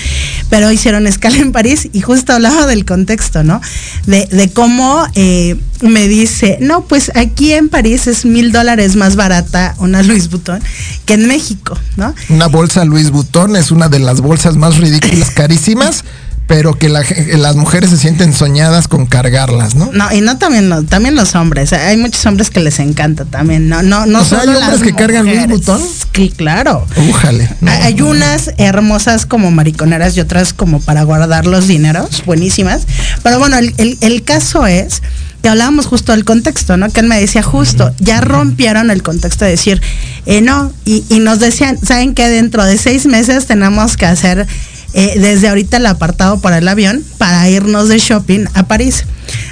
pero 0.50 0.70
hicieron 0.72 1.06
escala 1.06 1.36
en 1.38 1.52
París 1.52 1.88
y 1.92 2.00
justo 2.00 2.32
hablaba 2.32 2.66
del 2.66 2.84
contexto, 2.84 3.44
¿no? 3.44 3.60
De, 4.06 4.26
de 4.26 4.50
cómo 4.50 5.06
eh, 5.14 5.56
me 5.80 6.08
dice, 6.08 6.58
no, 6.60 6.84
pues 6.84 7.12
aquí 7.14 7.52
en 7.52 7.68
París 7.68 8.06
es 8.06 8.24
mil 8.24 8.52
dólares 8.52 8.96
más 8.96 9.16
barata 9.16 9.74
una 9.78 10.02
Louis 10.02 10.28
Vuitton 10.30 10.60
que 11.06 11.14
en 11.14 11.26
México, 11.28 11.78
¿no? 11.96 12.14
Una 12.28 12.46
bolsa 12.48 12.84
Louis 12.84 13.10
Vuitton 13.10 13.56
es 13.56 13.70
una 13.70 13.88
de 13.88 13.98
las 14.00 14.20
bolsas 14.20 14.56
más 14.56 14.76
ridículas, 14.78 15.30
carísimas, 15.34 16.04
pero 16.46 16.78
que 16.78 16.88
la 16.88 17.02
las 17.36 17.56
mujeres 17.56 17.90
se 17.90 17.98
sienten 17.98 18.32
soñadas 18.32 18.88
con 18.88 19.04
cargarlas, 19.04 19.74
¿no? 19.74 19.90
No, 19.92 20.10
y 20.10 20.22
no 20.22 20.38
también, 20.38 20.70
no, 20.70 20.82
también 20.82 21.14
los 21.14 21.34
hombres. 21.34 21.74
Hay 21.74 21.98
muchos 21.98 22.24
hombres 22.24 22.48
que 22.48 22.60
les 22.60 22.78
encanta 22.80 23.26
también. 23.26 23.68
No, 23.68 23.82
no, 23.82 24.06
no 24.06 24.20
O 24.20 24.24
sea, 24.24 24.40
solo 24.40 24.52
¿hay 24.52 24.56
hombres 24.56 24.80
las 24.80 24.82
que 24.82 24.94
cargan 24.94 25.26
Louis. 25.26 25.46
Vuitton? 25.46 25.82
Sí, 26.14 26.32
claro. 26.34 26.86
Újale. 27.10 27.50
no, 27.60 27.70
Hay- 27.70 27.78
Hay 27.82 27.94
no. 27.96 28.08
unas 28.08 28.50
hermosas 28.56 29.26
como 29.26 29.50
mariconeras 29.50 30.16
y 30.16 30.20
otras 30.20 30.54
como 30.54 30.80
para 30.80 31.02
guardar 31.02 31.44
los 31.44 31.68
dineros, 31.68 32.22
buenísimas. 32.24 32.86
Pero 33.22 33.38
bueno, 33.38 33.58
el, 33.58 33.74
el- 33.76 33.98
el 34.00 34.22
caso 34.24 34.66
es 34.66 35.02
que 35.42 35.48
hablábamos 35.48 35.86
justo 35.86 36.12
del 36.12 36.24
contexto, 36.24 36.76
¿no? 36.76 36.90
Que 36.90 37.00
él 37.00 37.06
me 37.06 37.20
decía 37.20 37.42
justo, 37.42 37.92
ya 37.98 38.20
rompieron 38.20 38.90
el 38.90 39.02
contexto 39.02 39.44
de 39.44 39.52
decir, 39.52 39.80
eh, 40.26 40.40
no, 40.40 40.72
y, 40.84 41.04
y 41.08 41.20
nos 41.20 41.38
decían, 41.38 41.78
¿saben 41.82 42.14
que 42.14 42.28
Dentro 42.28 42.64
de 42.64 42.78
seis 42.78 43.06
meses 43.06 43.46
tenemos 43.46 43.96
que 43.96 44.06
hacer 44.06 44.46
eh, 44.94 45.18
desde 45.18 45.48
ahorita 45.48 45.76
el 45.76 45.86
apartado 45.86 46.40
para 46.40 46.58
el 46.58 46.66
avión 46.66 47.04
para 47.18 47.48
irnos 47.48 47.88
de 47.88 47.98
shopping 47.98 48.46
a 48.54 48.66
París, 48.68 49.04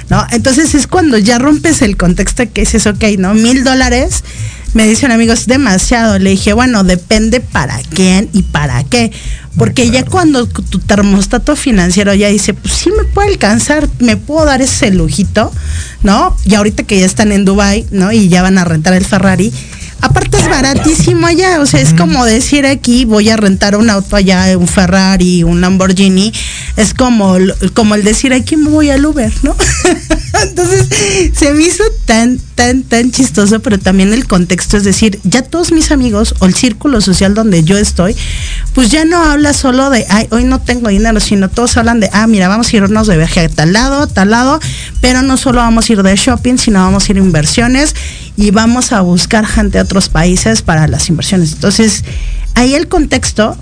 ¿no? 0.09 0.25
Entonces 0.31 0.73
es 0.73 0.87
cuando 0.87 1.17
ya 1.17 1.37
rompes 1.37 1.83
el 1.83 1.95
contexto 1.95 2.43
que 2.51 2.61
dices, 2.61 2.87
ok, 2.87 3.03
¿no? 3.19 3.35
Mil 3.35 3.63
dólares 3.63 4.23
me 4.77 4.85
dicen 4.85 5.11
amigos, 5.11 5.39
es 5.39 5.47
demasiado. 5.47 6.19
Le 6.19 6.29
dije, 6.29 6.53
bueno, 6.53 6.83
depende 6.83 7.39
para 7.39 7.79
quién 7.89 8.29
y 8.31 8.43
para 8.43 8.83
qué. 8.83 9.11
Porque 9.57 9.89
ya 9.89 10.05
cuando 10.05 10.45
tu 10.45 10.77
termostato 10.77 11.55
financiero 11.55 12.13
ya 12.13 12.27
dice, 12.27 12.53
pues 12.53 12.75
sí 12.75 12.91
me 12.95 13.03
puede 13.03 13.29
alcanzar, 13.29 13.89
me 13.97 14.17
puedo 14.17 14.45
dar 14.45 14.61
ese 14.61 14.91
lujito, 14.91 15.51
¿no? 16.03 16.37
Y 16.45 16.53
ahorita 16.53 16.83
que 16.83 16.99
ya 16.99 17.07
están 17.07 17.31
en 17.31 17.43
Dubai, 17.43 17.87
¿no? 17.89 18.11
Y 18.11 18.29
ya 18.29 18.43
van 18.43 18.59
a 18.59 18.65
rentar 18.65 18.93
el 18.93 19.03
Ferrari. 19.03 19.51
Aparte 19.99 20.37
es 20.37 20.47
baratísimo 20.47 21.25
allá, 21.25 21.59
o 21.59 21.65
sea, 21.65 21.81
es 21.81 21.93
como 21.93 22.23
decir 22.23 22.67
aquí 22.67 23.05
voy 23.05 23.29
a 23.29 23.35
rentar 23.35 23.75
un 23.75 23.89
auto 23.89 24.15
allá, 24.15 24.55
un 24.55 24.67
Ferrari, 24.67 25.41
un 25.41 25.59
Lamborghini, 25.59 26.31
es 26.77 26.93
como, 26.93 27.35
como 27.73 27.95
el 27.95 28.03
decir 28.03 28.33
aquí 28.33 28.55
me 28.55 28.69
voy 28.69 28.91
al 28.91 29.03
Uber, 29.03 29.33
¿no? 29.41 29.55
Entonces 30.43 30.87
se 31.33 31.51
me 31.51 31.63
hizo 31.63 31.83
tan, 32.05 32.37
tan, 32.53 32.83
tan 32.83 33.11
chistoso, 33.11 33.59
pero 33.61 33.79
también 33.79 34.13
el 34.13 34.27
contexto, 34.27 34.77
es 34.77 34.83
decir, 34.83 35.19
ya 35.23 35.41
todos 35.41 35.71
mis 35.71 35.91
amigos 35.91 36.35
o 36.39 36.45
el 36.45 36.53
círculo 36.53 37.01
social 37.01 37.33
donde 37.33 37.63
yo 37.63 37.79
estoy, 37.79 38.15
pues 38.75 38.91
ya 38.91 39.05
no 39.05 39.17
habla 39.17 39.53
solo 39.53 39.89
de, 39.89 40.05
ay, 40.09 40.27
hoy 40.29 40.43
no 40.43 40.61
tengo 40.61 40.89
dinero, 40.89 41.19
sino 41.19 41.49
todos 41.49 41.75
hablan 41.77 41.99
de, 41.99 42.11
ah, 42.13 42.27
mira, 42.27 42.47
vamos 42.47 42.71
a 42.71 42.77
irnos 42.77 43.07
de 43.07 43.17
viaje 43.17 43.39
a 43.39 43.49
tal 43.49 43.73
lado, 43.73 44.05
tal 44.05 44.29
lado, 44.29 44.59
pero 45.01 45.23
no 45.23 45.35
solo 45.37 45.57
vamos 45.57 45.89
a 45.89 45.93
ir 45.93 46.03
de 46.03 46.15
shopping, 46.15 46.57
sino 46.57 46.79
vamos 46.79 47.09
a 47.09 47.11
ir 47.11 47.17
a 47.17 47.21
inversiones 47.21 47.95
y 48.35 48.51
vamos 48.51 48.91
a 48.91 49.01
buscar 49.01 49.47
gente 49.47 49.79
de 49.79 49.83
otros 49.83 50.09
países 50.09 50.61
para 50.61 50.87
las 50.87 51.09
inversiones. 51.09 51.53
Entonces, 51.53 52.03
ahí 52.53 52.75
el 52.75 52.87
contexto 52.87 53.57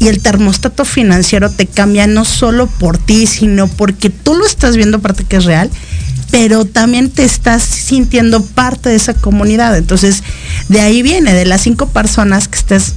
y 0.00 0.08
el 0.08 0.20
termostato 0.20 0.84
financiero 0.84 1.50
te 1.50 1.66
cambia 1.66 2.06
no 2.06 2.24
solo 2.24 2.66
por 2.66 2.98
ti, 2.98 3.26
sino 3.26 3.68
porque 3.68 4.10
tú 4.10 4.34
lo 4.34 4.46
estás 4.46 4.76
viendo 4.76 5.00
parte 5.00 5.24
que 5.24 5.36
es 5.36 5.44
real, 5.44 5.70
pero 6.30 6.64
también 6.64 7.10
te 7.10 7.24
estás 7.24 7.62
sintiendo 7.62 8.42
parte 8.44 8.90
de 8.90 8.96
esa 8.96 9.14
comunidad. 9.14 9.76
Entonces, 9.76 10.22
de 10.68 10.80
ahí 10.80 11.02
viene, 11.02 11.34
de 11.34 11.46
las 11.46 11.62
cinco 11.62 11.88
personas 11.88 12.48
que 12.48 12.58
estés 12.58 12.94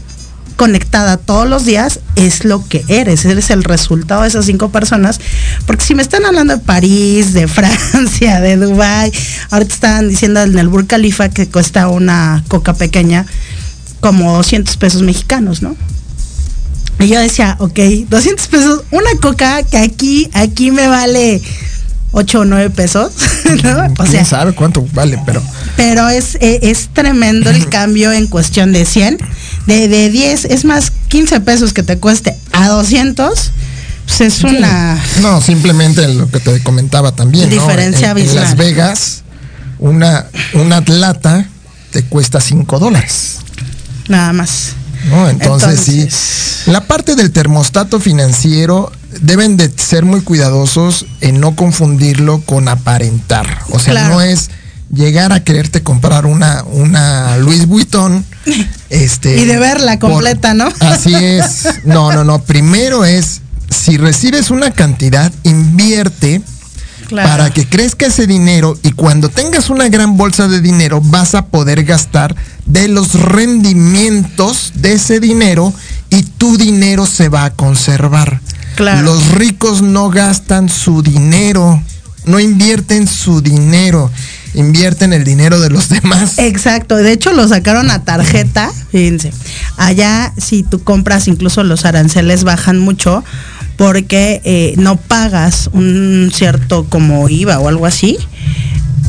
conectada 0.58 1.18
todos 1.18 1.50
los 1.50 1.66
días, 1.66 2.02
es 2.16 2.46
lo 2.46 2.68
que 2.68 2.84
eres, 2.88 3.26
eres 3.26 3.50
el 3.50 3.64
resultado 3.64 4.22
de 4.22 4.28
esas 4.28 4.46
cinco 4.46 4.70
personas. 4.70 5.20
Porque 5.66 5.84
si 5.84 5.96
me 5.96 6.04
están 6.04 6.24
hablando 6.26 6.56
de 6.56 6.62
París, 6.62 7.34
de 7.34 7.48
Francia, 7.48 8.42
de 8.42 8.58
Dubai, 8.58 9.12
ahorita 9.50 9.74
estaban 9.74 10.10
diciendo 10.10 10.42
en 10.42 10.60
el 10.60 10.68
Burj 10.68 10.86
Khalifa 10.86 11.30
que 11.30 11.48
cuesta 11.48 11.88
una 11.88 12.44
coca 12.48 12.74
pequeña 12.76 13.26
como 14.02 14.36
200 14.38 14.78
pesos 14.78 15.02
mexicanos, 15.02 15.64
¿no? 15.64 15.76
Y 17.02 17.08
yo 17.08 17.20
decía, 17.20 17.56
ok, 17.60 17.80
200 18.10 18.48
pesos, 18.48 18.84
una 18.92 19.10
coca 19.22 19.64
que 19.64 19.78
aquí, 19.78 20.30
aquí 20.34 20.72
me 20.72 20.88
vale 20.88 21.42
8 22.12 22.40
o 22.42 22.46
9 22.46 22.70
pesos, 22.70 23.14
¿no? 23.64 23.86
O 23.86 23.94
¿Quién 23.96 24.12
sea, 24.12 24.26
sabe 24.26 24.54
cuánto 24.54 24.86
vale? 24.94 25.20
Pero 25.26 25.42
pero 25.76 26.10
es, 26.10 26.36
eh, 26.36 26.60
es 26.62 26.90
tremendo 26.94 27.50
el 27.50 27.68
cambio 27.68 28.12
en 28.12 28.28
cuestión 28.28 28.72
de 28.72 28.86
100, 28.86 29.18
de, 29.66 29.88
de 29.88 30.10
10, 30.12 30.46
es 30.46 30.64
más 30.64 30.92
15 31.08 31.40
pesos 31.42 31.74
que 31.74 31.82
te 31.82 31.98
cueste 31.98 32.36
a 32.52 32.68
200, 32.68 33.52
pues 34.06 34.22
es 34.22 34.44
una... 34.44 35.02
no, 35.22 35.42
simplemente 35.42 36.08
lo 36.08 36.30
que 36.30 36.40
te 36.40 36.62
comentaba 36.62 37.14
también. 37.14 37.50
¿no? 37.50 37.56
Diferencia 37.56 38.12
en, 38.12 38.18
en 38.18 38.24
abismal. 38.24 38.44
Las 38.44 38.58
Vegas, 38.58 39.24
una, 39.80 40.28
una 40.54 40.84
lata 40.86 41.48
te 41.92 42.04
cuesta 42.04 42.40
5 42.40 42.78
dólares. 42.78 43.38
Nada 44.08 44.34
más. 44.34 44.74
¿No? 45.10 45.30
Entonces, 45.30 45.88
Entonces- 45.88 46.14
sí, 46.66 46.72
la 46.72 46.82
parte 46.82 47.16
del 47.16 47.32
termostato 47.32 48.00
financiero 48.00 48.92
deben 49.22 49.58
de 49.58 49.70
ser 49.76 50.06
muy 50.06 50.22
cuidadosos 50.22 51.06
en 51.22 51.40
no 51.40 51.56
confundirlo 51.56 52.42
con 52.42 52.68
aparentar. 52.68 53.60
O 53.72 53.80
sea, 53.80 53.94
Claro. 53.94 54.16
no 54.16 54.22
es 54.22 54.50
llegar 54.94 55.32
a 55.34 55.44
quererte 55.44 55.84
comprar 55.84 56.26
una, 56.26 56.64
una 56.64 57.38
Louis 57.38 57.66
Vuitton. 57.66 58.26
Este, 58.90 59.38
Y 59.38 59.46
de 59.46 59.58
verla 59.58 59.98
por- 60.00 60.12
completa, 60.12 60.54
¿no? 60.54 60.68
Así 60.82 61.14
es. 61.16 61.66
No, 61.86 62.12
no, 62.12 62.24
no. 62.26 62.42
Primero 62.44 63.06
es, 63.06 63.40
si 63.70 63.96
recibes 63.98 64.52
una 64.52 64.72
cantidad, 64.72 65.32
invierte 65.44 66.42
Claro. 67.12 67.28
para 67.28 67.50
que 67.50 67.68
crezca 67.68 68.06
ese 68.06 68.26
dinero 68.26 68.78
y 68.84 68.94
cuando 68.94 69.28
tengas 69.28 69.70
una 69.70 69.90
gran 69.90 70.16
bolsa 70.16 70.48
de 70.48 70.62
dinero 70.62 71.02
vas 71.04 71.36
a 71.36 71.48
poder 71.48 71.84
gastar 71.84 72.34
de 72.66 72.88
los 72.88 73.16
rendimientos 73.16 74.72
de 74.76 74.94
ese 74.94 75.20
dinero 75.20 75.74
y 76.10 76.24
tu 76.24 76.56
dinero 76.56 77.06
se 77.06 77.28
va 77.28 77.44
a 77.44 77.54
conservar. 77.54 78.40
Claro. 78.78 79.02
Los 79.02 79.32
ricos 79.32 79.82
no 79.82 80.10
gastan 80.10 80.70
su 80.70 81.04
dinero, 81.04 81.84
no 82.24 82.40
invierten 82.40 83.06
su 83.08 83.42
dinero, 83.42 84.10
invierten 84.54 85.14
el 85.14 85.24
dinero 85.24 85.60
de 85.60 85.70
los 85.70 85.90
demás. 86.02 86.38
Exacto, 86.38 86.96
de 86.96 87.12
hecho 87.12 87.34
lo 87.34 87.48
sacaron 87.48 87.92
a 87.92 88.04
tarjeta, 88.04 88.72
fíjense. 88.92 89.32
Allá 89.78 90.34
si 90.38 90.64
tú 90.64 90.84
compras, 90.84 91.28
incluso 91.28 91.64
los 91.64 91.86
aranceles 91.86 92.44
bajan 92.44 92.80
mucho 92.80 93.24
porque 93.78 94.42
eh, 94.44 94.74
no 94.78 94.98
pagas 94.98 95.70
un 95.74 96.32
cierto 96.34 96.86
como 96.88 97.28
IVA 97.30 97.60
o 97.60 97.68
algo 97.68 97.86
así. 97.86 98.18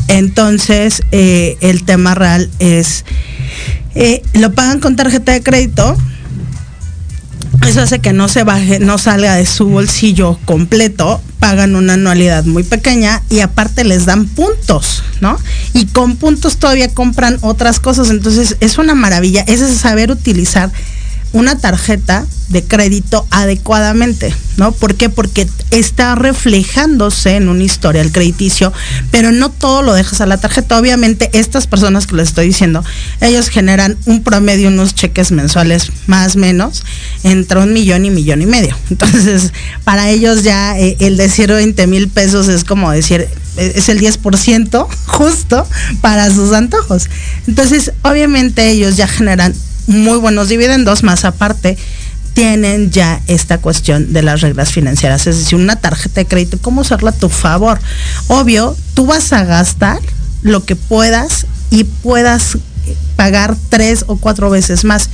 Entonces 0.07 1.03
eh, 1.11 1.57
el 1.61 1.83
tema 1.83 2.15
real 2.15 2.49
es, 2.59 3.05
eh, 3.95 4.21
lo 4.33 4.53
pagan 4.53 4.79
con 4.79 4.95
tarjeta 4.95 5.31
de 5.31 5.43
crédito, 5.43 5.95
Eso 7.61 7.81
hace 7.81 7.99
que 7.99 8.13
no 8.13 8.27
se 8.27 8.43
baje, 8.43 8.79
no 8.79 8.97
salga 8.97 9.35
de 9.35 9.45
su 9.45 9.67
bolsillo 9.67 10.39
completo, 10.45 11.21
pagan 11.39 11.75
una 11.75 11.93
anualidad 11.93 12.45
muy 12.45 12.63
pequeña 12.63 13.21
y 13.29 13.39
aparte 13.39 13.83
les 13.83 14.05
dan 14.05 14.25
puntos, 14.25 15.03
¿no? 15.21 15.37
Y 15.73 15.85
con 15.85 16.15
puntos 16.15 16.57
todavía 16.57 16.89
compran 16.89 17.37
otras 17.41 17.79
cosas, 17.79 18.09
entonces 18.09 18.57
es 18.59 18.77
una 18.77 18.95
maravilla, 18.95 19.43
es 19.47 19.61
saber 19.77 20.11
utilizar 20.11 20.71
una 21.33 21.57
tarjeta 21.57 22.25
de 22.49 22.63
crédito 22.63 23.25
adecuadamente, 23.31 24.33
¿no? 24.57 24.71
¿Por 24.71 24.95
qué? 24.95 25.09
Porque 25.09 25.47
está 25.71 26.13
reflejándose 26.13 27.35
en 27.35 27.49
un 27.49 27.61
historial 27.61 28.11
crediticio, 28.11 28.71
pero 29.11 29.31
no 29.31 29.49
todo 29.49 29.81
lo 29.81 29.93
dejas 29.93 30.21
a 30.21 30.27
la 30.27 30.37
tarjeta. 30.37 30.77
Obviamente, 30.77 31.31
estas 31.33 31.65
personas 31.65 32.05
que 32.05 32.15
les 32.15 32.29
estoy 32.29 32.47
diciendo, 32.47 32.83
ellos 33.21 33.49
generan 33.49 33.97
un 34.05 34.23
promedio, 34.23 34.67
unos 34.67 34.93
cheques 34.93 35.31
mensuales 35.31 35.91
más 36.05 36.35
o 36.35 36.39
menos, 36.39 36.83
entre 37.23 37.59
un 37.59 37.73
millón 37.73 38.05
y 38.05 38.11
millón 38.11 38.43
y 38.43 38.45
medio. 38.45 38.77
Entonces, 38.91 39.51
para 39.83 40.09
ellos 40.09 40.43
ya 40.43 40.77
eh, 40.77 40.95
el 40.99 41.17
decir 41.17 41.51
20 41.51 41.87
mil 41.87 42.07
pesos 42.07 42.47
es 42.47 42.63
como 42.63 42.91
decir, 42.91 43.27
eh, 43.57 43.73
es 43.75 43.89
el 43.89 43.99
10% 43.99 44.87
justo 45.07 45.67
para 46.01 46.29
sus 46.29 46.51
antojos. 46.51 47.09
Entonces, 47.47 47.91
obviamente 48.03 48.69
ellos 48.69 48.95
ya 48.95 49.07
generan 49.07 49.55
muy 49.87 50.17
buenos 50.17 50.49
dividendos, 50.49 51.03
más 51.03 51.25
aparte 51.25 51.77
tienen 52.33 52.91
ya 52.91 53.21
esta 53.27 53.59
cuestión 53.59 54.11
de 54.11 54.23
las 54.23 54.41
reglas 54.41 54.71
financieras, 54.71 55.27
es 55.27 55.37
decir, 55.37 55.57
una 55.57 55.75
tarjeta 55.75 56.21
de 56.21 56.25
crédito, 56.25 56.57
cómo 56.59 56.81
usarla 56.81 57.11
a 57.11 57.13
tu 57.13 57.29
favor. 57.29 57.79
Obvio, 58.27 58.75
tú 58.95 59.05
vas 59.05 59.31
a 59.33 59.43
gastar 59.43 59.99
lo 60.41 60.65
que 60.65 60.75
puedas 60.75 61.45
y 61.69 61.83
puedas 61.83 62.57
pagar 63.15 63.55
tres 63.69 64.03
o 64.07 64.17
cuatro 64.17 64.49
veces 64.49 64.83
más. 64.83 65.09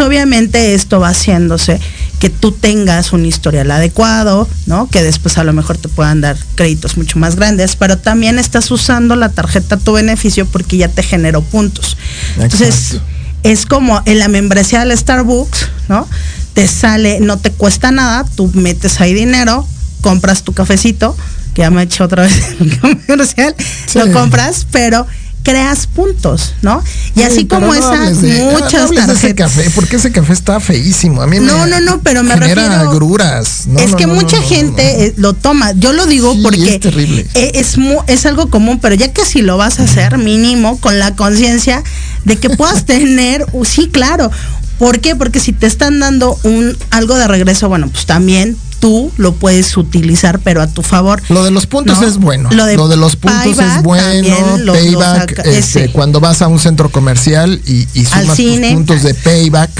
obviamente 0.00 0.74
esto 0.74 1.00
va 1.00 1.10
haciéndose 1.10 1.80
que 2.18 2.30
tú 2.30 2.52
tengas 2.52 3.12
un 3.12 3.26
historial 3.26 3.70
adecuado, 3.70 4.48
¿no? 4.66 4.88
Que 4.88 5.02
después 5.02 5.38
a 5.38 5.44
lo 5.44 5.52
mejor 5.52 5.76
te 5.76 5.88
puedan 5.88 6.20
dar 6.20 6.36
créditos 6.54 6.96
mucho 6.96 7.18
más 7.18 7.36
grandes, 7.36 7.76
pero 7.76 7.98
también 7.98 8.38
estás 8.38 8.70
usando 8.70 9.16
la 9.16 9.28
tarjeta 9.28 9.74
a 9.74 9.78
tu 9.78 9.92
beneficio 9.92 10.46
porque 10.46 10.76
ya 10.76 10.88
te 10.88 11.02
generó 11.02 11.42
puntos. 11.42 11.96
Entonces, 12.38 13.00
es 13.42 13.66
como 13.66 14.02
en 14.06 14.18
la 14.18 14.28
membresía 14.28 14.84
del 14.84 14.96
Starbucks, 14.96 15.68
¿no? 15.88 16.06
Te 16.54 16.68
sale, 16.68 17.20
no 17.20 17.38
te 17.38 17.50
cuesta 17.50 17.90
nada, 17.90 18.24
tú 18.36 18.50
metes 18.54 19.00
ahí 19.00 19.14
dinero, 19.14 19.66
compras 20.00 20.42
tu 20.42 20.52
cafecito, 20.52 21.16
que 21.54 21.62
ya 21.62 21.70
me 21.70 21.82
he 21.82 21.84
hecho 21.84 22.04
otra 22.04 22.24
vez 22.24 22.56
el 22.60 22.78
comercial, 22.78 23.54
lo 23.94 24.12
compras, 24.12 24.66
pero 24.70 25.06
creas 25.42 25.86
puntos, 25.86 26.54
¿no? 26.62 26.82
Y 27.14 27.22
así 27.22 27.46
como 27.46 27.74
esas 27.74 28.16
muchas 28.22 28.90
tarjetas. 28.90 29.50
café, 29.50 29.70
porque 29.74 29.96
ese 29.96 30.12
café 30.12 30.32
está 30.32 30.60
feísimo. 30.60 31.22
A 31.22 31.26
mí 31.26 31.38
no, 31.40 31.66
no, 31.66 31.80
no, 31.80 32.00
pero 32.00 32.22
me 32.22 32.34
genera 32.34 32.68
refiero, 32.68 32.90
agruras. 32.90 33.66
es 33.76 33.94
que 33.94 34.06
mucha 34.06 34.40
gente 34.42 35.06
eh, 35.06 35.14
lo 35.16 35.34
toma. 35.34 35.72
Yo 35.72 35.92
lo 35.92 36.06
digo 36.06 36.36
porque 36.42 36.74
es, 36.76 36.80
terrible. 36.80 37.26
E, 37.34 37.52
es, 37.54 37.76
es 38.06 38.26
algo 38.26 38.50
común, 38.50 38.78
pero 38.80 38.94
ya 38.94 39.12
que 39.12 39.24
si 39.24 39.42
lo 39.42 39.56
vas 39.56 39.80
a 39.80 39.84
hacer 39.84 40.18
mínimo 40.18 40.78
con 40.78 40.98
la 40.98 41.14
conciencia 41.16 41.82
de 42.24 42.36
que 42.36 42.50
puedas 42.50 42.86
tener, 42.86 43.46
sí, 43.64 43.88
claro. 43.88 44.30
¿Por 44.78 45.00
qué? 45.00 45.14
Porque 45.14 45.38
si 45.38 45.52
te 45.52 45.66
están 45.66 46.00
dando 46.00 46.36
un 46.42 46.76
algo 46.90 47.14
de 47.14 47.28
regreso, 47.28 47.68
bueno, 47.68 47.88
pues 47.88 48.06
también 48.06 48.56
tú 48.80 49.12
lo 49.16 49.34
puedes 49.34 49.76
utilizar, 49.76 50.40
pero 50.40 50.60
a 50.60 50.66
tu 50.66 50.82
favor. 50.82 51.22
Lo 51.28 51.44
de 51.44 51.52
los 51.52 51.66
puntos 51.66 52.02
es 52.02 52.18
bueno. 52.18 52.48
Lo 52.50 52.66
de, 52.66 52.96
los 52.96 53.14
puntos 53.14 53.56
es 53.56 53.82
bueno. 53.84 54.72
payback, 54.72 55.46
este, 55.46 55.92
cuando 55.92 56.18
vas 56.18 56.42
a 56.42 56.48
un 56.48 56.58
centro 56.58 56.90
comercial 56.90 57.60
y, 57.64 57.86
sumas 58.04 58.36
tus 58.36 58.58
puntos 58.72 59.02
de 59.04 59.14
payback 59.14 59.70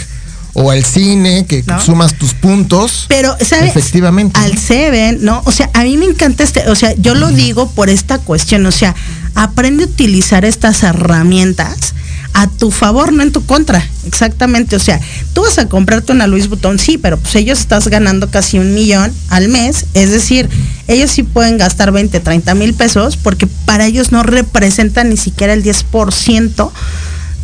o 0.52 0.70
al 0.70 0.84
cine, 0.84 1.46
que 1.46 1.64
sumas 1.84 2.14
tus 2.14 2.34
puntos. 2.34 3.06
Pero, 3.08 3.36
¿sabes? 3.40 3.70
Efectivamente. 3.70 4.38
Al 4.38 4.56
Seven, 4.56 5.18
¿no? 5.22 5.42
O 5.46 5.50
sea, 5.50 5.68
a 5.74 5.82
mí 5.82 5.96
me 5.96 6.04
encanta 6.04 6.44
este, 6.44 6.68
o 6.70 6.76
sea, 6.76 6.94
yo 6.94 7.16
lo 7.16 7.30
digo 7.30 7.72
por 7.72 7.88
esta 7.88 8.18
cuestión, 8.18 8.64
o 8.66 8.72
sea, 8.72 8.94
aprende 9.34 9.82
a 9.82 9.86
utilizar 9.86 10.44
estas 10.44 10.84
herramientas 10.84 11.94
a 12.34 12.48
tu 12.48 12.70
favor, 12.70 13.12
no 13.12 13.22
en 13.22 13.32
tu 13.32 13.44
contra. 13.44 13.86
Exactamente. 14.06 14.76
O 14.76 14.78
sea, 14.78 15.00
tú 15.32 15.42
vas 15.42 15.58
a 15.58 15.68
comprarte 15.68 16.12
una 16.12 16.26
Luis 16.26 16.48
Butón, 16.48 16.78
sí, 16.78 16.98
pero 16.98 17.18
pues 17.18 17.34
ellos 17.36 17.60
estás 17.60 17.88
ganando 17.88 18.30
casi 18.30 18.58
un 18.58 18.74
millón 18.74 19.12
al 19.28 19.48
mes. 19.48 19.86
Es 19.94 20.10
decir, 20.10 20.48
ellos 20.88 21.10
sí 21.10 21.22
pueden 21.22 21.58
gastar 21.58 21.92
20, 21.92 22.20
30 22.20 22.54
mil 22.54 22.74
pesos 22.74 23.16
porque 23.16 23.46
para 23.46 23.86
ellos 23.86 24.12
no 24.12 24.22
representan 24.22 25.10
ni 25.10 25.16
siquiera 25.16 25.52
el 25.52 25.62
10% 25.62 26.70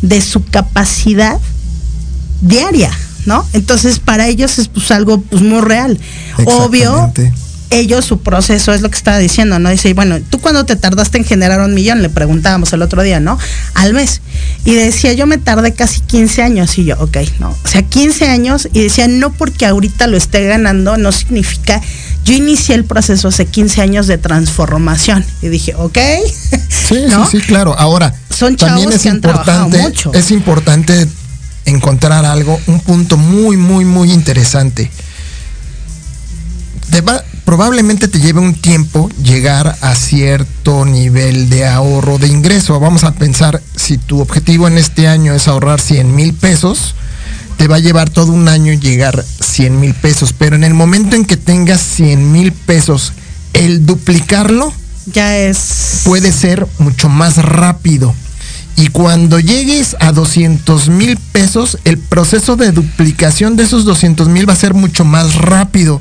de 0.01 0.21
su 0.21 0.43
capacidad 0.45 1.39
diaria, 2.41 2.91
¿no? 3.25 3.45
Entonces, 3.53 3.99
para 3.99 4.27
ellos 4.27 4.59
es 4.59 4.67
pues 4.69 4.91
algo 4.91 5.21
pues 5.21 5.41
muy 5.41 5.61
real. 5.61 5.99
Obvio, 6.45 7.11
ellos, 7.71 8.05
su 8.05 8.21
proceso 8.21 8.73
es 8.73 8.81
lo 8.81 8.89
que 8.89 8.97
estaba 8.97 9.17
diciendo, 9.19 9.59
¿no? 9.59 9.69
Dice, 9.69 9.93
bueno, 9.93 10.19
¿tú 10.29 10.39
cuándo 10.39 10.65
te 10.65 10.75
tardaste 10.75 11.19
en 11.19 11.25
generar 11.25 11.61
un 11.61 11.73
millón? 11.73 12.01
Le 12.01 12.09
preguntábamos 12.09 12.73
el 12.73 12.81
otro 12.81 13.03
día, 13.03 13.19
¿no? 13.19 13.37
Al 13.75 13.93
mes. 13.93 14.21
Y 14.65 14.73
decía, 14.73 15.13
yo 15.13 15.27
me 15.27 15.37
tardé 15.37 15.73
casi 15.73 16.01
15 16.01 16.41
años. 16.41 16.77
Y 16.77 16.85
yo, 16.85 16.95
ok, 16.99 17.17
no. 17.39 17.55
O 17.63 17.67
sea, 17.67 17.83
15 17.83 18.27
años. 18.27 18.67
Y 18.73 18.81
decía, 18.81 19.07
no 19.07 19.31
porque 19.31 19.65
ahorita 19.65 20.07
lo 20.07 20.17
esté 20.17 20.45
ganando, 20.47 20.97
no 20.97 21.11
significa. 21.11 21.81
Yo 22.25 22.33
inicié 22.33 22.75
el 22.75 22.85
proceso 22.85 23.27
hace 23.27 23.45
15 23.45 23.81
años 23.81 24.07
de 24.07 24.17
transformación. 24.17 25.23
Y 25.41 25.49
dije, 25.49 25.75
ok. 25.75 25.97
Sí, 26.27 26.57
sí, 26.89 27.05
sí, 27.31 27.39
claro. 27.41 27.77
Ahora, 27.77 28.15
Son 28.35 28.55
también 28.55 28.91
es 28.91 29.05
importante, 29.05 29.77
mucho. 29.77 30.11
Es 30.13 30.31
importante 30.31 31.07
encontrar 31.65 32.25
algo, 32.25 32.59
un 32.65 32.79
punto 32.79 33.17
muy, 33.17 33.57
muy, 33.57 33.85
muy 33.85 34.11
interesante. 34.11 34.89
Te 36.89 37.01
va, 37.01 37.23
probablemente 37.49 38.07
te 38.07 38.19
lleve 38.19 38.39
un 38.39 38.53
tiempo 38.53 39.09
llegar 39.23 39.75
a 39.81 39.95
cierto 39.95 40.85
nivel 40.85 41.49
de 41.49 41.65
ahorro 41.65 42.19
de 42.19 42.27
ingreso. 42.27 42.79
Vamos 42.79 43.03
a 43.03 43.15
pensar, 43.15 43.59
si 43.75 43.97
tu 43.97 44.21
objetivo 44.21 44.67
en 44.67 44.77
este 44.77 45.07
año 45.07 45.33
es 45.33 45.47
ahorrar 45.47 45.81
100 45.81 46.15
mil 46.15 46.35
pesos, 46.35 46.93
te 47.57 47.67
va 47.67 47.77
a 47.77 47.79
llevar 47.79 48.11
todo 48.11 48.33
un 48.33 48.47
año 48.49 48.73
llegar 48.73 49.25
100 49.39 49.79
mil 49.79 49.95
pesos. 49.95 50.31
Pero 50.31 50.57
en 50.57 50.63
el 50.63 50.75
momento 50.75 51.15
en 51.15 51.25
que 51.25 51.37
tengas 51.37 51.81
100 51.81 52.31
mil 52.31 52.51
pesos, 52.51 53.13
el 53.53 53.83
duplicarlo 53.83 54.71
ya 55.11 55.35
es... 55.35 56.01
Puede 56.05 56.31
ser 56.31 56.67
mucho 56.77 57.09
más 57.09 57.37
rápido. 57.37 58.13
Y 58.75 58.89
cuando 58.89 59.39
llegues 59.39 59.95
a 59.99 60.11
200 60.11 60.89
mil 60.89 61.17
pesos, 61.17 61.79
el 61.83 61.97
proceso 61.97 62.57
de 62.57 62.71
duplicación 62.71 63.55
de 63.55 63.63
esos 63.63 63.85
200 63.85 64.29
mil 64.29 64.47
va 64.47 64.53
a 64.53 64.55
ser 64.55 64.75
mucho 64.75 65.03
más 65.03 65.33
rápido. 65.33 65.99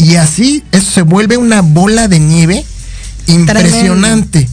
Y 0.00 0.16
así 0.16 0.64
eso 0.72 0.90
se 0.90 1.02
vuelve 1.02 1.36
una 1.36 1.60
bola 1.60 2.08
de 2.08 2.18
nieve 2.18 2.64
impresionante. 3.26 4.48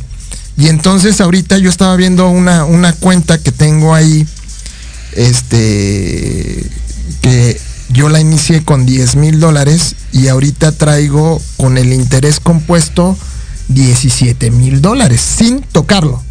Y 0.58 0.68
entonces 0.68 1.22
ahorita 1.22 1.58
yo 1.58 1.70
estaba 1.70 1.96
viendo 1.96 2.30
una, 2.30 2.66
una 2.66 2.92
cuenta 2.92 3.38
que 3.38 3.54
tengo 3.54 3.96
ahí, 3.96 4.28
este, 5.14 6.66
que 7.22 7.62
yo 7.90 8.10
la 8.10 8.20
inicié 8.20 8.64
con 8.66 8.86
10 8.86 9.16
mil 9.16 9.40
dólares 9.40 9.96
y 10.12 10.28
ahorita 10.28 10.74
traigo 10.74 11.42
con 11.56 11.78
el 11.78 11.94
interés 11.94 12.42
compuesto 12.42 13.18
17 13.70 14.52
mil 14.52 14.82
dólares, 14.82 15.22
sin 15.22 15.62
tocarlo, 15.62 16.22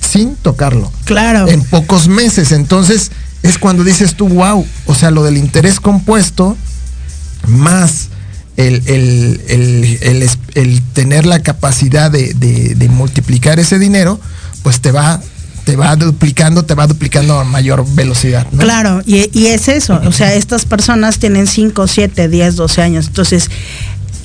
sin 0.00 0.36
tocarlo. 0.36 0.92
Claro. 1.04 1.48
En 1.48 1.62
pocos 1.62 2.08
meses. 2.08 2.52
Entonces 2.52 3.10
es 3.42 3.56
cuando 3.56 3.84
dices 3.84 4.16
tú, 4.16 4.28
wow, 4.28 4.66
o 4.84 4.94
sea, 4.94 5.10
lo 5.10 5.24
del 5.24 5.38
interés 5.38 5.80
compuesto 5.80 6.58
más 7.46 8.08
el, 8.56 9.40
tener 10.92 11.26
la 11.26 11.40
capacidad 11.40 12.10
de, 12.10 12.88
multiplicar 12.90 13.58
ese 13.58 13.78
dinero, 13.78 14.20
pues 14.62 14.80
te 14.80 14.92
va 14.92 15.20
te 15.64 15.76
va 15.76 15.96
duplicando, 15.96 16.66
te 16.66 16.74
va 16.74 16.86
duplicando 16.86 17.38
a 17.38 17.44
mayor 17.44 17.86
velocidad. 17.94 18.46
Claro, 18.58 19.00
y, 19.06 19.46
es 19.46 19.68
eso, 19.68 19.98
o 20.04 20.12
sea, 20.12 20.34
estas 20.34 20.66
personas 20.66 21.18
tienen 21.18 21.46
5, 21.46 21.86
7, 21.86 22.28
10, 22.28 22.56
12 22.56 22.82
años, 22.82 23.06
entonces, 23.06 23.50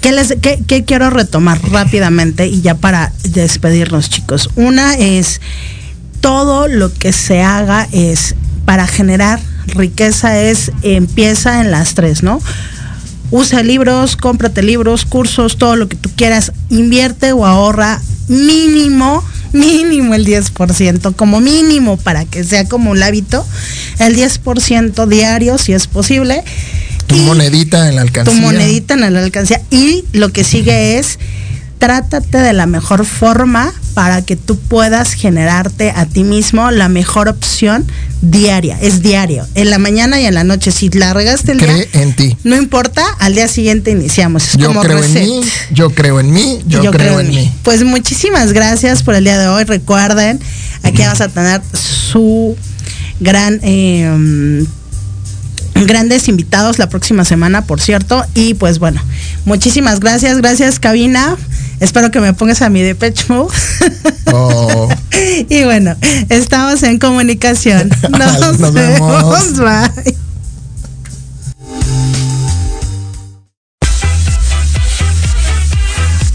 ¿qué, 0.01 0.11
les, 0.11 0.35
qué, 0.41 0.83
quiero 0.83 1.09
retomar 1.09 1.61
rápidamente 1.71 2.45
y 2.47 2.59
ya 2.59 2.75
para 2.75 3.13
despedirnos 3.23 4.09
chicos? 4.09 4.49
Una 4.57 4.95
es, 4.95 5.39
todo 6.19 6.67
lo 6.67 6.93
que 6.93 7.13
se 7.13 7.41
haga 7.41 7.87
es 7.93 8.35
para 8.65 8.85
generar 8.85 9.39
riqueza 9.67 10.41
es, 10.41 10.73
empieza 10.81 11.61
en 11.61 11.71
las 11.71 11.93
tres, 11.93 12.21
¿no? 12.21 12.41
Usa 13.31 13.63
libros, 13.63 14.15
cómprate 14.15 14.63
libros, 14.63 15.05
cursos, 15.05 15.57
todo 15.57 15.75
lo 15.75 15.87
que 15.87 15.95
tú 15.95 16.09
quieras, 16.15 16.51
invierte 16.69 17.31
o 17.31 17.45
ahorra 17.45 18.01
mínimo, 18.27 19.23
mínimo 19.53 20.13
el 20.13 20.25
10%, 20.25 21.15
como 21.15 21.39
mínimo 21.39 21.97
para 21.97 22.25
que 22.25 22.43
sea 22.43 22.65
como 22.65 22.91
un 22.91 23.01
hábito, 23.01 23.45
el 23.99 24.15
10% 24.15 25.07
diario 25.07 25.57
si 25.57 25.73
es 25.73 25.87
posible. 25.87 26.43
Tu 27.07 27.15
monedita 27.17 27.89
en 27.89 27.95
la 27.95 28.01
alcancía. 28.01 28.33
Tu 28.33 28.39
monedita 28.39 28.93
en 28.93 29.13
la 29.13 29.19
alcancía. 29.19 29.61
Y 29.71 30.05
lo 30.13 30.29
que 30.29 30.43
sigue 30.43 30.99
es, 30.99 31.17
trátate 31.79 32.37
de 32.37 32.53
la 32.53 32.67
mejor 32.67 33.05
forma 33.05 33.73
para 33.93 34.21
que 34.21 34.35
tú 34.35 34.57
puedas 34.57 35.13
generarte 35.13 35.91
a 35.91 36.05
ti 36.05 36.23
mismo 36.23 36.71
la 36.71 36.89
mejor 36.89 37.27
opción 37.27 37.85
diaria, 38.21 38.77
es 38.81 39.01
diario, 39.01 39.45
en 39.55 39.69
la 39.69 39.77
mañana 39.77 40.19
y 40.19 40.25
en 40.25 40.33
la 40.33 40.43
noche. 40.43 40.71
Si 40.71 40.89
la 40.89 41.13
regaste 41.13 41.53
el 41.53 41.59
Cree 41.59 41.75
día, 41.75 42.01
en 42.01 42.13
ti. 42.15 42.37
no 42.43 42.55
importa, 42.55 43.05
al 43.19 43.33
día 43.35 43.47
siguiente 43.47 43.91
iniciamos. 43.91 44.49
Es 44.49 44.57
Yo 44.57 44.67
como 44.67 44.81
creo 44.81 44.97
reset. 44.97 45.23
en 45.23 45.29
mí, 45.29 45.41
yo 45.71 45.89
creo 45.91 46.19
en 46.19 46.31
mí, 46.31 46.59
yo, 46.67 46.91
creo, 46.91 47.19
en 47.19 47.29
mí. 47.29 47.51
Pues 47.63 47.83
muchísimas 47.83 48.51
gracias 48.53 49.03
por 49.03 49.15
el 49.15 49.23
día 49.23 49.37
de 49.37 49.47
hoy. 49.47 49.63
Recuerden, 49.63 50.39
aquí 50.83 51.01
vas 51.03 51.21
a 51.21 51.29
tener 51.29 51.61
su 51.73 52.55
gran 53.19 53.59
eh, 53.63 54.65
grandes 55.85 56.27
invitados 56.27 56.79
la 56.79 56.89
próxima 56.89 57.25
semana, 57.25 57.63
por 57.65 57.79
cierto. 57.81 58.25
Y 58.35 58.53
pues 58.55 58.79
bueno, 58.79 59.01
muchísimas 59.45 59.99
gracias, 59.99 60.37
gracias 60.37 60.79
cabina. 60.79 61.37
Espero 61.79 62.11
que 62.11 62.19
me 62.19 62.33
pongas 62.33 62.61
a 62.61 62.69
mi 62.69 62.81
Depeche 62.81 63.25
Mode. 63.29 63.53
Oh. 64.31 64.87
y 65.49 65.63
bueno, 65.63 65.95
estamos 66.29 66.83
en 66.83 66.99
comunicación. 66.99 67.89
Nos, 68.11 68.59
Nos 68.59 68.73
vemos. 68.73 69.55
vemos. 69.55 69.57
Bye. 69.57 70.15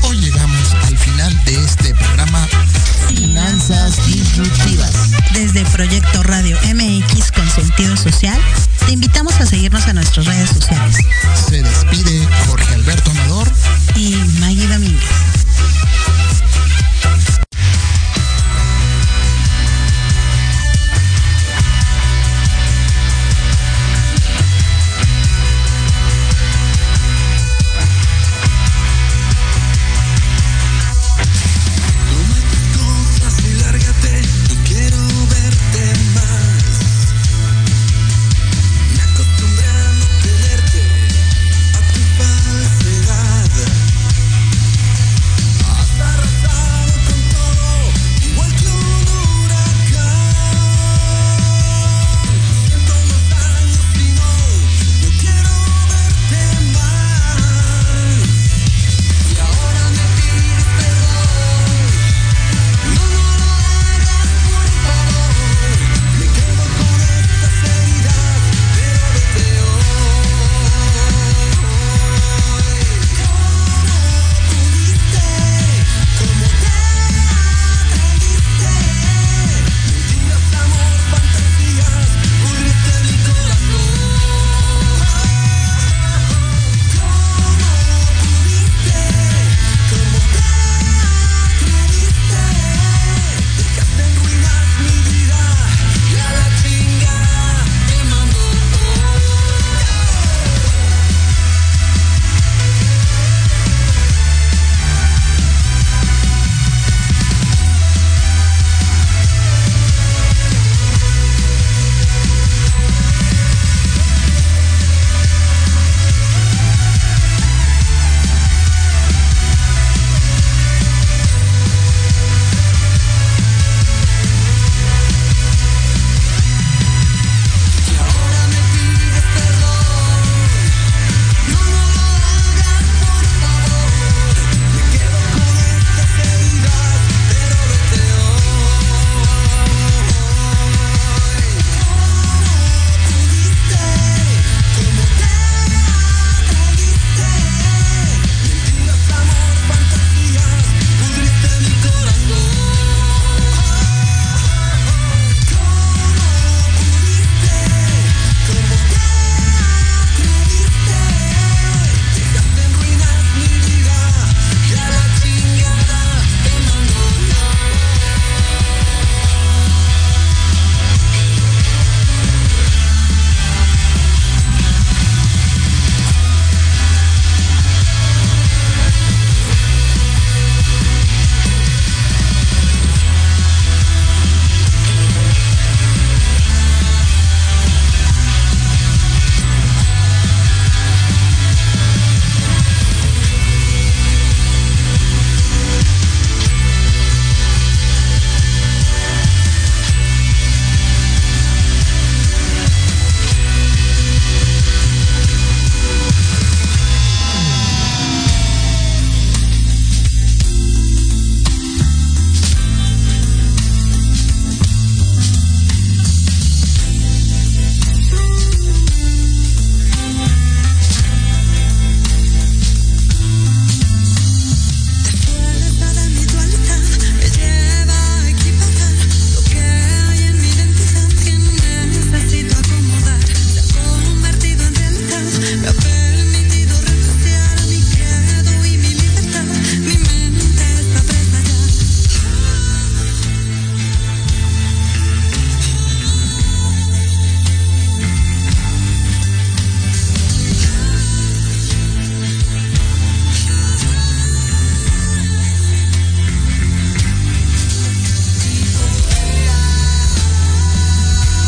Hoy 0.02 0.16
llegamos 0.20 0.74
al 0.88 0.96
final 0.98 1.44
de 1.44 1.64
este 1.64 1.94
programa 1.94 2.46
Finanzas 3.08 3.96
Disruptivas. 4.06 4.92
Desde 5.32 5.64
Proyecto 5.66 6.22
Radio 6.22 6.56
MX 6.74 7.32
con 7.32 7.48
sentido 7.50 7.96
social, 7.96 8.38
te 8.86 8.92
invitamos 8.92 9.40
a 9.40 9.46
seguirnos 9.46 9.86
en 9.88 9.96
nuestras 9.96 10.26
redes 10.26 10.50
sociales. 10.50 10.96
Se 11.48 11.62
despide 11.62 12.26
Jorge 12.46 12.74
Alberto 12.74 13.10
Amador. 13.10 13.48
Y 13.96 14.16
Maggie 14.40 14.66
Domínguez. 14.66 15.33